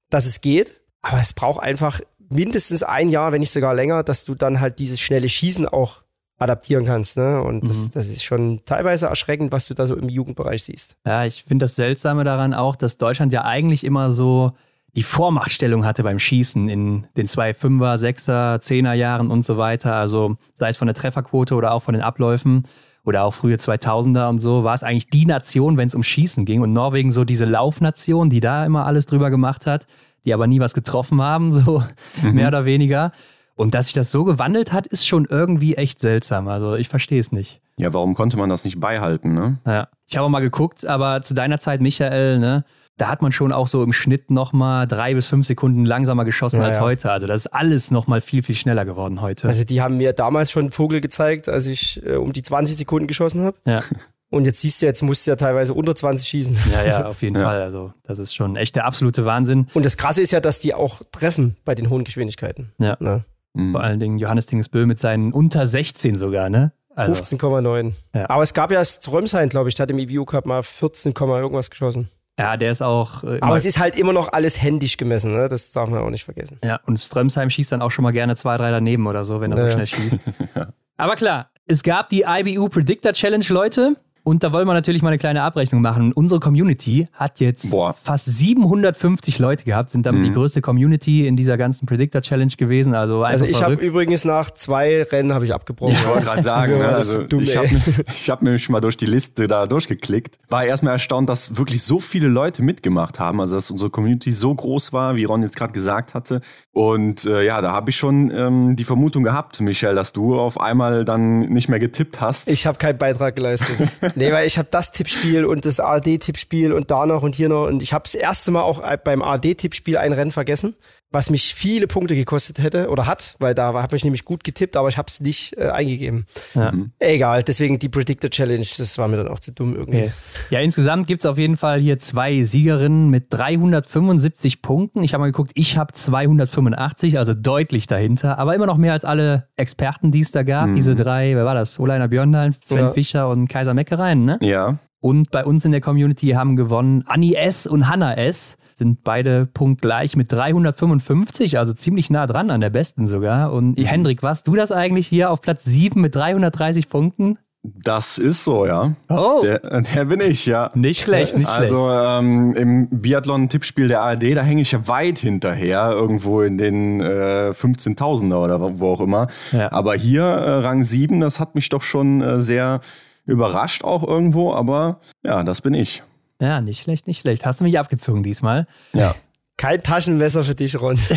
[0.10, 0.80] dass es geht.
[1.02, 4.80] Aber es braucht einfach mindestens ein Jahr, wenn nicht sogar länger, dass du dann halt
[4.80, 6.02] dieses schnelle Schießen auch
[6.38, 7.18] adaptieren kannst.
[7.18, 7.42] Ne?
[7.44, 7.92] Und das, Mhm.
[7.94, 10.96] das ist schon teilweise erschreckend, was du da so im Jugendbereich siehst.
[11.06, 14.54] Ja, ich finde das Seltsame daran auch, dass Deutschland ja eigentlich immer so
[14.96, 19.96] die Vormachtstellung hatte beim Schießen in den zwei Fünfer, Sechser, Zehner Jahren und so weiter.
[19.96, 22.66] Also sei es von der Trefferquote oder auch von den Abläufen
[23.06, 26.46] oder auch frühe 2000er und so, war es eigentlich die Nation, wenn es um Schießen
[26.46, 26.62] ging.
[26.62, 29.88] Und Norwegen so diese Laufnation, die da immer alles drüber gemacht hat,
[30.26, 31.84] die aber nie was getroffen haben, so
[32.22, 33.12] mehr oder weniger.
[33.56, 36.48] Und dass sich das so gewandelt hat, ist schon irgendwie echt seltsam.
[36.48, 37.62] Also ich verstehe es nicht.
[37.78, 39.58] Ja, warum konnte man das nicht beibehalten, ne?
[39.66, 39.88] Ja.
[40.08, 42.66] Ich habe auch mal geguckt, aber zu deiner Zeit, Michael, ne,
[42.98, 46.60] da hat man schon auch so im Schnitt nochmal drei bis fünf Sekunden langsamer geschossen
[46.62, 46.84] Ja, als ja.
[46.84, 47.12] heute.
[47.12, 49.48] Also das ist alles nochmal viel, viel schneller geworden heute.
[49.48, 52.78] Also die haben mir damals schon einen Vogel gezeigt, als ich äh, um die 20
[52.78, 53.58] Sekunden geschossen habe.
[53.66, 53.82] ja.
[54.34, 56.58] Und jetzt siehst du, jetzt musst du ja teilweise unter 20 schießen.
[56.72, 57.42] ja, ja, auf jeden Ja.
[57.48, 57.62] Fall.
[57.64, 59.68] Also das ist schon echt der absolute Wahnsinn.
[59.74, 62.72] Und das Krasse ist ja, dass die auch treffen bei den hohen Geschwindigkeiten.
[62.78, 62.96] Ja.
[63.02, 63.26] Ne?
[63.54, 63.74] Mhm.
[63.74, 66.72] Vor allen Dingen Johannes Dingesbö mit seinen unter 16 sogar, ne?
[66.96, 67.92] Also, 15,9.
[68.16, 68.30] Ja.
[68.30, 71.70] Aber es gab ja Strömsheim, glaube ich, der hat im EVU Cup mal 14, irgendwas
[71.70, 72.10] geschossen.
[72.42, 73.24] Ja, der ist auch.
[73.24, 75.48] Äh, Aber es ist halt immer noch alles händisch gemessen, ne?
[75.48, 76.60] Das darf man auch nicht vergessen.
[76.64, 79.52] Ja, und Strömsheim schießt dann auch schon mal gerne zwei, drei daneben oder so, wenn
[79.52, 79.72] er so Ja.
[79.72, 80.20] schnell schießt.
[80.98, 83.96] Aber klar, es gab die IBU Predictor Challenge, Leute.
[84.24, 86.14] Und da wollen wir natürlich mal eine kleine Abrechnung machen.
[86.14, 87.96] Unsere Community hat jetzt Boah.
[88.04, 90.26] fast 750 Leute gehabt, sind damit Mhm.
[90.26, 92.94] die größte Community in dieser ganzen Predictor Challenge gewesen.
[92.94, 95.94] Also einfach Also ich habe übrigens nach zwei Rennen habe ich abgebrochen.
[95.96, 99.48] Ich wollte gerade sagen, ne, also dumm, ich habe hab mich mal durch die Liste
[99.48, 100.38] da durchgeklickt.
[100.50, 103.42] War erstmal erstaunt, dass wirklich so viele Leute mitgemacht haben.
[103.42, 106.42] Also dass unsere Community so groß war, wie Ron jetzt gerade gesagt hatte.
[106.74, 110.60] Und äh, ja, da habe ich schon ähm, die Vermutung gehabt, Michel, dass du auf
[110.62, 112.50] einmal dann nicht mehr getippt hast.
[112.50, 113.90] Ich habe keinen Beitrag geleistet.
[114.16, 117.68] nee, weil ich habe das Tippspiel und das ARD-Tippspiel und da noch und hier noch.
[117.68, 120.76] Und ich habe das erste Mal auch beim ARD-Tippspiel ein Rennen vergessen,
[121.12, 124.78] was mich viele Punkte gekostet hätte oder hat, weil da habe ich nämlich gut getippt,
[124.78, 126.26] aber ich habe es nicht äh, eingegeben.
[126.56, 126.72] Ja.
[127.00, 130.04] Egal, deswegen die Predictor Challenge, das war mir dann auch zu dumm irgendwie.
[130.04, 130.12] Okay.
[130.50, 135.04] Ja, insgesamt gibt es auf jeden Fall hier zwei Siegerinnen mit 375 Punkten.
[135.04, 139.06] Ich habe mal geguckt, ich habe 285, also deutlich dahinter, aber immer noch mehr als
[139.06, 140.74] alle Experten, die es da gab.
[140.76, 141.80] Diese drei, wer war das?
[141.80, 142.90] Oleiner Björndal, Sven Ja.
[142.92, 144.38] Fischer und Kaiser Meckereien, ne?
[144.42, 147.68] ja, Und bei uns in der Community haben gewonnen Anni S.
[147.68, 148.58] und Hanna S.
[148.82, 153.54] sind beide punktgleich mit 355, also ziemlich nah dran an der besten sogar.
[153.54, 153.84] Und mhm.
[153.84, 157.38] Hendrik, warst du das eigentlich hier auf Platz 7 mit 330 Punkten?
[157.62, 158.94] Das ist so, ja.
[159.08, 159.42] Oh.
[159.44, 160.72] Der, der bin ich, ja.
[160.74, 161.74] Nicht schlecht, nicht also, schlecht.
[161.76, 167.02] Also ähm, im Biathlon-Tippspiel der ARD, da hänge ich ja weit hinterher, irgendwo in den
[167.02, 169.28] äh, 15.000er oder wo auch immer.
[169.52, 169.72] Ja.
[169.72, 172.80] Aber hier äh, Rang 7, das hat mich doch schon äh, sehr
[173.28, 176.02] überrascht auch irgendwo, aber ja, das bin ich.
[176.42, 177.46] Ja, nicht schlecht, nicht schlecht.
[177.46, 178.68] Hast du mich abgezogen diesmal?
[178.94, 179.16] Ja.
[179.58, 181.00] Kein Taschenmesser für dich, Ron.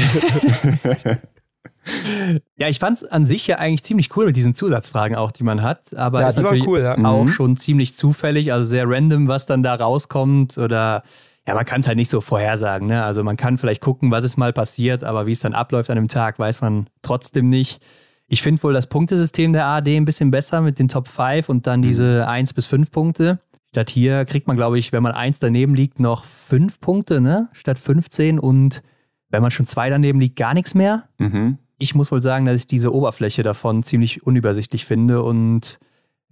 [2.56, 5.42] Ja, ich fand es an sich ja eigentlich ziemlich cool mit diesen Zusatzfragen auch, die
[5.42, 5.94] man hat.
[5.94, 6.96] Aber ja, ist natürlich cool, ja.
[6.96, 7.28] auch mhm.
[7.28, 10.56] schon ziemlich zufällig, also sehr random, was dann da rauskommt.
[10.56, 11.02] Oder
[11.46, 12.88] ja, man kann es halt nicht so vorhersagen.
[12.88, 13.04] Ne?
[13.04, 15.96] Also man kann vielleicht gucken, was ist mal passiert, aber wie es dann abläuft an
[15.96, 17.82] dem Tag, weiß man trotzdem nicht.
[18.28, 21.66] Ich finde wohl das Punktesystem der ARD ein bisschen besser mit den Top 5 und
[21.66, 21.84] dann mhm.
[21.84, 23.40] diese 1 bis 5 Punkte.
[23.74, 27.48] Statt hier kriegt man, glaube ich, wenn man 1 daneben liegt, noch 5 Punkte, ne?
[27.52, 28.82] Statt 15 und
[29.30, 31.08] wenn man schon 2 daneben liegt, gar nichts mehr.
[31.18, 35.78] Mhm ich muss wohl sagen, dass ich diese Oberfläche davon ziemlich unübersichtlich finde und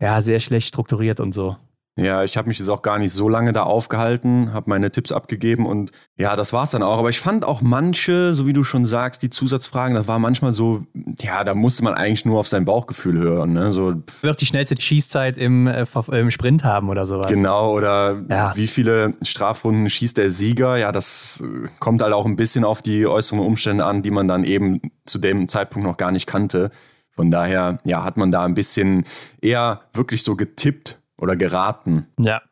[0.01, 1.57] ja, sehr schlecht strukturiert und so.
[1.97, 5.13] Ja, ich habe mich jetzt auch gar nicht so lange da aufgehalten, habe meine Tipps
[5.13, 6.99] abgegeben und ja, das war's dann auch.
[6.99, 10.55] Aber ich fand auch manche, so wie du schon sagst, die Zusatzfragen, das war manchmal
[10.55, 10.87] so,
[11.21, 13.53] ja, da musste man eigentlich nur auf sein Bauchgefühl hören.
[13.53, 13.73] Ne?
[13.73, 17.31] So, Wird die schnellste Schießzeit im, äh, im Sprint haben oder sowas.
[17.31, 18.57] Genau, oder ja.
[18.57, 20.79] wie viele Strafrunden schießt der Sieger?
[20.79, 24.29] Ja, das äh, kommt halt auch ein bisschen auf die äußeren Umstände an, die man
[24.29, 26.71] dann eben zu dem Zeitpunkt noch gar nicht kannte.
[27.11, 29.05] Von daher, ja, hat man da ein bisschen
[29.43, 32.09] eher wirklich so getippt oder geraten.
[32.19, 32.43] Ja.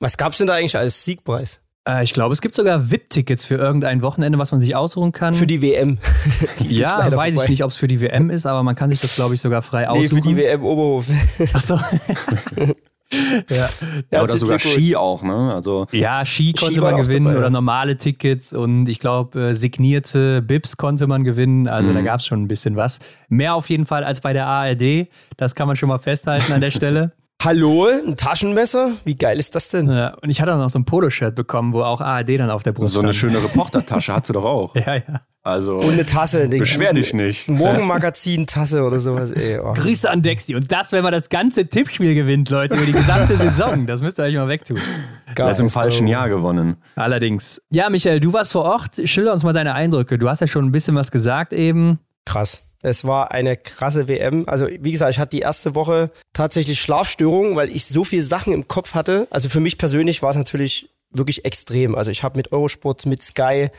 [0.00, 1.60] Was gab es denn da eigentlich als Siegpreis?
[1.88, 5.32] Äh, ich glaube, es gibt sogar VIP-Tickets für irgendein Wochenende, was man sich ausruhen kann.
[5.32, 5.98] Für die WM.
[6.60, 7.44] die ja, weiß vorbei.
[7.44, 9.40] ich nicht, ob es für die WM ist, aber man kann sich das, glaube ich,
[9.40, 10.16] sogar frei aussuchen.
[10.16, 11.06] Nee, für die WM Oberhof.
[11.52, 11.78] Achso.
[13.48, 13.68] ja.
[14.10, 15.54] ja oder sogar Ski auch, ne?
[15.54, 19.54] Also ja, Ski konnte Ski man gewinnen dabei, oder normale Tickets und ich glaube, äh,
[19.54, 21.68] signierte Bips konnte man gewinnen.
[21.68, 21.94] Also mhm.
[21.94, 22.98] da gab es schon ein bisschen was.
[23.28, 25.08] Mehr auf jeden Fall als bei der ARD.
[25.36, 27.12] Das kann man schon mal festhalten an der Stelle.
[27.40, 28.94] Hallo, ein Taschenmesser?
[29.04, 29.88] Wie geil ist das denn?
[29.88, 32.64] Ja, und ich hatte auch noch so ein Poloshirt bekommen, wo auch ARD dann auf
[32.64, 34.74] der Brust So eine schöne Reportertasche hat sie doch auch.
[34.74, 35.20] ja, ja.
[35.44, 36.48] Also, und eine Tasse.
[36.48, 37.48] Beschwer dich nicht.
[37.48, 39.30] Morgenmagazin-Tasse oder sowas.
[39.30, 39.72] Ey, oh.
[39.72, 40.56] Grüße an Dexy.
[40.56, 43.86] Und das, wenn man das ganze Tippspiel gewinnt, Leute, über die gesamte Saison.
[43.86, 44.78] Das müsst ihr euch mal wegtun.
[45.36, 46.76] Gar ist im falschen Jahr gewonnen.
[46.96, 47.62] Allerdings.
[47.70, 48.96] Ja, Michael, du warst vor Ort.
[49.04, 50.18] Schilder uns mal deine Eindrücke.
[50.18, 52.00] Du hast ja schon ein bisschen was gesagt eben.
[52.26, 52.64] Krass.
[52.82, 54.44] Es war eine krasse WM.
[54.46, 58.52] Also, wie gesagt, ich hatte die erste Woche tatsächlich Schlafstörungen, weil ich so viele Sachen
[58.52, 59.26] im Kopf hatte.
[59.30, 61.94] Also für mich persönlich war es natürlich wirklich extrem.
[61.94, 63.70] Also ich habe mit Eurosport, mit Sky,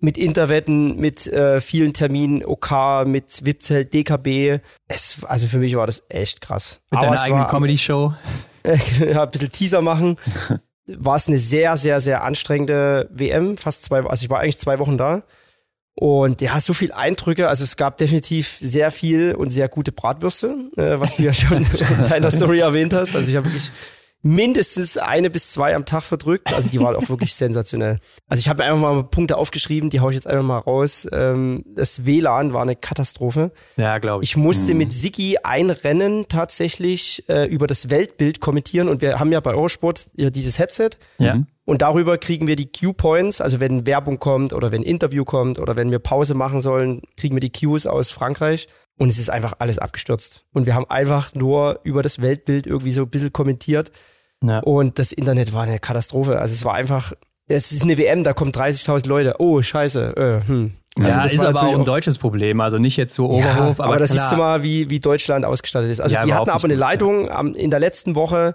[0.00, 4.60] mit Interwetten, mit äh, vielen Terminen, OK, mit Wipzelt, DKB.
[4.88, 6.80] Es, also für mich war das echt krass.
[6.90, 8.12] Mit Aber deiner eigenen Comedy-Show?
[9.00, 10.16] ja, ein bisschen Teaser machen.
[10.86, 13.56] war es eine sehr, sehr, sehr anstrengende WM.
[13.56, 15.22] Fast zwei, also ich war eigentlich zwei Wochen da.
[15.94, 17.48] Und ja, so viel Eindrücke.
[17.48, 21.58] Also es gab definitiv sehr viel und sehr gute Bratwürste, äh, was du ja schon
[22.02, 23.14] in deiner Story erwähnt hast.
[23.14, 23.70] Also ich habe wirklich
[24.22, 26.52] mindestens eine bis zwei am Tag verdrückt.
[26.54, 27.98] Also die war auch wirklich sensationell.
[28.28, 31.08] Also ich habe einfach mal Punkte aufgeschrieben, die haue ich jetzt einfach mal raus.
[31.12, 33.52] Ähm, das WLAN war eine Katastrophe.
[33.76, 34.30] Ja, glaube ich.
[34.30, 34.78] Ich musste mhm.
[34.78, 39.52] mit Sigi ein Rennen tatsächlich äh, über das Weltbild kommentieren und wir haben ja bei
[39.52, 40.90] Eurosport ja dieses Headset.
[41.18, 41.42] Ja.
[41.72, 45.74] Und darüber kriegen wir die Q-Points, also wenn Werbung kommt oder wenn Interview kommt oder
[45.74, 48.68] wenn wir Pause machen sollen, kriegen wir die Qs aus Frankreich.
[48.98, 50.44] Und es ist einfach alles abgestürzt.
[50.52, 53.90] Und wir haben einfach nur über das Weltbild irgendwie so ein bisschen kommentiert.
[54.44, 54.58] Ja.
[54.58, 56.38] Und das Internet war eine Katastrophe.
[56.38, 57.14] Also es war einfach,
[57.48, 59.36] es ist eine WM, da kommen 30.000 Leute.
[59.38, 60.42] Oh, scheiße.
[60.44, 60.72] Äh, hm.
[60.98, 63.44] Also ja, das ist aber auch ein deutsches Problem, also nicht jetzt so Oberhof.
[63.46, 64.24] Ja, aber, aber das klar.
[64.24, 66.02] siehst du mal, wie, wie Deutschland ausgestattet ist.
[66.02, 68.54] Also ja, die hatten aber eine Leitung am, in der letzten Woche,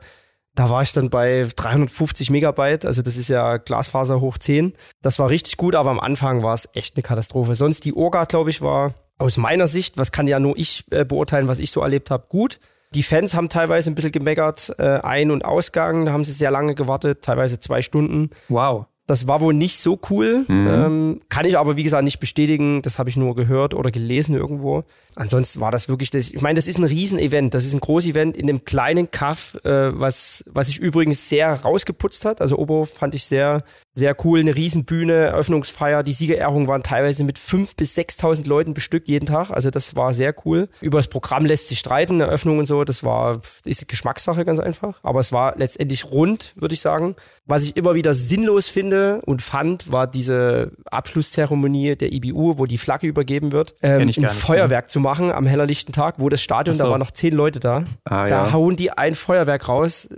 [0.58, 4.74] da war ich dann bei 350 Megabyte, also das ist ja Glasfaser hoch 10.
[5.04, 7.54] Das war richtig gut, aber am Anfang war es echt eine Katastrophe.
[7.54, 11.06] Sonst die Orga, glaube ich, war aus meiner Sicht, was kann ja nur ich äh,
[11.06, 12.60] beurteilen, was ich so erlebt habe, gut.
[12.96, 16.50] Die Fans haben teilweise ein bisschen gemeckert, äh, Ein- und Ausgang, da haben sie sehr
[16.50, 18.32] lange gewartet, teilweise zwei Stunden.
[18.50, 18.88] Wow.
[19.08, 20.44] Das war wohl nicht so cool.
[20.50, 20.68] Mhm.
[20.68, 22.82] Ähm, kann ich aber, wie gesagt, nicht bestätigen.
[22.82, 24.84] Das habe ich nur gehört oder gelesen irgendwo.
[25.16, 26.30] Ansonsten war das wirklich das.
[26.32, 27.54] Ich meine, das ist ein Riesenevent.
[27.54, 32.26] Das ist ein Großevent in einem kleinen Kaff, äh, was, was sich übrigens sehr rausgeputzt
[32.26, 32.42] hat.
[32.42, 33.64] Also Oberhof fand ich sehr,
[33.98, 34.40] sehr cool.
[34.40, 36.04] Eine Riesenbühne, Eröffnungsfeier.
[36.04, 39.50] Die Siegerehrungen waren teilweise mit 5.000 bis 6.000 Leuten bestückt jeden Tag.
[39.50, 40.70] Also das war sehr cool.
[40.82, 42.84] Über das Programm lässt sich streiten, Eröffnung und so.
[42.84, 45.00] Das war, ist Geschmackssache ganz einfach.
[45.02, 47.16] Aber es war letztendlich rund, würde ich sagen.
[47.46, 52.78] Was ich immer wieder sinnlos finde und fand, war diese Abschlusszeremonie der IBU, wo die
[52.78, 53.74] Flagge übergeben wird.
[53.82, 56.84] Ähm, ein Feuerwerk zu machen am hellerlichten Tag, wo das Stadion, so.
[56.84, 57.86] da waren noch zehn Leute da.
[58.04, 58.54] Ah, da ja.
[58.54, 60.10] hauen die ein Feuerwerk raus,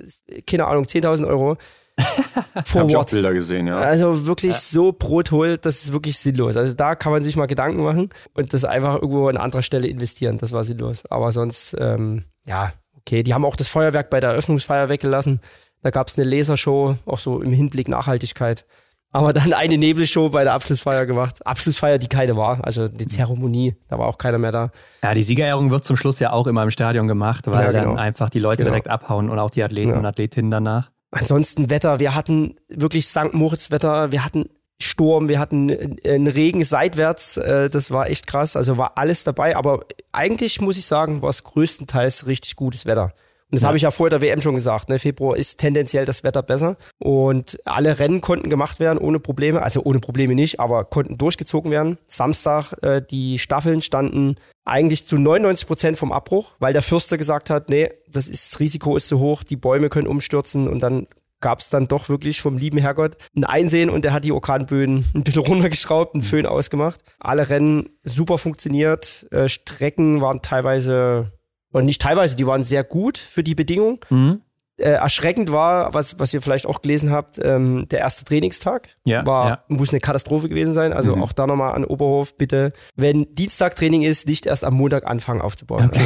[0.48, 1.58] keine Ahnung, 10.000 Euro.
[2.66, 3.80] Vor Hab ich auch Bilder gesehen, ja.
[3.80, 4.60] Also wirklich ja.
[4.60, 6.58] so brothohl, das ist wirklich sinnlos.
[6.58, 9.88] Also da kann man sich mal Gedanken machen und das einfach irgendwo an anderer Stelle
[9.88, 10.38] investieren.
[10.38, 11.06] Das war sinnlos.
[11.06, 13.24] Aber sonst, ähm, ja, okay.
[13.24, 15.40] Die haben auch das Feuerwerk bei der Eröffnungsfeier weggelassen.
[15.82, 18.66] Da gab es eine Lasershow, auch so im Hinblick Nachhaltigkeit.
[19.12, 21.46] Aber dann eine Nebelshow bei der Abschlussfeier gemacht.
[21.46, 24.72] Abschlussfeier, die keine war, also die Zeremonie, da war auch keiner mehr da.
[25.02, 27.96] Ja, die Siegerehrung wird zum Schluss ja auch immer im Stadion gemacht, weil ja, genau.
[27.96, 28.72] dann einfach die Leute genau.
[28.72, 29.98] direkt abhauen und auch die Athleten ja.
[29.98, 30.92] und Athletinnen danach.
[31.12, 33.34] Ansonsten Wetter, wir hatten wirklich St.
[33.34, 34.50] Moritz Wetter, wir hatten
[34.82, 39.58] Sturm, wir hatten einen Regen seitwärts, äh, das war echt krass, also war alles dabei,
[39.58, 43.14] aber eigentlich muss ich sagen, war es größtenteils richtig gutes Wetter.
[43.52, 43.70] Und das ja.
[43.70, 44.90] habe ich ja vor der WM schon gesagt.
[44.90, 45.00] Ne?
[45.00, 46.78] Februar ist tendenziell das Wetter besser.
[47.00, 49.64] Und alle Rennen konnten gemacht werden ohne Probleme.
[49.64, 51.98] Also ohne Probleme nicht, aber konnten durchgezogen werden.
[52.06, 57.50] Samstag, äh, die Staffeln standen eigentlich zu 99 Prozent vom Abbruch, weil der Fürster gesagt
[57.50, 61.08] hat, nee, das, ist, das Risiko ist zu hoch, die Bäume können umstürzen und dann
[61.42, 65.06] gab es dann doch wirklich vom lieben Herrgott ein Einsehen und der hat die Orkanböden
[65.16, 67.02] ein bisschen runtergeschraubt, einen Föhn ausgemacht.
[67.20, 71.32] Alle Rennen super funktioniert, äh, Strecken waren teilweise
[71.72, 74.00] und nicht teilweise, die waren sehr gut für die Bedingungen.
[74.10, 74.42] Mhm.
[74.80, 79.26] Äh, erschreckend war, was, was ihr vielleicht auch gelesen habt, ähm, der erste Trainingstag ja,
[79.26, 79.64] war, ja.
[79.68, 80.94] muss eine Katastrophe gewesen sein.
[80.94, 81.24] Also mhm.
[81.24, 85.42] auch da nochmal an Oberhof, bitte, wenn Dienstag Training ist, nicht erst am Montag anfangen
[85.42, 85.90] aufzubauen.
[85.90, 86.00] Okay.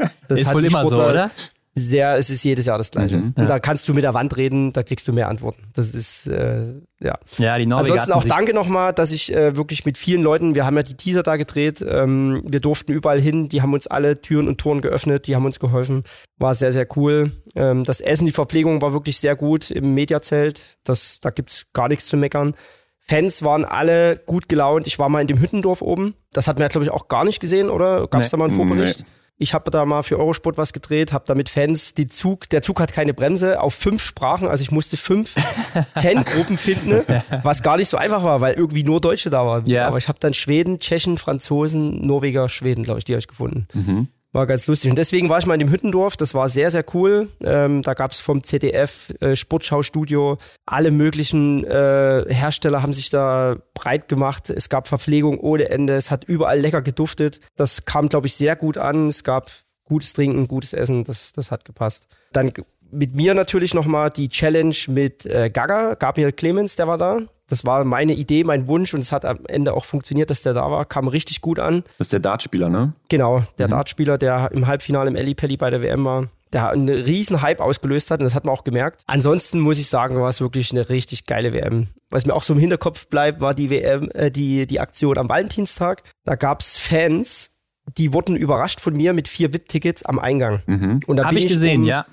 [0.00, 1.30] Also, das ist wohl immer so, oder?
[1.74, 3.18] Sehr, es ist jedes Jahr das Gleiche.
[3.18, 3.42] Mhm, ja.
[3.42, 5.62] Und da kannst du mit der Wand reden, da kriegst du mehr Antworten.
[5.72, 7.18] Das ist, äh, ja.
[7.38, 10.66] Ja, die Norweger Ansonsten auch danke nochmal, dass ich äh, wirklich mit vielen Leuten, wir
[10.66, 14.20] haben ja die Teaser da gedreht, ähm, wir durften überall hin, die haben uns alle
[14.20, 16.02] Türen und Toren geöffnet, die haben uns geholfen.
[16.38, 17.30] War sehr, sehr cool.
[17.54, 20.76] Ähm, das Essen, die Verpflegung war wirklich sehr gut im Mediazelt.
[20.82, 22.54] Das, da gibt's gar nichts zu meckern.
[22.98, 24.86] Fans waren alle gut gelaunt.
[24.86, 26.14] Ich war mal in dem Hüttendorf oben.
[26.32, 28.06] Das hat man ja, glaube ich, auch gar nicht gesehen, oder?
[28.06, 28.30] Gab es nee.
[28.30, 29.00] da mal einen Vorbericht?
[29.00, 29.06] Nee.
[29.42, 32.60] Ich habe da mal für Eurosport was gedreht, habe da mit Fans die Zug, der
[32.60, 35.34] Zug hat keine Bremse, auf fünf Sprachen, also ich musste fünf
[35.94, 37.02] Fangruppen finden,
[37.42, 39.64] was gar nicht so einfach war, weil irgendwie nur Deutsche da waren.
[39.64, 39.86] Ja.
[39.86, 43.66] Aber ich habe dann Schweden, Tschechen, Franzosen, Norweger, Schweden, glaube ich, die habe ich gefunden.
[43.72, 44.08] Mhm.
[44.32, 44.90] War ganz lustig.
[44.90, 46.16] Und deswegen war ich mal in dem Hüttendorf.
[46.16, 47.28] Das war sehr, sehr cool.
[47.42, 53.56] Ähm, da gab es vom ZDF äh, Sportschaustudio alle möglichen äh, Hersteller haben sich da
[53.74, 54.48] breit gemacht.
[54.48, 55.94] Es gab Verpflegung ohne Ende.
[55.94, 57.40] Es hat überall lecker geduftet.
[57.56, 59.08] Das kam, glaube ich, sehr gut an.
[59.08, 59.50] Es gab
[59.84, 61.02] gutes Trinken, gutes Essen.
[61.02, 62.06] Das, das hat gepasst.
[62.32, 62.52] Dann
[62.92, 67.20] mit mir natürlich nochmal die Challenge mit äh, Gaga, Gabriel Clemens, der war da.
[67.50, 70.54] Das war meine Idee, mein Wunsch und es hat am Ende auch funktioniert, dass der
[70.54, 70.84] da war.
[70.84, 71.82] Kam richtig gut an.
[71.98, 72.94] Das ist der Dartspieler, ne?
[73.08, 73.72] Genau, der mhm.
[73.72, 76.28] Dartspieler, der im Halbfinale im Eli Pelli bei der WM war.
[76.52, 79.02] Der einen riesen Hype ausgelöst hat und das hat man auch gemerkt.
[79.06, 81.88] Ansonsten muss ich sagen, war es wirklich eine richtig geile WM.
[82.08, 85.28] Was mir auch so im Hinterkopf bleibt, war die WM, äh, die, die Aktion am
[85.28, 86.02] Valentinstag.
[86.24, 87.56] Da gab es Fans,
[87.98, 90.62] die wurden überrascht von mir mit vier VIP-Tickets am Eingang.
[90.66, 91.00] Mhm.
[91.06, 92.06] Und da Hab ich gesehen, um, ja.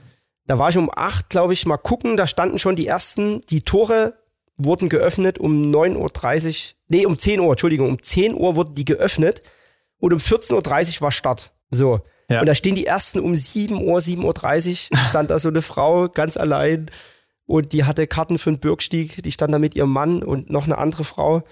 [0.47, 2.15] Da war ich um acht, glaube ich, mal gucken.
[2.17, 4.13] Da standen schon die ersten, die Tore
[4.57, 8.85] wurden geöffnet um 9.30 Uhr, nee, um 10 Uhr, Entschuldigung, um 10 Uhr wurden die
[8.85, 9.41] geöffnet
[9.99, 11.51] und um 14.30 Uhr war Start.
[11.69, 12.01] So.
[12.29, 12.41] Ja.
[12.41, 16.09] Und da stehen die ersten um 7 Uhr, 7.30 Uhr, stand da so eine Frau
[16.09, 16.89] ganz allein
[17.45, 20.65] und die hatte Karten für den Bürgstieg, die stand da mit ihrem Mann und noch
[20.65, 21.43] eine andere Frau.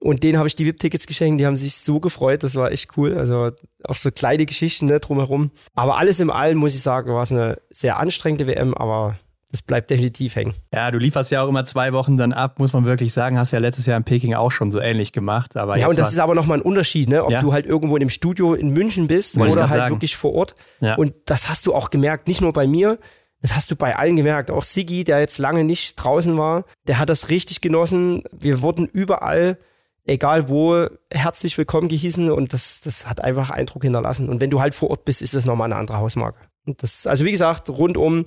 [0.00, 2.96] Und denen habe ich die VIP-Tickets geschenkt, die haben sich so gefreut, das war echt
[2.96, 3.18] cool.
[3.18, 3.50] Also
[3.84, 5.50] auch so kleine Geschichten ne, drumherum.
[5.74, 9.18] Aber alles im Allen, muss ich sagen, war es eine sehr anstrengende WM, aber
[9.50, 10.52] das bleibt definitiv hängen.
[10.74, 13.38] Ja, du lieferst ja auch immer zwei Wochen dann ab, muss man wirklich sagen.
[13.38, 15.56] Hast ja letztes Jahr in Peking auch schon so ähnlich gemacht.
[15.56, 17.24] Aber ja, und das ist aber nochmal ein Unterschied, ne?
[17.24, 17.40] ob ja.
[17.40, 19.94] du halt irgendwo in dem Studio in München bist Wollte oder halt sagen.
[19.94, 20.54] wirklich vor Ort.
[20.80, 20.96] Ja.
[20.96, 22.98] Und das hast du auch gemerkt, nicht nur bei mir,
[23.40, 24.50] das hast du bei allen gemerkt.
[24.50, 28.24] Auch Sigi, der jetzt lange nicht draußen war, der hat das richtig genossen.
[28.32, 29.56] Wir wurden überall,
[30.04, 34.28] egal wo, herzlich willkommen gehießen und das, das hat einfach Eindruck hinterlassen.
[34.28, 36.38] Und wenn du halt vor Ort bist, ist das nochmal eine andere Hausmarke.
[36.66, 38.26] Das, also wie gesagt, rundum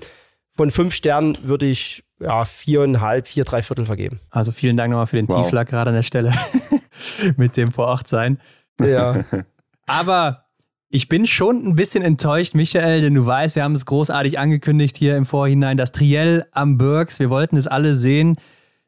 [0.53, 4.19] von fünf Sternen würde ich ja, viereinhalb, vier, drei Viertel vergeben.
[4.29, 5.43] Also vielen Dank nochmal für den wow.
[5.43, 6.33] Tiefler gerade an der Stelle
[7.37, 8.39] mit dem vor Ort sein.
[8.79, 9.25] Ja.
[9.87, 10.45] Aber
[10.89, 14.97] ich bin schon ein bisschen enttäuscht, Michael, denn du weißt, wir haben es großartig angekündigt
[14.97, 17.19] hier im Vorhinein, das Triell am Burgs.
[17.19, 18.35] Wir wollten es alle sehen.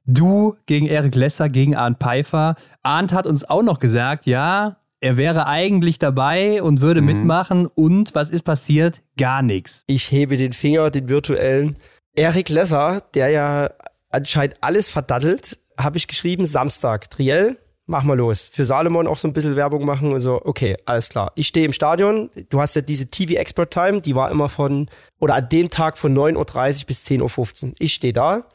[0.05, 2.55] Du gegen Erik Lesser, gegen Arndt Pfeiffer.
[2.83, 7.07] Arndt hat uns auch noch gesagt, ja, er wäre eigentlich dabei und würde mhm.
[7.07, 7.67] mitmachen.
[7.67, 9.01] Und was ist passiert?
[9.17, 9.83] Gar nichts.
[9.85, 11.75] Ich hebe den Finger, den virtuellen.
[12.15, 13.69] Erik Lesser, der ja
[14.09, 18.49] anscheinend alles verdattelt, habe ich geschrieben, Samstag, Triell, mach mal los.
[18.49, 21.33] Für Salomon auch so ein bisschen Werbung machen und so, okay, alles klar.
[21.35, 24.87] Ich stehe im Stadion, du hast ja diese TV Expert Time, die war immer von,
[25.19, 27.73] oder an dem Tag von 9.30 Uhr bis 10.15 Uhr.
[27.79, 28.45] Ich stehe da,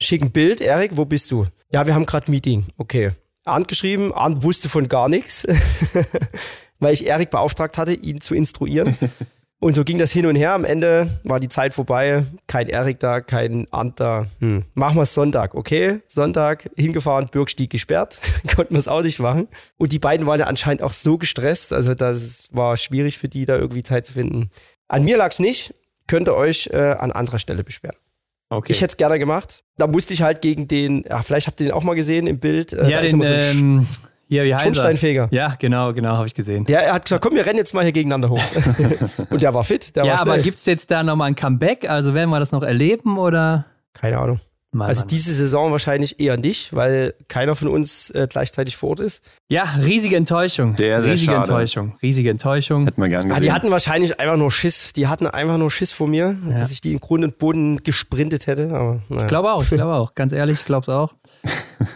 [0.00, 1.46] schick ein Bild, Erik, wo bist du?
[1.72, 2.66] Ja, wir haben gerade Meeting.
[2.76, 3.12] Okay.
[3.44, 4.12] Arndt geschrieben.
[4.12, 5.46] Arndt wusste von gar nichts,
[6.78, 8.96] weil ich Erik beauftragt hatte, ihn zu instruieren.
[9.62, 10.54] Und so ging das hin und her.
[10.54, 12.24] Am Ende war die Zeit vorbei.
[12.48, 14.26] Kein Erik da, kein Ant da.
[14.40, 14.64] Hm.
[14.74, 16.00] Machen wir es Sonntag, okay?
[16.08, 18.18] Sonntag hingefahren, Bürgstieg gesperrt.
[18.56, 19.46] Konnten wir es auch nicht machen.
[19.76, 21.72] Und die beiden waren ja anscheinend auch so gestresst.
[21.72, 24.50] Also das war schwierig für die, da irgendwie Zeit zu finden.
[24.88, 25.76] An mir lag es nicht.
[26.08, 27.96] Könnt ihr euch äh, an anderer Stelle beschweren.
[28.52, 28.72] Okay.
[28.72, 29.64] Ich hätte es gerne gemacht.
[29.78, 32.38] Da musste ich halt gegen den, ja, vielleicht habt ihr den auch mal gesehen im
[32.38, 32.74] Bild.
[32.74, 33.86] Äh, ja, den, so ähm,
[34.28, 35.28] hier, wie heißt Schornsteinfeger.
[35.30, 36.66] Ja, genau, genau, habe ich gesehen.
[36.66, 38.42] Der hat gesagt, komm, wir rennen jetzt mal hier gegeneinander hoch.
[39.30, 41.88] Und der war fit, der ja, war aber gibt es jetzt da nochmal ein Comeback?
[41.88, 43.64] Also werden wir das noch erleben oder?
[43.94, 44.40] Keine Ahnung.
[44.74, 45.08] Mann, also Mann.
[45.08, 49.22] diese Saison wahrscheinlich eher nicht, weil keiner von uns äh, gleichzeitig vor Ort ist.
[49.48, 50.76] Ja, riesige Enttäuschung.
[50.76, 51.38] Der, riesige schade.
[51.50, 51.92] Enttäuschung.
[52.00, 52.86] Riesige Enttäuschung.
[52.86, 53.36] Hätten wir gern gesehen.
[53.36, 54.94] Ah, die hatten wahrscheinlich einfach nur Schiss.
[54.94, 56.56] Die hatten einfach nur Schiss vor mir, ja.
[56.56, 58.70] dass ich die im Grund und Boden gesprintet hätte.
[58.72, 59.22] Aber, naja.
[59.22, 60.14] Ich glaube auch, ich glaube auch.
[60.14, 61.12] Ganz ehrlich, ich glaube es auch.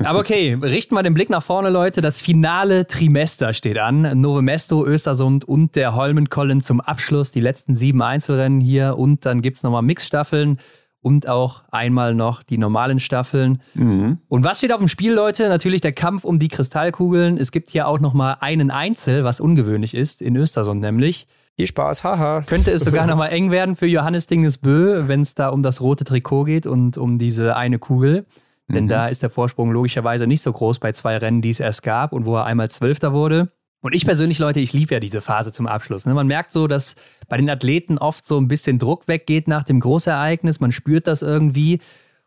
[0.04, 2.02] Aber okay, richten wir den Blick nach vorne, Leute.
[2.02, 4.20] Das finale Trimester steht an.
[4.20, 7.32] Nove Mesto, Östersund und der Holmenkollen zum Abschluss.
[7.32, 10.58] Die letzten sieben Einzelrennen hier und dann gibt es nochmal Mixstaffeln
[11.06, 13.62] und auch einmal noch die normalen Staffeln.
[13.74, 14.18] Mhm.
[14.26, 15.48] Und was steht auf dem Spiel, Leute?
[15.48, 17.38] Natürlich der Kampf um die Kristallkugeln.
[17.38, 21.28] Es gibt hier auch noch mal einen Einzel, was ungewöhnlich ist, in Östersund nämlich.
[21.54, 22.40] Viel Spaß, haha.
[22.40, 25.80] Könnte es sogar noch mal eng werden für Johannes Dingesbö, wenn es da um das
[25.80, 28.26] rote Trikot geht und um diese eine Kugel.
[28.66, 28.88] Denn mhm.
[28.88, 32.12] da ist der Vorsprung logischerweise nicht so groß bei zwei Rennen, die es erst gab
[32.12, 33.52] und wo er einmal Zwölfter wurde.
[33.86, 36.06] Und ich persönlich, Leute, ich liebe ja diese Phase zum Abschluss.
[36.06, 36.14] Ne?
[36.14, 36.96] Man merkt so, dass
[37.28, 40.58] bei den Athleten oft so ein bisschen Druck weggeht nach dem Großereignis.
[40.58, 41.78] Man spürt das irgendwie.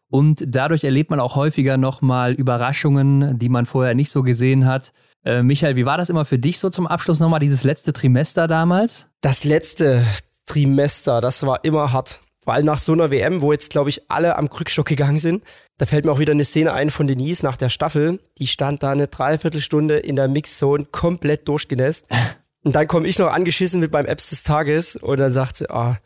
[0.09, 4.93] Und dadurch erlebt man auch häufiger nochmal Überraschungen, die man vorher nicht so gesehen hat.
[5.25, 8.47] Äh, Michael, wie war das immer für dich so zum Abschluss nochmal, dieses letzte Trimester
[8.47, 9.09] damals?
[9.19, 10.01] Das letzte
[10.45, 12.21] Trimester, das war immer hart.
[12.45, 15.43] Allem nach so einer WM, wo jetzt, glaube ich, alle am Krückstock gegangen sind.
[15.79, 18.19] Da fällt mir auch wieder eine Szene ein von Denise nach der Staffel.
[18.37, 22.07] Die stand da eine Dreiviertelstunde in der Mixzone komplett durchgenässt.
[22.63, 25.69] Und dann komme ich noch angeschissen mit meinem Apps des Tages und dann sagt sie,
[25.69, 25.97] ah,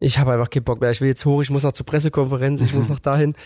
[0.00, 2.62] ich habe einfach keinen Bock mehr, ich will jetzt hoch, ich muss noch zur Pressekonferenz,
[2.62, 3.36] ich muss noch dahin.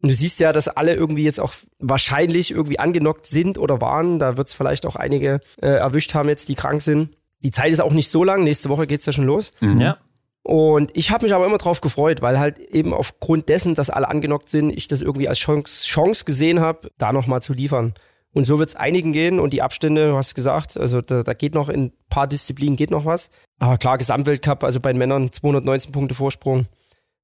[0.00, 4.20] Und du siehst ja, dass alle irgendwie jetzt auch wahrscheinlich irgendwie angenockt sind oder waren.
[4.20, 7.16] Da wird es vielleicht auch einige äh, erwischt haben jetzt, die krank sind.
[7.40, 8.44] Die Zeit ist auch nicht so lang.
[8.44, 9.52] Nächste Woche geht's ja schon los.
[9.58, 9.80] Mhm.
[9.80, 9.98] Ja.
[10.46, 14.08] Und ich habe mich aber immer drauf gefreut, weil halt eben aufgrund dessen, dass alle
[14.08, 17.94] angenockt sind, ich das irgendwie als Chance, Chance gesehen habe, da nochmal zu liefern.
[18.32, 21.34] Und so wird es einigen gehen und die Abstände, du hast gesagt, also da, da
[21.34, 23.30] geht noch in ein paar Disziplinen geht noch was.
[23.58, 26.66] Aber klar, Gesamtweltcup, also bei den Männern 219 Punkte Vorsprung.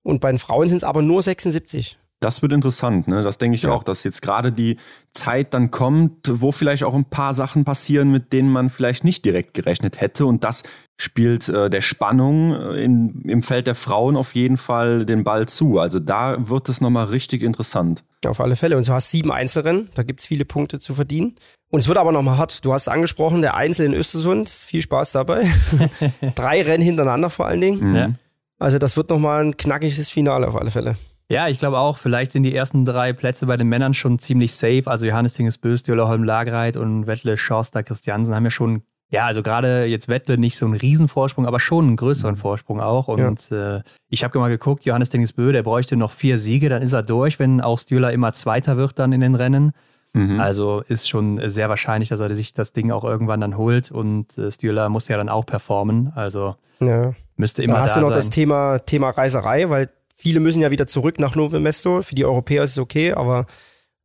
[0.02, 2.00] Und bei den Frauen sind es aber nur 76.
[2.22, 3.24] Das wird interessant, ne?
[3.24, 3.72] Das denke ich ja.
[3.72, 4.76] auch, dass jetzt gerade die
[5.12, 9.24] Zeit dann kommt, wo vielleicht auch ein paar Sachen passieren, mit denen man vielleicht nicht
[9.24, 10.24] direkt gerechnet hätte.
[10.26, 10.62] Und das
[10.96, 15.46] spielt äh, der Spannung äh, in, im Feld der Frauen auf jeden Fall den Ball
[15.46, 15.80] zu.
[15.80, 18.04] Also da wird es nochmal richtig interessant.
[18.24, 18.76] Auf alle Fälle.
[18.76, 21.34] Und du hast sieben Einzelrennen, da gibt es viele Punkte zu verdienen.
[21.72, 22.64] Und es wird aber nochmal hart.
[22.64, 24.48] Du hast es angesprochen, der Einzel in Östersund.
[24.48, 25.50] Viel Spaß dabei.
[26.36, 27.90] Drei Rennen hintereinander vor allen Dingen.
[27.90, 27.96] Mhm.
[27.96, 28.10] Ja.
[28.60, 30.94] Also das wird nochmal ein knackiges Finale auf alle Fälle.
[31.32, 34.52] Ja, ich glaube auch, vielleicht sind die ersten drei Plätze bei den Männern schon ziemlich
[34.52, 34.82] safe.
[34.84, 39.24] Also Johannes Dinges Bös, Diola Holm Lagreit und Wettle Schorster Christiansen haben ja schon, ja,
[39.24, 43.08] also gerade jetzt Wettle nicht so einen Riesenvorsprung, aber schon einen größeren Vorsprung auch.
[43.08, 43.76] Und ja.
[43.76, 46.92] äh, ich habe mal geguckt, Johannes Dinges Bö, der bräuchte noch vier Siege, dann ist
[46.92, 49.72] er durch, wenn auch Stühler immer Zweiter wird dann in den Rennen.
[50.12, 50.38] Mhm.
[50.38, 54.36] Also ist schon sehr wahrscheinlich, dass er sich das Ding auch irgendwann dann holt und
[54.36, 56.12] äh, Stühler muss ja dann auch performen.
[56.14, 57.14] Also ja.
[57.36, 57.76] müsste immer.
[57.76, 58.18] Da hast da du noch sein.
[58.18, 59.88] das Thema, Thema Reiserei, weil
[60.22, 62.00] Viele müssen ja wieder zurück nach Novo Mesto.
[62.00, 63.46] Für die Europäer ist es okay, aber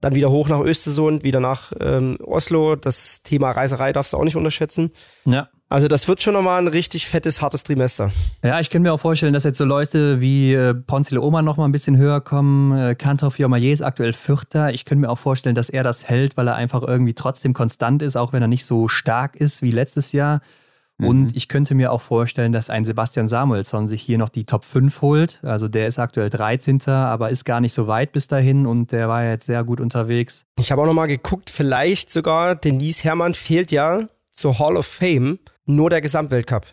[0.01, 2.75] dann wieder hoch nach Östersund, wieder nach ähm, Oslo.
[2.75, 4.89] Das Thema Reiserei darfst du auch nicht unterschätzen.
[5.25, 5.47] Ja.
[5.69, 8.11] Also das wird schon nochmal ein richtig fettes, hartes Trimester.
[8.43, 11.57] Ja, ich könnte mir auch vorstellen, dass jetzt so Leute wie äh, Ponzile Oma noch
[11.57, 12.75] mal ein bisschen höher kommen.
[12.75, 14.73] Äh, Kantor Fiormaillet ist aktuell Vierter.
[14.73, 18.01] Ich könnte mir auch vorstellen, dass er das hält, weil er einfach irgendwie trotzdem konstant
[18.01, 20.41] ist, auch wenn er nicht so stark ist wie letztes Jahr.
[20.99, 21.31] Und mhm.
[21.33, 25.01] ich könnte mir auch vorstellen, dass ein Sebastian Samuelsson sich hier noch die Top 5
[25.01, 25.41] holt.
[25.43, 29.07] Also der ist aktuell 13., aber ist gar nicht so weit bis dahin und der
[29.07, 30.45] war ja jetzt sehr gut unterwegs.
[30.59, 35.37] Ich habe auch nochmal geguckt, vielleicht sogar Denise Herrmann fehlt ja zur Hall of Fame
[35.65, 36.65] nur der Gesamtweltcup.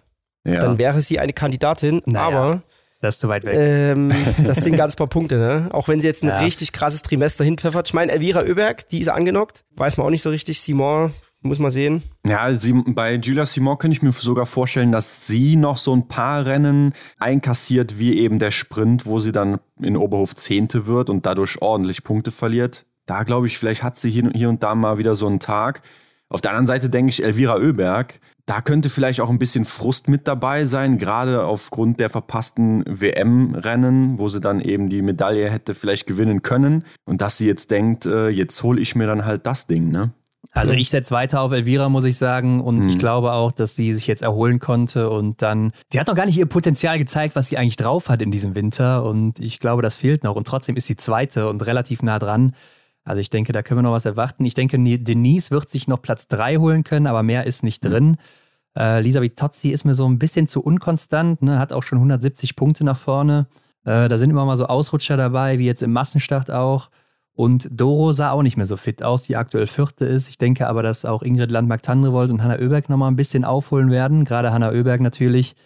[0.46, 0.60] Ja.
[0.60, 2.26] Dann wäre sie eine Kandidatin, naja.
[2.26, 2.62] aber
[3.00, 3.54] das ist zu weit weg.
[3.54, 4.12] Ähm,
[4.44, 5.68] das sind ganz paar Punkte, ne?
[5.72, 6.38] Auch wenn sie jetzt ein ja.
[6.38, 7.86] richtig krasses Trimester hinpfeffert.
[7.88, 9.64] Ich meine, Elvira Oeberg, die ist angenockt.
[9.76, 10.62] Weiß man auch nicht so richtig.
[10.62, 11.12] Simon
[11.44, 12.02] muss man sehen.
[12.26, 16.08] Ja, sie, bei Julia Simon könnte ich mir sogar vorstellen, dass sie noch so ein
[16.08, 21.26] paar Rennen einkassiert, wie eben der Sprint, wo sie dann in Oberhof Zehnte wird und
[21.26, 22.86] dadurch ordentlich Punkte verliert.
[23.06, 25.82] Da glaube ich, vielleicht hat sie hier, hier und da mal wieder so einen Tag.
[26.30, 30.08] Auf der anderen Seite denke ich, Elvira Oeberg, da könnte vielleicht auch ein bisschen Frust
[30.08, 35.74] mit dabei sein, gerade aufgrund der verpassten WM-Rennen, wo sie dann eben die Medaille hätte
[35.74, 36.84] vielleicht gewinnen können.
[37.04, 40.12] Und dass sie jetzt denkt, äh, jetzt hole ich mir dann halt das Ding, ne?
[40.54, 42.60] Also ich setze weiter auf Elvira, muss ich sagen.
[42.60, 42.88] Und mhm.
[42.88, 45.72] ich glaube auch, dass sie sich jetzt erholen konnte und dann.
[45.88, 48.54] Sie hat noch gar nicht ihr Potenzial gezeigt, was sie eigentlich drauf hat in diesem
[48.54, 49.04] Winter.
[49.04, 50.36] Und ich glaube, das fehlt noch.
[50.36, 52.54] Und trotzdem ist sie zweite und relativ nah dran.
[53.04, 54.44] Also ich denke, da können wir noch was erwarten.
[54.44, 57.88] Ich denke, Denise wird sich noch Platz drei holen können, aber mehr ist nicht mhm.
[57.88, 58.16] drin.
[58.76, 61.58] Äh, Lisa Vitozzi ist mir so ein bisschen zu unkonstant, ne?
[61.58, 63.46] hat auch schon 170 Punkte nach vorne.
[63.84, 66.90] Äh, da sind immer mal so Ausrutscher dabei, wie jetzt im Massenstart auch.
[67.36, 70.28] Und Doro sah auch nicht mehr so fit aus, die aktuell vierte ist.
[70.28, 74.24] Ich denke aber, dass auch Ingrid Landmark-Tandrevold und Hanna Oeberg nochmal ein bisschen aufholen werden.
[74.24, 75.56] Gerade Hanna Oeberg natürlich,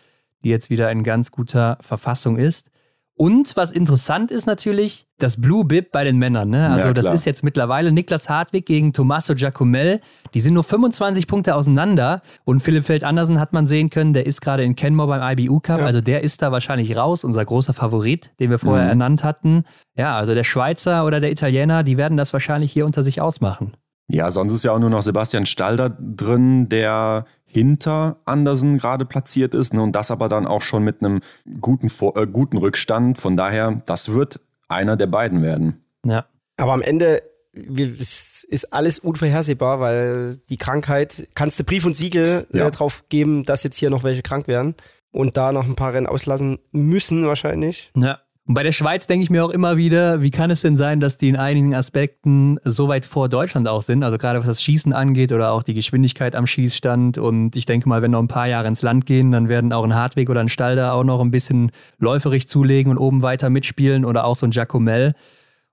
[0.42, 2.70] die jetzt wieder in ganz guter Verfassung ist.
[3.18, 6.50] Und was interessant ist natürlich, das Blue Bib bei den Männern.
[6.50, 6.68] Ne?
[6.68, 10.00] Also ja, das ist jetzt mittlerweile Niklas Hartwig gegen Tommaso Giacomel.
[10.34, 12.22] Die sind nur 25 Punkte auseinander.
[12.44, 15.58] Und Philipp Feld Andersen hat man sehen können, der ist gerade in Kenmore beim IBU
[15.58, 15.80] Cup.
[15.80, 15.86] Ja.
[15.86, 18.90] Also der ist da wahrscheinlich raus, unser großer Favorit, den wir vorher mhm.
[18.90, 19.64] ernannt hatten.
[19.96, 23.72] Ja, also der Schweizer oder der Italiener, die werden das wahrscheinlich hier unter sich ausmachen.
[24.10, 29.54] Ja, sonst ist ja auch nur noch Sebastian Stalder drin, der hinter Andersen gerade platziert
[29.54, 31.20] ist ne, und das aber dann auch schon mit einem
[31.60, 33.18] guten, äh, guten Rückstand.
[33.18, 35.82] Von daher, das wird einer der beiden werden.
[36.04, 36.26] Ja.
[36.56, 37.22] Aber am Ende
[37.52, 42.66] ist alles unvorhersehbar, weil die Krankheit, kannst du Brief und Siegel äh, ja.
[42.66, 44.74] äh, drauf geben, dass jetzt hier noch welche krank werden
[45.10, 47.90] und da noch ein paar Rennen auslassen müssen wahrscheinlich.
[47.96, 48.20] Ja.
[48.48, 51.00] Und bei der Schweiz denke ich mir auch immer wieder, wie kann es denn sein,
[51.00, 54.02] dass die in einigen Aspekten so weit vor Deutschland auch sind?
[54.02, 57.18] Also gerade was das Schießen angeht oder auch die Geschwindigkeit am Schießstand.
[57.18, 59.84] Und ich denke mal, wenn noch ein paar Jahre ins Land gehen, dann werden auch
[59.84, 64.06] ein Hartweg oder ein Stalder auch noch ein bisschen läuferig zulegen und oben weiter mitspielen
[64.06, 65.12] oder auch so ein Giacomel.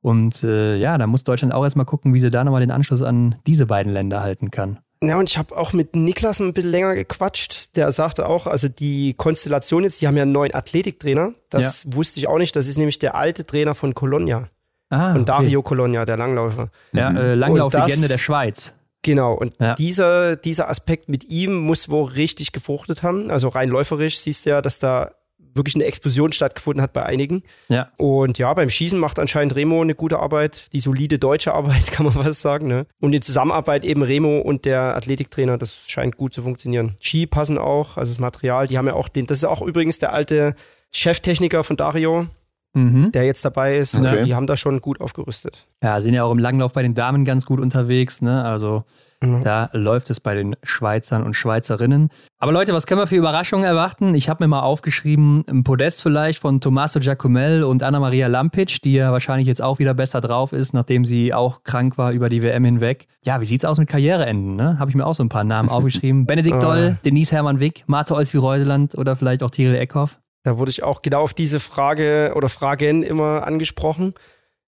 [0.02, 3.02] Und äh, ja, da muss Deutschland auch erstmal gucken, wie sie da nochmal den Anschluss
[3.02, 4.80] an diese beiden Länder halten kann.
[5.04, 7.76] Ja, und ich habe auch mit Niklas ein bisschen länger gequatscht.
[7.76, 11.34] Der sagte auch, also die Konstellation jetzt, die haben ja einen neuen Athletiktrainer.
[11.50, 11.96] Das ja.
[11.96, 12.56] wusste ich auch nicht.
[12.56, 14.50] Das ist nämlich der alte Trainer von Colonia.
[14.90, 15.70] Ah, von Dario okay.
[15.70, 16.70] Colonia, der Langläufer.
[16.94, 18.74] Ja, äh, Langlauflegende der Schweiz.
[19.02, 19.76] Genau, und ja.
[19.76, 23.30] dieser, dieser Aspekt mit ihm muss wohl richtig gefruchtet haben.
[23.30, 25.12] Also rein läuferisch siehst du ja, dass da
[25.56, 27.44] wirklich eine Explosion stattgefunden hat bei einigen.
[27.70, 27.92] Ja.
[27.98, 32.06] Und ja, beim Schießen macht anscheinend Remo eine gute Arbeit, die solide deutsche Arbeit, kann
[32.06, 32.68] man was sagen.
[32.68, 32.86] Ne?
[33.00, 36.96] Und die Zusammenarbeit eben Remo und der Athletiktrainer, das scheint gut zu funktionieren.
[37.00, 40.00] Ski passen auch, also das Material, die haben ja auch den, das ist auch übrigens
[40.00, 40.56] der alte
[40.92, 42.28] Cheftechniker von Dario,
[42.74, 43.12] mhm.
[43.12, 43.96] der jetzt dabei ist.
[43.96, 44.08] Okay.
[44.08, 45.68] Also die haben da schon gut aufgerüstet.
[45.82, 48.44] Ja, sind ja auch im Langlauf bei den Damen ganz gut unterwegs, ne?
[48.44, 48.86] Also
[49.26, 49.44] Mhm.
[49.44, 52.10] Da läuft es bei den Schweizern und Schweizerinnen.
[52.38, 54.14] Aber Leute, was können wir für Überraschungen erwarten?
[54.14, 58.94] Ich habe mir mal aufgeschrieben, ein Podest vielleicht von Tommaso Giacomel und Anna-Maria Lampic, die
[58.94, 62.44] ja wahrscheinlich jetzt auch wieder besser drauf ist, nachdem sie auch krank war über die
[62.44, 63.08] WM hinweg.
[63.24, 64.56] Ja, wie sieht's aus mit Karriereenden?
[64.56, 64.78] Ne?
[64.80, 66.26] Habe ich mir auch so ein paar Namen aufgeschrieben.
[66.28, 70.20] Benedikt Doll, Denise Hermann Wick, Martha Olsby-Reuseland oder vielleicht auch Tiril Eckhoff.
[70.44, 74.14] Da wurde ich auch genau auf diese Frage oder Fragen immer angesprochen.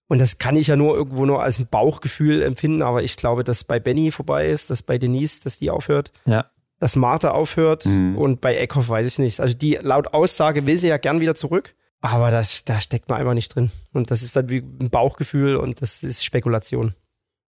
[0.08, 3.44] Und das kann ich ja nur irgendwo nur als ein Bauchgefühl empfinden, aber ich glaube,
[3.44, 6.12] dass bei Benny vorbei ist, dass bei Denise, dass die aufhört.
[6.26, 6.46] Ja.
[6.80, 8.18] Dass Martha aufhört mhm.
[8.18, 9.40] und bei Eckhoff weiß ich nicht.
[9.40, 13.20] Also die laut Aussage will sie ja gern wieder zurück, aber das, da steckt man
[13.20, 13.72] einfach nicht drin.
[13.94, 16.94] Und das ist dann wie ein Bauchgefühl und das ist Spekulation.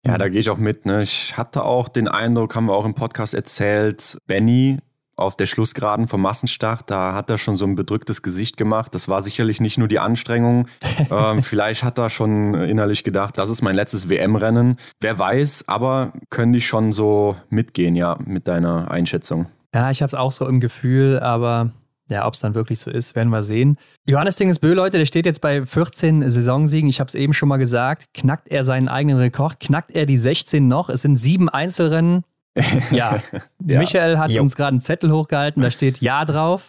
[0.06, 0.86] Ja, da gehe ich auch mit.
[0.86, 1.02] Ne?
[1.02, 4.80] Ich hatte auch den Eindruck, haben wir auch im Podcast erzählt, Benny
[5.19, 8.95] auf der Schlussgeraden vom Massenstart, da hat er schon so ein bedrücktes Gesicht gemacht.
[8.95, 10.67] Das war sicherlich nicht nur die Anstrengung.
[11.11, 14.77] ähm, vielleicht hat er schon innerlich gedacht, das ist mein letztes WM-Rennen.
[14.99, 19.47] Wer weiß, aber können die schon so mitgehen, ja, mit deiner Einschätzung.
[19.73, 21.71] Ja, ich habe es auch so im Gefühl, aber
[22.09, 23.77] ja, ob es dann wirklich so ist, werden wir sehen.
[24.07, 26.89] Johannes Dingesbö, Leute, der steht jetzt bei 14 Saisonsiegen.
[26.89, 28.07] Ich habe es eben schon mal gesagt.
[28.15, 29.59] Knackt er seinen eigenen Rekord?
[29.59, 30.89] Knackt er die 16 noch?
[30.89, 32.23] Es sind sieben Einzelrennen.
[32.91, 33.21] Ja,
[33.65, 33.80] ja.
[33.80, 34.41] Michael hat jo.
[34.41, 36.63] uns gerade einen Zettel hochgehalten, da steht Ja drauf.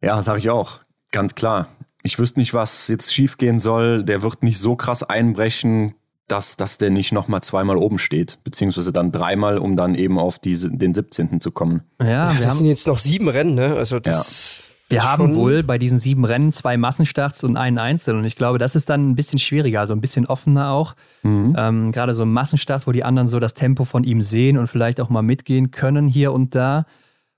[0.00, 0.80] Ja, sage ich auch.
[1.12, 1.68] Ganz klar.
[2.02, 4.04] Ich wüsste nicht, was jetzt schiefgehen soll.
[4.04, 5.94] Der wird nicht so krass einbrechen,
[6.28, 8.38] dass, dass der nicht nochmal zweimal oben steht.
[8.44, 11.40] Beziehungsweise dann dreimal, um dann eben auf diese, den 17.
[11.40, 11.82] zu kommen.
[12.00, 13.74] Ja, ja das sind jetzt noch sieben Rennen, ne?
[13.74, 14.60] Also das.
[14.60, 14.67] Ja.
[14.90, 18.16] Wir haben wohl bei diesen sieben Rennen zwei Massenstarts und einen Einzel.
[18.16, 20.94] Und ich glaube, das ist dann ein bisschen schwieriger, also ein bisschen offener auch.
[21.22, 21.54] Mhm.
[21.58, 24.66] Ähm, Gerade so ein Massenstart, wo die anderen so das Tempo von ihm sehen und
[24.66, 26.86] vielleicht auch mal mitgehen können hier und da.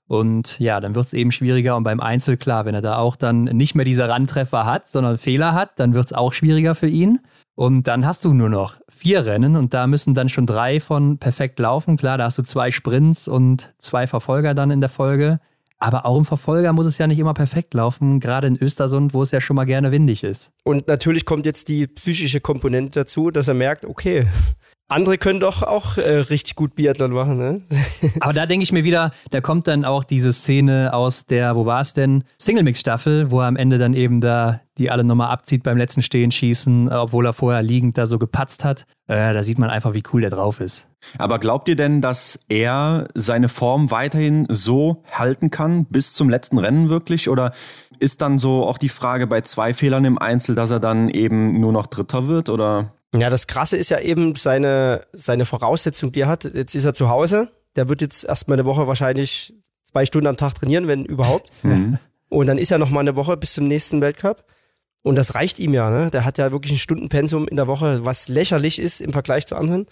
[0.07, 1.75] Und ja, dann wird es eben schwieriger.
[1.75, 5.17] Und beim Einzel, klar, wenn er da auch dann nicht mehr diese Randtreffer hat, sondern
[5.17, 7.19] Fehler hat, dann wird es auch schwieriger für ihn.
[7.55, 11.17] Und dann hast du nur noch vier Rennen und da müssen dann schon drei von
[11.17, 11.97] perfekt laufen.
[11.97, 15.39] Klar, da hast du zwei Sprints und zwei Verfolger dann in der Folge.
[15.81, 19.23] Aber auch im Verfolger muss es ja nicht immer perfekt laufen, gerade in Östersund, wo
[19.23, 20.51] es ja schon mal gerne windig ist.
[20.63, 24.27] Und natürlich kommt jetzt die psychische Komponente dazu, dass er merkt, okay,
[24.91, 27.61] andere können doch auch äh, richtig gut Biathlon machen, ne?
[28.19, 31.65] Aber da denke ich mir wieder, da kommt dann auch diese Szene aus der, wo
[31.65, 32.23] war es denn?
[32.37, 36.91] Single-Mix-Staffel, wo er am Ende dann eben da die alle nochmal abzieht beim letzten Stehenschießen,
[36.91, 38.85] obwohl er vorher liegend da so gepatzt hat.
[39.07, 40.87] Äh, da sieht man einfach, wie cool der drauf ist.
[41.17, 46.57] Aber glaubt ihr denn, dass er seine Form weiterhin so halten kann, bis zum letzten
[46.57, 47.29] Rennen wirklich?
[47.29, 47.51] Oder
[47.99, 51.59] ist dann so auch die Frage bei zwei Fehlern im Einzel, dass er dann eben
[51.59, 52.49] nur noch Dritter wird?
[52.49, 52.93] Oder?
[53.13, 56.45] Ja, das Krasse ist ja eben seine, seine Voraussetzung, die er hat.
[56.45, 57.49] Jetzt ist er zu Hause.
[57.75, 61.51] Der wird jetzt erstmal eine Woche wahrscheinlich zwei Stunden am Tag trainieren, wenn überhaupt.
[61.63, 61.99] Mhm.
[62.29, 64.45] Und dann ist er noch mal eine Woche bis zum nächsten Weltcup.
[65.03, 66.09] Und das reicht ihm ja, ne?
[66.11, 69.57] Der hat ja wirklich ein Stundenpensum in der Woche, was lächerlich ist im Vergleich zu
[69.57, 69.85] anderen.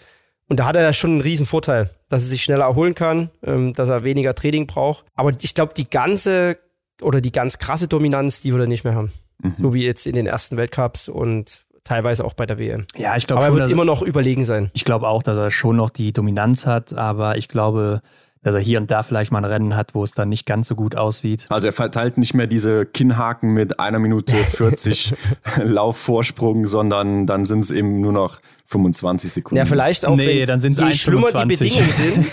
[0.48, 3.28] Und da hat er ja schon einen riesen Vorteil, dass er sich schneller erholen kann,
[3.42, 5.04] ähm, dass er weniger Training braucht.
[5.14, 6.58] Aber ich glaube, die ganze
[7.02, 9.12] oder die ganz krasse Dominanz, die wird er nicht mehr haben.
[9.42, 9.54] Mhm.
[9.56, 12.86] So wie jetzt in den ersten Weltcups und teilweise auch bei der WM.
[12.96, 14.70] Ja, ich glaube Aber er wird immer noch überlegen sein.
[14.74, 18.02] Ich glaube auch, dass er schon noch die Dominanz hat, aber ich glaube,
[18.42, 20.68] dass er hier und da vielleicht mal ein Rennen hat, wo es dann nicht ganz
[20.68, 21.46] so gut aussieht.
[21.50, 25.14] Also er verteilt nicht mehr diese Kinnhaken mit einer Minute 40
[25.62, 29.56] Laufvorsprung, sondern dann sind es eben nur noch 25 Sekunden.
[29.58, 32.32] Ja, vielleicht auch, nee, wenn, dann sind je schlimmer die Bedingungen sind,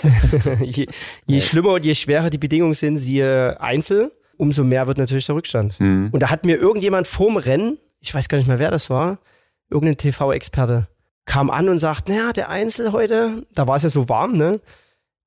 [0.76, 0.86] je,
[1.26, 5.34] je schlimmer und je schwerer die Bedingungen sind, siehe Einzel, umso mehr wird natürlich der
[5.34, 5.78] Rückstand.
[5.78, 6.08] Mhm.
[6.12, 9.18] Und da hat mir irgendjemand vorm Rennen, ich weiß gar nicht mehr, wer das war,
[9.70, 10.88] irgendein TV-Experte,
[11.24, 14.60] kam an und sagt, naja, der Einzel heute, da war es ja so warm, ne?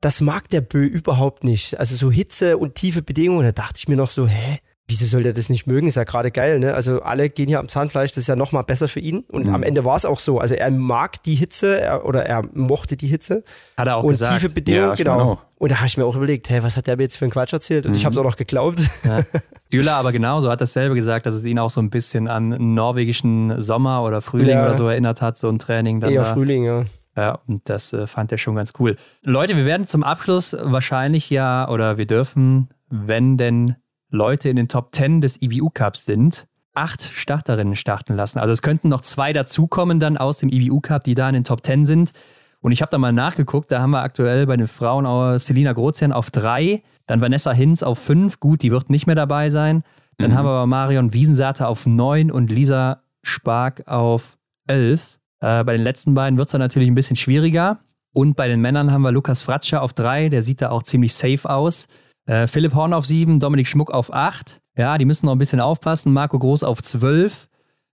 [0.01, 1.79] das mag der Bö überhaupt nicht.
[1.79, 4.59] Also so Hitze und tiefe Bedingungen, da dachte ich mir noch so, hä?
[4.87, 5.87] Wieso soll der das nicht mögen?
[5.87, 6.73] Ist ja gerade geil, ne?
[6.73, 9.23] Also alle gehen ja am Zahnfleisch, das ist ja nochmal besser für ihn.
[9.29, 9.55] Und mhm.
[9.55, 10.39] am Ende war es auch so.
[10.39, 13.43] Also er mag die Hitze er, oder er mochte die Hitze.
[13.77, 14.33] Hat er auch und gesagt.
[14.33, 15.39] tiefe Bedingungen, ja, genau.
[15.57, 17.31] Und da habe ich mir auch überlegt, hä, was hat der mir jetzt für einen
[17.31, 17.85] Quatsch erzählt?
[17.85, 17.97] Und mhm.
[17.97, 18.79] ich habe es auch noch geglaubt.
[19.05, 19.23] Ja.
[19.67, 22.73] Stühler aber genauso hat dasselbe gesagt, dass es ihn auch so ein bisschen an einen
[22.73, 24.65] norwegischen Sommer oder Frühling ja.
[24.65, 26.01] oder so erinnert hat, so ein Training.
[26.01, 26.33] Dann Eher da.
[26.33, 26.83] Frühling, ja.
[27.15, 28.95] Ja, und das äh, fand er schon ganz cool.
[29.23, 33.75] Leute, wir werden zum Abschluss wahrscheinlich ja, oder wir dürfen, wenn denn
[34.11, 38.39] Leute in den Top 10 des IBU Cups sind, acht Starterinnen starten lassen.
[38.39, 41.43] Also es könnten noch zwei dazukommen dann aus dem IBU Cup, die da in den
[41.43, 42.11] Top 10 sind.
[42.59, 45.73] Und ich habe da mal nachgeguckt, da haben wir aktuell bei den Frauen auch Selina
[45.73, 49.83] Grozian auf drei, dann Vanessa Hinz auf fünf, gut, die wird nicht mehr dabei sein.
[50.17, 50.35] Dann mhm.
[50.35, 55.19] haben wir aber Marion Wiesensater auf neun und Lisa Spark auf elf.
[55.39, 57.79] Äh, bei den letzten beiden wird es dann natürlich ein bisschen schwieriger.
[58.13, 61.13] Und bei den Männern haben wir Lukas Fratscher auf drei, der sieht da auch ziemlich
[61.13, 61.87] safe aus.
[62.31, 64.61] Äh, Philipp Horn auf sieben, Dominik Schmuck auf acht.
[64.77, 66.13] Ja, die müssen noch ein bisschen aufpassen.
[66.13, 67.49] Marco Groß auf zwölf.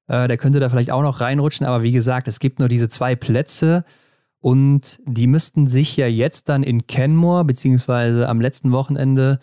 [0.06, 2.88] Äh, der könnte da vielleicht auch noch reinrutschen, aber wie gesagt, es gibt nur diese
[2.88, 3.84] zwei Plätze.
[4.38, 9.40] Und die müssten sich ja jetzt dann in Kenmore, beziehungsweise am letzten Wochenende,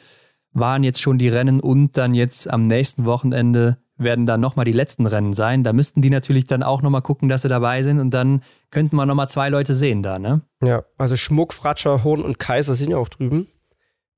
[0.53, 4.71] waren jetzt schon die Rennen und dann jetzt am nächsten Wochenende werden dann nochmal die
[4.71, 5.63] letzten Rennen sein.
[5.63, 8.95] Da müssten die natürlich dann auch nochmal gucken, dass sie dabei sind und dann könnten
[8.95, 10.41] wir nochmal zwei Leute sehen da, ne?
[10.63, 13.47] Ja, also Schmuck, Fratscher, Horn und Kaiser sind ja auch drüben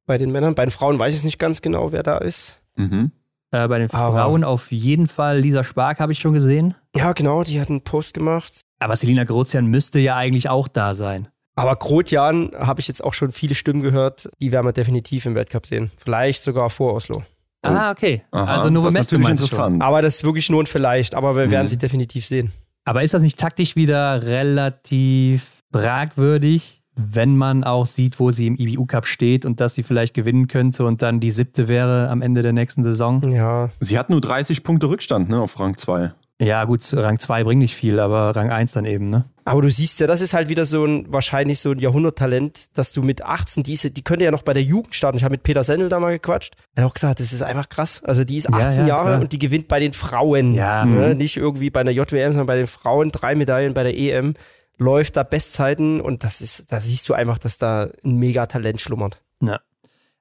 [0.07, 0.55] bei den Männern.
[0.55, 2.59] Bei den Frauen weiß ich nicht ganz genau, wer da ist.
[2.75, 3.11] Mhm.
[3.51, 6.73] Äh, bei den Aber Frauen auf jeden Fall Lisa Spark habe ich schon gesehen.
[6.95, 8.51] Ja, genau, die hat einen Post gemacht.
[8.79, 11.27] Aber Selina Grozian müsste ja eigentlich auch da sein.
[11.55, 15.33] Aber Grotjan habe ich jetzt auch schon viele Stimmen gehört, die werden wir definitiv im
[15.33, 15.91] Weltcup sehen.
[15.97, 17.23] Vielleicht sogar vor Oslo.
[17.63, 18.21] Ah, okay.
[18.31, 19.81] Aha, also Novo Mesto natürlich interessant.
[19.81, 21.51] Aber das ist wirklich nur ein Vielleicht, aber wir mhm.
[21.51, 22.51] werden sie definitiv sehen.
[22.85, 28.55] Aber ist das nicht taktisch wieder relativ fragwürdig, wenn man auch sieht, wo sie im
[28.55, 32.21] IBU Cup steht und dass sie vielleicht gewinnen könnte und dann die siebte wäre am
[32.21, 33.21] Ende der nächsten Saison?
[33.31, 33.69] Ja.
[33.79, 36.11] Sie hat nur 30 Punkte Rückstand ne, auf Rang 2.
[36.39, 39.25] Ja, gut, Rang 2 bringt nicht viel, aber Rang 1 dann eben, ne?
[39.43, 42.91] Aber du siehst ja, das ist halt wieder so ein, wahrscheinlich so ein Jahrhunderttalent, dass
[42.91, 45.17] du mit 18 diese, die könnte ja noch bei der Jugend starten.
[45.17, 46.53] Ich habe mit Peter Sendel da mal gequatscht.
[46.75, 48.03] Er hat auch gesagt, das ist einfach krass.
[48.03, 49.21] Also die ist 18 ja, ja, Jahre klar.
[49.21, 50.53] und die gewinnt bei den Frauen.
[50.53, 50.85] Ja.
[50.85, 51.15] Ne?
[51.15, 54.33] Nicht irgendwie bei einer JWM, sondern bei den Frauen drei Medaillen bei der EM.
[54.77, 59.21] Läuft da Bestzeiten und das ist, da siehst du einfach, dass da ein Megatalent schlummert.
[59.41, 59.59] Ja.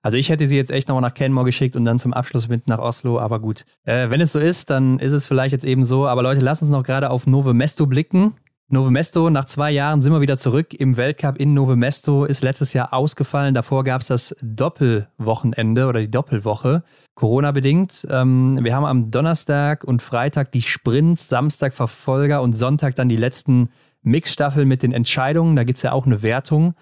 [0.03, 2.69] Also ich hätte sie jetzt echt nochmal nach Canmore geschickt und dann zum Abschluss mit
[2.69, 3.65] nach Oslo, aber gut.
[3.85, 6.07] Äh, wenn es so ist, dann ist es vielleicht jetzt eben so.
[6.07, 8.35] Aber Leute, lasst uns noch gerade auf Nove Mesto blicken.
[8.69, 12.43] Nove Mesto, nach zwei Jahren sind wir wieder zurück im Weltcup in Nove Mesto, ist
[12.43, 13.55] letztes Jahr ausgefallen.
[13.55, 16.83] Davor gab es das Doppelwochenende oder die Doppelwoche,
[17.15, 18.07] Corona-bedingt.
[18.11, 23.16] Ähm, wir haben am Donnerstag und Freitag die Sprints, Samstag Verfolger und Sonntag dann die
[23.16, 23.70] letzten
[24.07, 25.57] Mixstaffeln mit den Entscheidungen.
[25.57, 26.74] Da gibt es ja auch eine Wertung.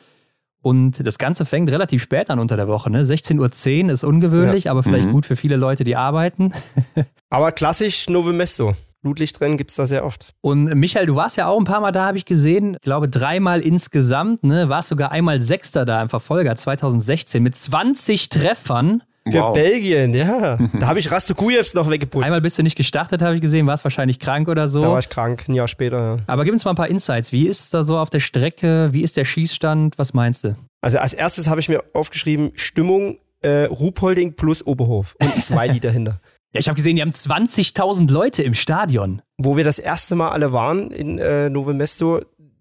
[0.63, 2.91] Und das Ganze fängt relativ spät an unter der Woche.
[2.91, 3.03] Ne?
[3.03, 4.71] 16.10 Uhr ist ungewöhnlich, ja.
[4.71, 5.13] aber vielleicht mhm.
[5.13, 6.53] gut für viele Leute, die arbeiten.
[7.31, 8.75] aber klassisch Nove Mesto.
[9.03, 10.33] Blutlichtrennen gibt es da sehr oft.
[10.41, 12.75] Und Michael, du warst ja auch ein paar Mal da, habe ich gesehen.
[12.77, 14.43] Ich glaube, dreimal insgesamt.
[14.43, 14.71] Ne?
[14.71, 19.03] Warst sogar einmal Sechster da im Verfolger 2016 mit 20 Treffern.
[19.31, 19.53] Für Wow.
[19.55, 20.59] Belgien, ja.
[20.79, 22.25] Da habe ich Rastukujevs noch weggeputzt.
[22.25, 24.83] Einmal bist du nicht gestartet, habe ich gesehen, warst wahrscheinlich krank oder da so.
[24.83, 26.17] war ich krank, ein Jahr später.
[26.17, 26.23] Ja.
[26.27, 27.33] Aber gib uns mal ein paar Insights.
[27.33, 28.91] Wie ist da so auf der Strecke?
[28.93, 29.99] Wie ist der Schießstand?
[29.99, 30.57] Was meinst du?
[30.83, 35.81] Also als erstes habe ich mir aufgeschrieben, Stimmung äh, Ruhpolding plus Oberhof und ein Smiley
[35.81, 36.21] dahinter.
[36.53, 39.23] Ja, ich habe gesehen, die haben 20.000 Leute im Stadion.
[39.39, 42.21] Wo wir das erste Mal alle waren in äh, Novo Mesto,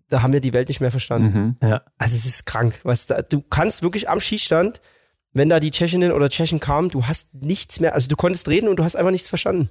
[0.10, 1.58] da haben wir die Welt nicht mehr verstanden.
[1.62, 1.68] Mhm.
[1.70, 1.82] Ja.
[1.98, 2.80] Also es ist krank.
[2.84, 4.82] Was da, du kannst wirklich am Schießstand,
[5.34, 8.68] wenn da die Tschechinnen oder Tschechen kamen, du hast nichts mehr, also du konntest reden
[8.70, 9.70] und du hast einfach nichts verstanden.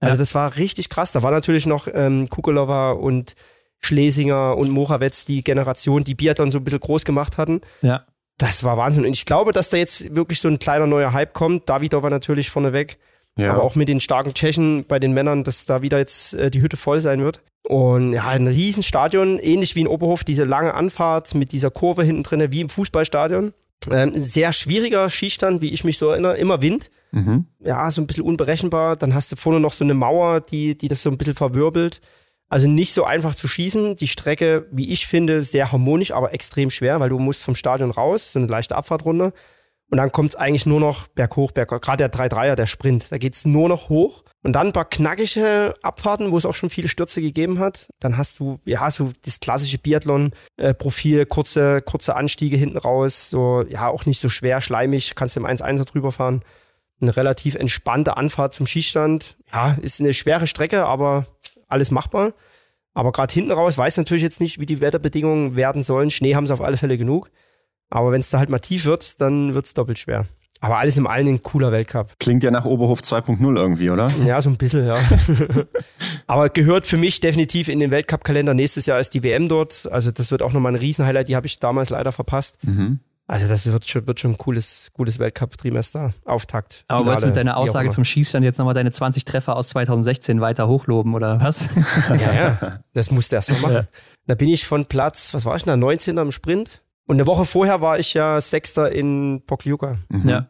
[0.00, 0.18] Also Ja.
[0.18, 1.12] das war richtig krass.
[1.12, 3.34] Da war natürlich noch ähm, Kukolova und
[3.80, 7.60] Schlesinger und Morawetz, die Generation, die Biathlon so ein bisschen groß gemacht hatten.
[7.82, 8.04] Ja.
[8.38, 9.04] Das war Wahnsinn.
[9.04, 11.68] Und ich glaube, dass da jetzt wirklich so ein kleiner neuer Hype kommt.
[11.68, 12.98] Davidov war natürlich vorneweg.
[13.36, 13.52] Ja.
[13.52, 16.62] Aber auch mit den starken Tschechen bei den Männern, dass da wieder jetzt äh, die
[16.62, 17.40] Hütte voll sein wird.
[17.66, 22.22] Und ja, ein Riesenstadion, ähnlich wie in Oberhof, diese lange Anfahrt mit dieser Kurve hinten
[22.22, 23.52] drin, wie im Fußballstadion.
[23.90, 26.90] Ähm, ein sehr schwieriger Schießstand, wie ich mich so erinnere, immer Wind.
[27.12, 27.46] Mhm.
[27.60, 28.96] Ja, so ein bisschen unberechenbar.
[28.96, 32.00] Dann hast du vorne noch so eine Mauer, die, die das so ein bisschen verwirbelt.
[32.48, 33.96] Also nicht so einfach zu schießen.
[33.96, 37.90] Die Strecke, wie ich finde, sehr harmonisch, aber extrem schwer, weil du musst vom Stadion
[37.90, 39.32] raus, so eine leichte Abfahrtrunde.
[39.90, 41.80] Und dann kommt es eigentlich nur noch berghoch, berghoch.
[41.80, 44.24] Gerade der 3-3er, der Sprint, da geht es nur noch hoch.
[44.44, 47.88] Und dann ein paar knackige Abfahrten, wo es auch schon viele Stürze gegeben hat.
[47.98, 53.88] Dann hast du, ja, so das klassische Biathlon-Profil, kurze, kurze Anstiege hinten raus, so, ja,
[53.88, 56.44] auch nicht so schwer, schleimig, kannst im 1-1er drüber fahren.
[57.00, 59.38] Eine relativ entspannte Anfahrt zum Schießstand.
[59.50, 61.26] Ja, ist eine schwere Strecke, aber
[61.66, 62.34] alles machbar.
[62.92, 66.10] Aber gerade hinten raus weiß natürlich jetzt nicht, wie die Wetterbedingungen werden sollen.
[66.10, 67.30] Schnee haben sie auf alle Fälle genug.
[67.88, 70.26] Aber wenn es da halt mal tief wird, dann wird es doppelt schwer.
[70.64, 72.18] Aber alles im allen ein cooler Weltcup.
[72.18, 74.10] Klingt ja nach Oberhof 2.0 irgendwie, oder?
[74.24, 74.96] Ja, so ein bisschen, ja.
[76.26, 78.54] Aber gehört für mich definitiv in den Weltcup-Kalender.
[78.54, 79.86] Nächstes Jahr ist die WM dort.
[79.92, 81.28] Also das wird auch nochmal ein Riesenhighlight.
[81.28, 82.64] Die habe ich damals leider verpasst.
[82.64, 83.00] Mhm.
[83.26, 86.14] Also das wird schon, wird schon ein cooles, cooles Weltcup-Trimester.
[86.24, 86.86] Auftakt.
[86.88, 89.68] Aber wolltest du mit Finale, deiner Aussage zum Schießstand jetzt nochmal deine 20 Treffer aus
[89.68, 91.68] 2016 weiter hochloben oder was?
[92.08, 92.78] Ja, ja.
[92.94, 93.74] Das musste erst mal machen.
[93.74, 93.86] Ja.
[94.28, 96.80] Da bin ich von Platz, was war ich denn da, 19 am Sprint.
[97.06, 99.98] Und eine Woche vorher war ich ja Sechster in Pokljuka.
[100.08, 100.28] Mhm.
[100.28, 100.48] Ja.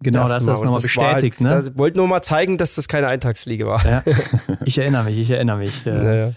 [0.00, 1.70] Genau, da hast du das nochmal bestätigt, halt, ne?
[1.70, 3.84] Da wollte nur mal zeigen, dass das keine Eintagsfliege war.
[3.84, 4.02] Ja.
[4.64, 5.86] Ich erinnere mich, ich erinnere mich.
[5.86, 6.32] Äh,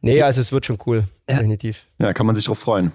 [0.00, 1.04] Nee, also es wird schon cool.
[1.28, 1.36] Ja.
[1.36, 1.86] Definitiv.
[1.98, 2.92] Ja, kann man sich drauf freuen.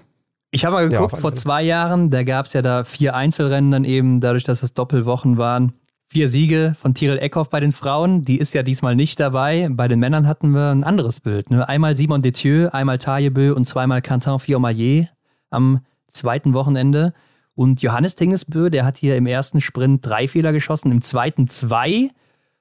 [0.50, 3.14] Ich habe mal Ja, geguckt, alle vor zwei Jahren, da gab es ja da vier
[3.14, 5.74] Einzelrennen dann eben, dadurch, dass es Doppelwochen waren.
[6.06, 9.68] Vier Siege von Tiril Eckhoff bei den Frauen, die ist ja diesmal nicht dabei.
[9.70, 11.50] Bei den Männern hatten wir ein anderes Bild.
[11.50, 11.68] Ne?
[11.68, 15.08] Einmal Simon Detieu, einmal Tajebö und zweimal Quentin Fiormaillet
[15.50, 17.14] am zweiten Wochenende.
[17.54, 22.10] Und Johannes Tingesbö, der hat hier im ersten Sprint drei Fehler geschossen, im zweiten zwei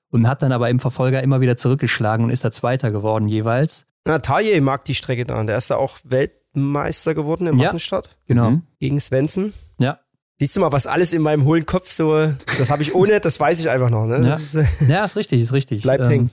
[0.10, 3.86] und hat dann aber im Verfolger immer wieder zurückgeschlagen und ist da Zweiter geworden jeweils.
[4.06, 5.44] Na, Taje mag die Strecke da.
[5.44, 7.66] Der ist da auch Weltmeister geworden in Ja.
[7.66, 8.52] Massenstadt Genau.
[8.52, 8.62] Mhm.
[8.80, 9.54] gegen Svensson.
[9.80, 10.00] Ja.
[10.40, 13.40] Siehst du mal, was alles in meinem hohlen Kopf so, das habe ich ohne, das
[13.40, 14.06] weiß ich einfach noch.
[14.06, 14.18] Ne?
[14.18, 14.30] Ja.
[14.30, 15.82] Das ist, Ja, ist richtig, ist richtig.
[15.84, 16.30] Bleibt hängen.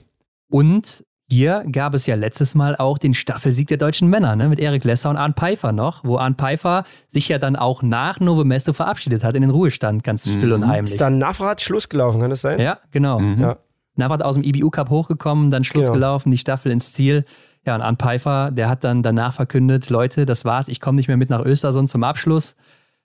[0.49, 4.49] Und hier gab es ja letztes Mal auch den Staffelsieg der deutschen Männer, ne?
[4.49, 8.19] mit Erik Lesser und Arndt Pfeiffer noch, wo Arndt Pfeiffer sich ja dann auch nach
[8.19, 10.91] Novo Mesto verabschiedet hat in den Ruhestand, ganz still und heimlich.
[10.91, 12.59] ist da Navrat Schluss gelaufen, kann das sein?
[12.59, 13.19] Ja, genau.
[13.19, 13.41] Mhm.
[13.41, 13.57] Ja.
[13.95, 15.93] Navrat aus dem IBU Cup hochgekommen, dann Schluss Genau.
[15.93, 17.25] gelaufen, die Staffel ins Ziel.
[17.65, 21.07] Ja, und Arndt Pfeiffer, der hat dann danach verkündet, Leute, das war's, ich komme nicht
[21.07, 22.55] mehr mit nach Östersund zum Abschluss,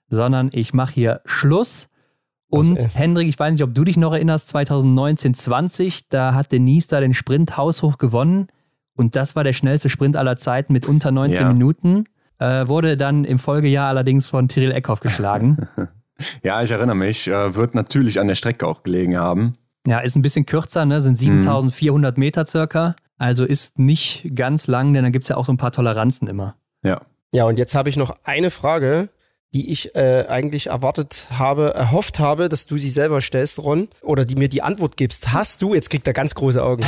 [0.09, 1.89] sondern ich mache hier Schluss.
[2.49, 2.95] Und Was?
[2.95, 6.99] Hendrik, ich weiß nicht, ob du dich noch erinnerst, 2019, 20, da hat Denise da
[7.01, 8.47] den Sprint haushoch gewonnen.
[8.95, 11.53] Und das war der schnellste Sprint aller Zeiten mit unter 19 Ja.
[11.53, 12.05] Minuten.
[12.39, 15.67] Äh, wurde dann im Folgejahr allerdings von Tyrell Eckhoff geschlagen.
[16.41, 17.27] Ja, ich erinnere mich.
[17.27, 19.53] Äh, wird natürlich an der Strecke auch gelegen haben.
[19.85, 20.99] ja, ist ein bisschen kürzer, ne?
[20.99, 22.95] sind 7400 Meter circa.
[23.19, 26.27] Also ist nicht ganz lang, denn da gibt es ja auch so ein paar Toleranzen
[26.27, 26.55] immer.
[26.81, 27.01] Ja.
[27.35, 29.09] Ja, und jetzt habe ich noch eine Frage,
[29.53, 34.25] die ich äh, eigentlich erwartet habe, erhofft habe, dass du sie selber stellst, Ron, oder
[34.25, 35.31] die mir die Antwort gibst.
[35.33, 36.83] Hast du, jetzt kriegt er ganz große Augen,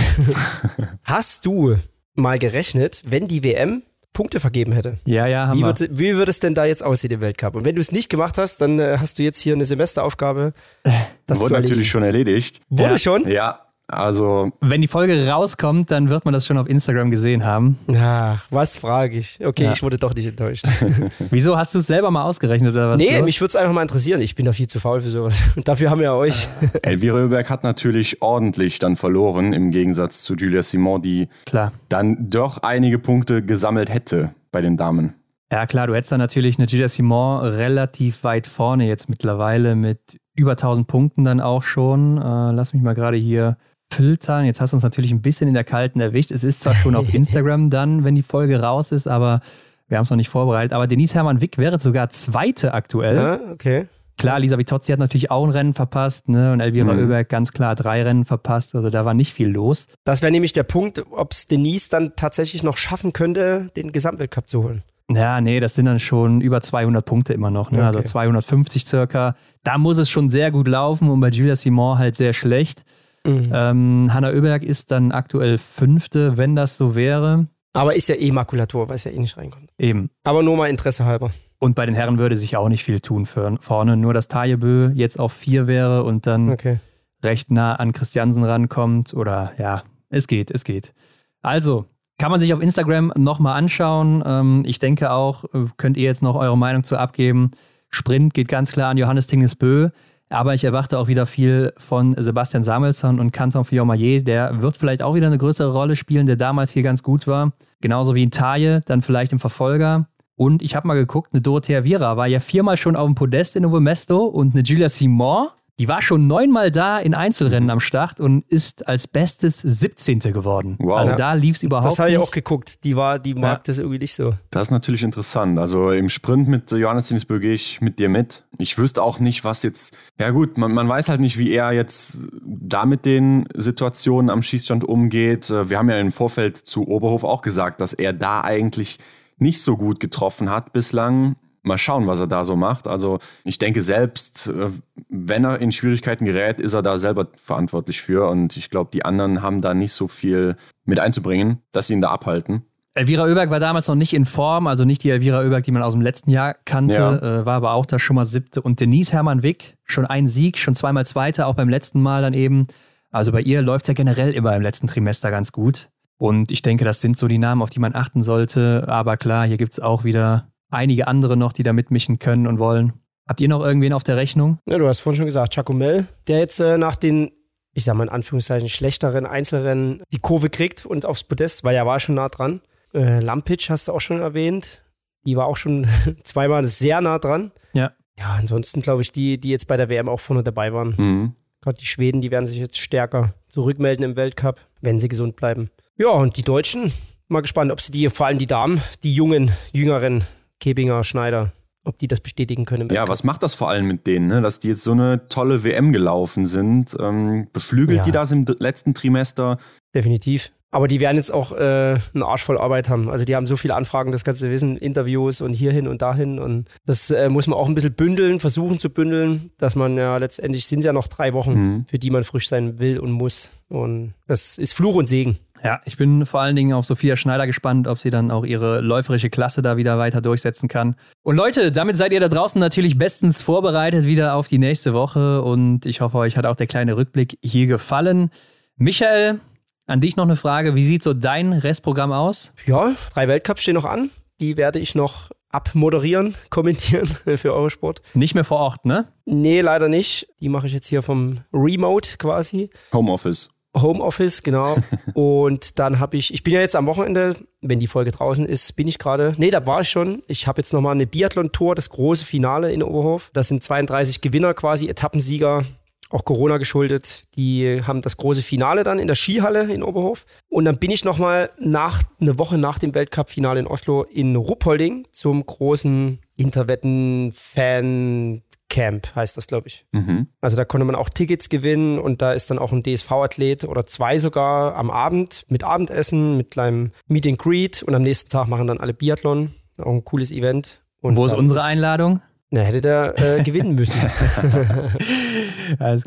[1.03, 1.75] hast du
[2.15, 4.97] mal gerechnet, wenn die WM Punkte vergeben hätte?
[5.05, 5.67] Ja, ja, haben Wie wir.
[5.67, 7.55] würde, wie würde es denn da jetzt aussehen im Weltcup?
[7.55, 10.53] Und wenn du es nicht gemacht hast, dann äh, hast du jetzt hier eine Semesteraufgabe.
[11.27, 12.59] Das Wurde natürlich schon erledigt.
[12.69, 12.97] Wurde Ja.
[12.97, 13.29] schon?
[13.29, 17.77] Ja, also Wenn die Folge rauskommt, dann wird man das schon auf Instagram gesehen haben.
[17.95, 19.39] Ach, was frage ich?
[19.45, 19.71] Okay, Ja.
[19.71, 20.65] ich wurde doch nicht enttäuscht.
[21.31, 22.99] Wieso hast du es selber mal ausgerechnet oder was?
[22.99, 23.25] nee, los?
[23.25, 24.21] mich würde es einfach mal interessieren.
[24.21, 25.41] Ich bin da viel zu faul für sowas.
[25.55, 26.47] Und dafür haben wir ja euch.
[26.83, 31.71] Elvira Oeberg hat natürlich ordentlich dann verloren, im Gegensatz zu Julia Simon, die Klar.
[31.89, 35.13] dann doch einige Punkte gesammelt hätte bei den Damen.
[35.51, 40.19] Ja, klar, du hättest da natürlich eine Gilles Simon relativ weit vorne jetzt mittlerweile mit
[40.35, 42.17] über 1000 Punkten dann auch schon.
[42.19, 43.57] Äh, lass mich mal gerade hier
[43.91, 44.45] filtern.
[44.45, 46.31] Jetzt hast du uns natürlich ein bisschen in der Kalten erwischt.
[46.31, 49.41] Es ist zwar schon auf Instagram dann, wenn die Folge raus ist, aber
[49.87, 50.73] wir haben es noch nicht vorbereitet.
[50.73, 53.15] Aber Denise Hermann Wick wäre sogar Zweite aktuell.
[53.15, 53.87] Ja, okay.
[54.19, 56.51] Klar, Lisa Vitozzi hat natürlich auch ein Rennen verpasst, ne?
[56.51, 56.99] Und Elvira mhm.
[56.99, 58.75] Oeberg ganz klar drei Rennen verpasst.
[58.75, 59.87] Also da war nicht viel los.
[60.03, 64.49] Das wäre nämlich der Punkt, ob es Denise dann tatsächlich noch schaffen könnte, den Gesamtweltcup
[64.49, 64.83] zu holen.
[65.09, 67.79] Ja, nee, das sind dann schon über 200 Punkte immer noch, ne?
[67.79, 67.87] Okay.
[67.87, 69.35] also 250 circa.
[69.63, 72.83] Da muss es schon sehr gut laufen und bei Julia Simon halt sehr schlecht.
[73.29, 73.51] Mhm.
[73.53, 77.47] Ähm, Hanna Oeberg ist dann aktuell Fünfte, wenn das so wäre.
[77.73, 79.69] Aber ist ja eh Makulatur, weil es ja eh nicht reinkommt.
[79.77, 80.09] Eben.
[80.23, 81.31] Aber nur mal Interesse halber.
[81.59, 83.97] Und bei den Herren würde sich auch nicht viel tun für vorne.
[83.97, 86.79] Nur, dass Tajebö jetzt auf vier wäre und dann okay.
[87.23, 89.13] recht nah an Christiansen rankommt.
[89.13, 90.93] Oder ja, es geht, es geht.
[91.41, 91.85] Also,
[92.17, 94.23] kann man sich auf Instagram nochmal anschauen.
[94.25, 97.51] Ähm, ich denke auch, äh, könnt ihr jetzt noch eure Meinung zu abgeben.
[97.89, 99.89] Sprint geht ganz klar an Johannes Tingesbö.
[100.29, 104.27] Aber ich erwarte auch wieder viel von Sebastian Samuelsson und Canton Fiormaillet.
[104.27, 107.53] Der wird vielleicht auch wieder eine größere Rolle spielen, der damals hier ganz gut war.
[107.81, 110.07] Genauso wie in Taille, dann vielleicht im Verfolger.
[110.35, 113.55] Und ich habe mal geguckt, eine Dorothea Viera war ja viermal schon auf dem Podest
[113.55, 115.47] in Novo Mesto und eine Julia Simon
[115.79, 117.69] die war schon neunmal da in Einzelrennen mhm.
[117.71, 120.19] am Start und ist als bestes 17.
[120.19, 120.75] geworden.
[120.79, 120.97] Wow.
[120.97, 121.93] Also da lief es überhaupt nicht.
[121.93, 122.83] Das habe ich auch geguckt.
[122.83, 123.61] Die war, die mag ja.
[123.65, 124.33] das irgendwie nicht so.
[124.51, 125.57] Das ist natürlich interessant.
[125.57, 128.43] Also im Sprint mit Johannes Dinesbö gehe ich mit dir mit.
[128.57, 129.97] Ich wüsste auch nicht, was jetzt.
[130.19, 134.41] Ja gut, man, man weiß halt nicht, wie er jetzt da mit den Situationen am
[134.41, 135.49] Schießstand umgeht.
[135.49, 138.99] Wir haben ja im Vorfeld zu Oberhof auch gesagt, dass er da eigentlich
[139.37, 142.87] nicht so gut getroffen hat bislang mal schauen, was er da so macht.
[142.87, 144.69] Also ich denke selbst, äh,
[145.09, 148.27] wenn er in Schwierigkeiten gerät, ist er da selber verantwortlich für.
[148.29, 150.55] Und ich glaube, die anderen haben da nicht so viel
[150.85, 152.63] mit einzubringen, dass sie ihn da abhalten.
[152.95, 155.83] Elvira Oeberg war damals noch nicht in Form, also nicht die Elvira Oeberg, die man
[155.83, 157.15] aus dem letzten Jahr kannte, ja.
[157.41, 158.61] äh, war aber auch da schon mal siebte.
[158.61, 162.33] Und Denise Hermann Wick, schon ein Sieg, schon zweimal Zweite, auch beim letzten Mal dann
[162.33, 162.67] eben.
[163.11, 165.89] Also bei ihr läuft es ja generell immer im letzten Trimester ganz gut.
[166.17, 168.85] Und ich denke, das sind so die Namen, auf die man achten sollte.
[168.87, 172.59] Aber klar, hier gibt es auch wieder einige andere noch, die da mitmischen können und
[172.59, 172.93] wollen.
[173.27, 174.57] Habt ihr noch irgendwen auf der Rechnung?
[174.65, 177.31] Ja, du hast vorhin schon gesagt, Chacomel, der jetzt äh, nach den,
[177.73, 181.85] ich sag mal in Anführungszeichen, schlechteren Einzelrennen die Kurve kriegt und aufs Podest, weil er
[181.85, 182.61] war schon nah dran.
[182.93, 184.83] Äh, Lampic hast du auch schon erwähnt.
[185.25, 185.85] Die war auch schon
[186.23, 187.51] zweimal sehr nah dran.
[187.73, 187.91] Ja.
[188.17, 190.95] Ja, ansonsten glaube ich, die, die jetzt bei der WM auch vorne dabei waren.
[190.97, 191.35] Mhm.
[191.61, 195.69] Gerade die Schweden, die werden sich jetzt stärker zurückmelden im Weltcup, wenn sie gesund bleiben.
[195.97, 196.91] Ja, und die Deutschen,
[197.27, 200.23] mal gespannt, ob sie die, vor allem die Damen, die jungen, jüngeren,
[200.59, 201.53] Kebinger, Schneider,
[201.83, 202.89] ob die das bestätigen können.
[202.89, 204.41] Ja, was macht das vor allem mit denen, ne?
[204.41, 206.95] dass die jetzt so eine tolle WM gelaufen sind?
[206.99, 208.03] Ähm, beflügelt ja.
[208.03, 209.57] die das im letzten Trimester?
[209.95, 210.51] Definitiv.
[210.71, 213.09] Aber die werden jetzt auch äh, einen Arsch voll Arbeit haben.
[213.09, 216.37] Also die haben so viele Anfragen, das ganze Wissen, Interviews und hierhin und dahin.
[216.37, 220.17] Und das äh, muss man auch ein bisschen bündeln, versuchen zu bündeln, dass man ja
[220.17, 221.85] letztendlich sind es ja noch drei Wochen, mhm.
[221.85, 223.51] für die man frisch sein will und muss.
[223.67, 225.39] Und das ist Fluch und Segen.
[225.63, 228.81] Ja, ich bin vor allen Dingen auf Sophia Schneider gespannt, ob sie dann auch ihre
[228.81, 230.95] läuferische Klasse da wieder weiter durchsetzen kann.
[231.23, 235.41] Und Leute, damit seid ihr da draußen natürlich bestens vorbereitet wieder auf die nächste Woche
[235.41, 238.29] und ich hoffe, euch hat auch der kleine Rückblick hier gefallen.
[238.77, 239.41] Michael,
[239.85, 240.75] an dich noch eine Frage.
[240.75, 242.53] Wie sieht so dein Restprogramm aus?
[242.65, 244.11] Ja, drei Weltcups stehen noch an.
[244.39, 247.07] Die werde ich noch abmoderieren, kommentieren
[247.37, 248.01] für Eurosport.
[248.13, 249.11] Nicht mehr vor Ort, ne?
[249.25, 250.27] Nee, leider nicht.
[250.39, 252.69] Die mache ich jetzt hier vom Remote quasi.
[252.93, 253.49] Homeoffice.
[253.75, 254.77] Homeoffice, genau.
[255.13, 258.75] und dann habe ich, ich bin ja jetzt am Wochenende, wenn die Folge draußen ist,
[258.75, 260.21] bin ich gerade, nee, da war ich schon.
[260.27, 263.31] Ich habe jetzt nochmal eine Biathlon-Tour, das große Finale in Oberhof.
[263.33, 265.63] Das sind 32 Gewinner quasi, Etappensieger,
[266.09, 267.27] auch Corona geschuldet.
[267.35, 270.25] Die haben das große Finale dann in der Skihalle in Oberhof.
[270.49, 275.07] Und dann bin ich nochmal nach, eine Woche nach dem Weltcup-Finale in Oslo in Ruppolding
[275.11, 279.85] zum großen Interwetten-Fan- Camp heißt das, glaube ich.
[279.91, 280.27] Mhm.
[280.41, 283.85] Also da konnte man auch Tickets gewinnen und da ist dann auch ein DSV-Athlet oder
[283.85, 288.47] zwei sogar am Abend mit Abendessen, mit kleinem Meet and Greet und am nächsten Tag
[288.47, 289.53] machen dann alle Biathlon.
[289.77, 290.81] Auch ein cooles Event.
[291.01, 292.21] Und Wo ist unsere Einladung?
[292.51, 294.01] Na, hätte der äh, gewinnen müssen.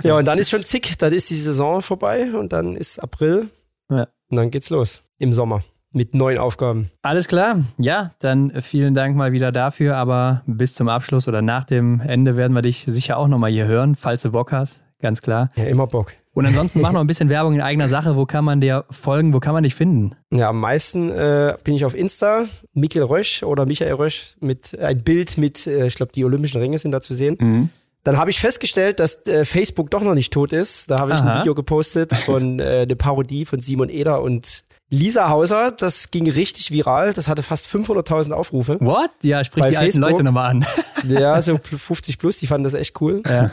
[0.03, 3.49] ja, und dann ist schon zick, dann ist die Saison vorbei und dann ist April
[3.91, 4.09] ja.
[4.29, 6.91] und dann geht's los im Sommer mit neuen Aufgaben.
[7.03, 7.61] Alles klar.
[7.79, 9.97] Ja, dann vielen Dank mal wieder dafür.
[9.97, 13.67] Aber bis zum Abschluss oder nach dem Ende werden wir dich sicher auch nochmal hier
[13.67, 14.81] hören, falls du Bock hast.
[15.01, 15.51] Ganz klar.
[15.57, 16.13] Ja, immer Bock.
[16.35, 18.17] Und ansonsten mach noch ein bisschen Werbung in eigener Sache.
[18.17, 19.35] Wo kann man dir folgen?
[19.35, 20.15] Wo kann man dich finden?
[20.31, 22.45] Ja, am meisten äh, bin ich auf Insta.
[22.73, 26.61] Mikkel Rösch oder Michael Rösch mit äh, ein Bild mit, äh, ich glaube, die Olympischen
[26.61, 27.37] Ringe sind da zu sehen.
[27.39, 27.69] Mhm.
[28.05, 30.91] Dann habe ich festgestellt, dass äh, Facebook doch noch nicht tot ist.
[30.91, 31.35] Da habe ich Aha.
[31.35, 36.31] ein Video gepostet von äh, eine Parodie von Simon Eder und Lisa Hauser, das ging
[36.31, 37.15] richtig viral.
[37.15, 38.79] Das hatte fast 500.000 Aufrufe.
[38.81, 39.11] What?
[39.23, 39.87] Ja, sprich die Facebook.
[39.87, 40.67] alten Leute nochmal an.
[41.09, 43.23] ja, so 50 plus, die fanden das echt cool.
[43.27, 43.51] Ja.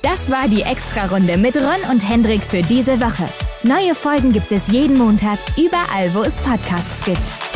[0.00, 3.28] Das war die Extra-Runde mit Ron und Hendrik für diese Woche.
[3.64, 7.51] Neue Folgen gibt es jeden Montag, überall, wo es Podcasts gibt.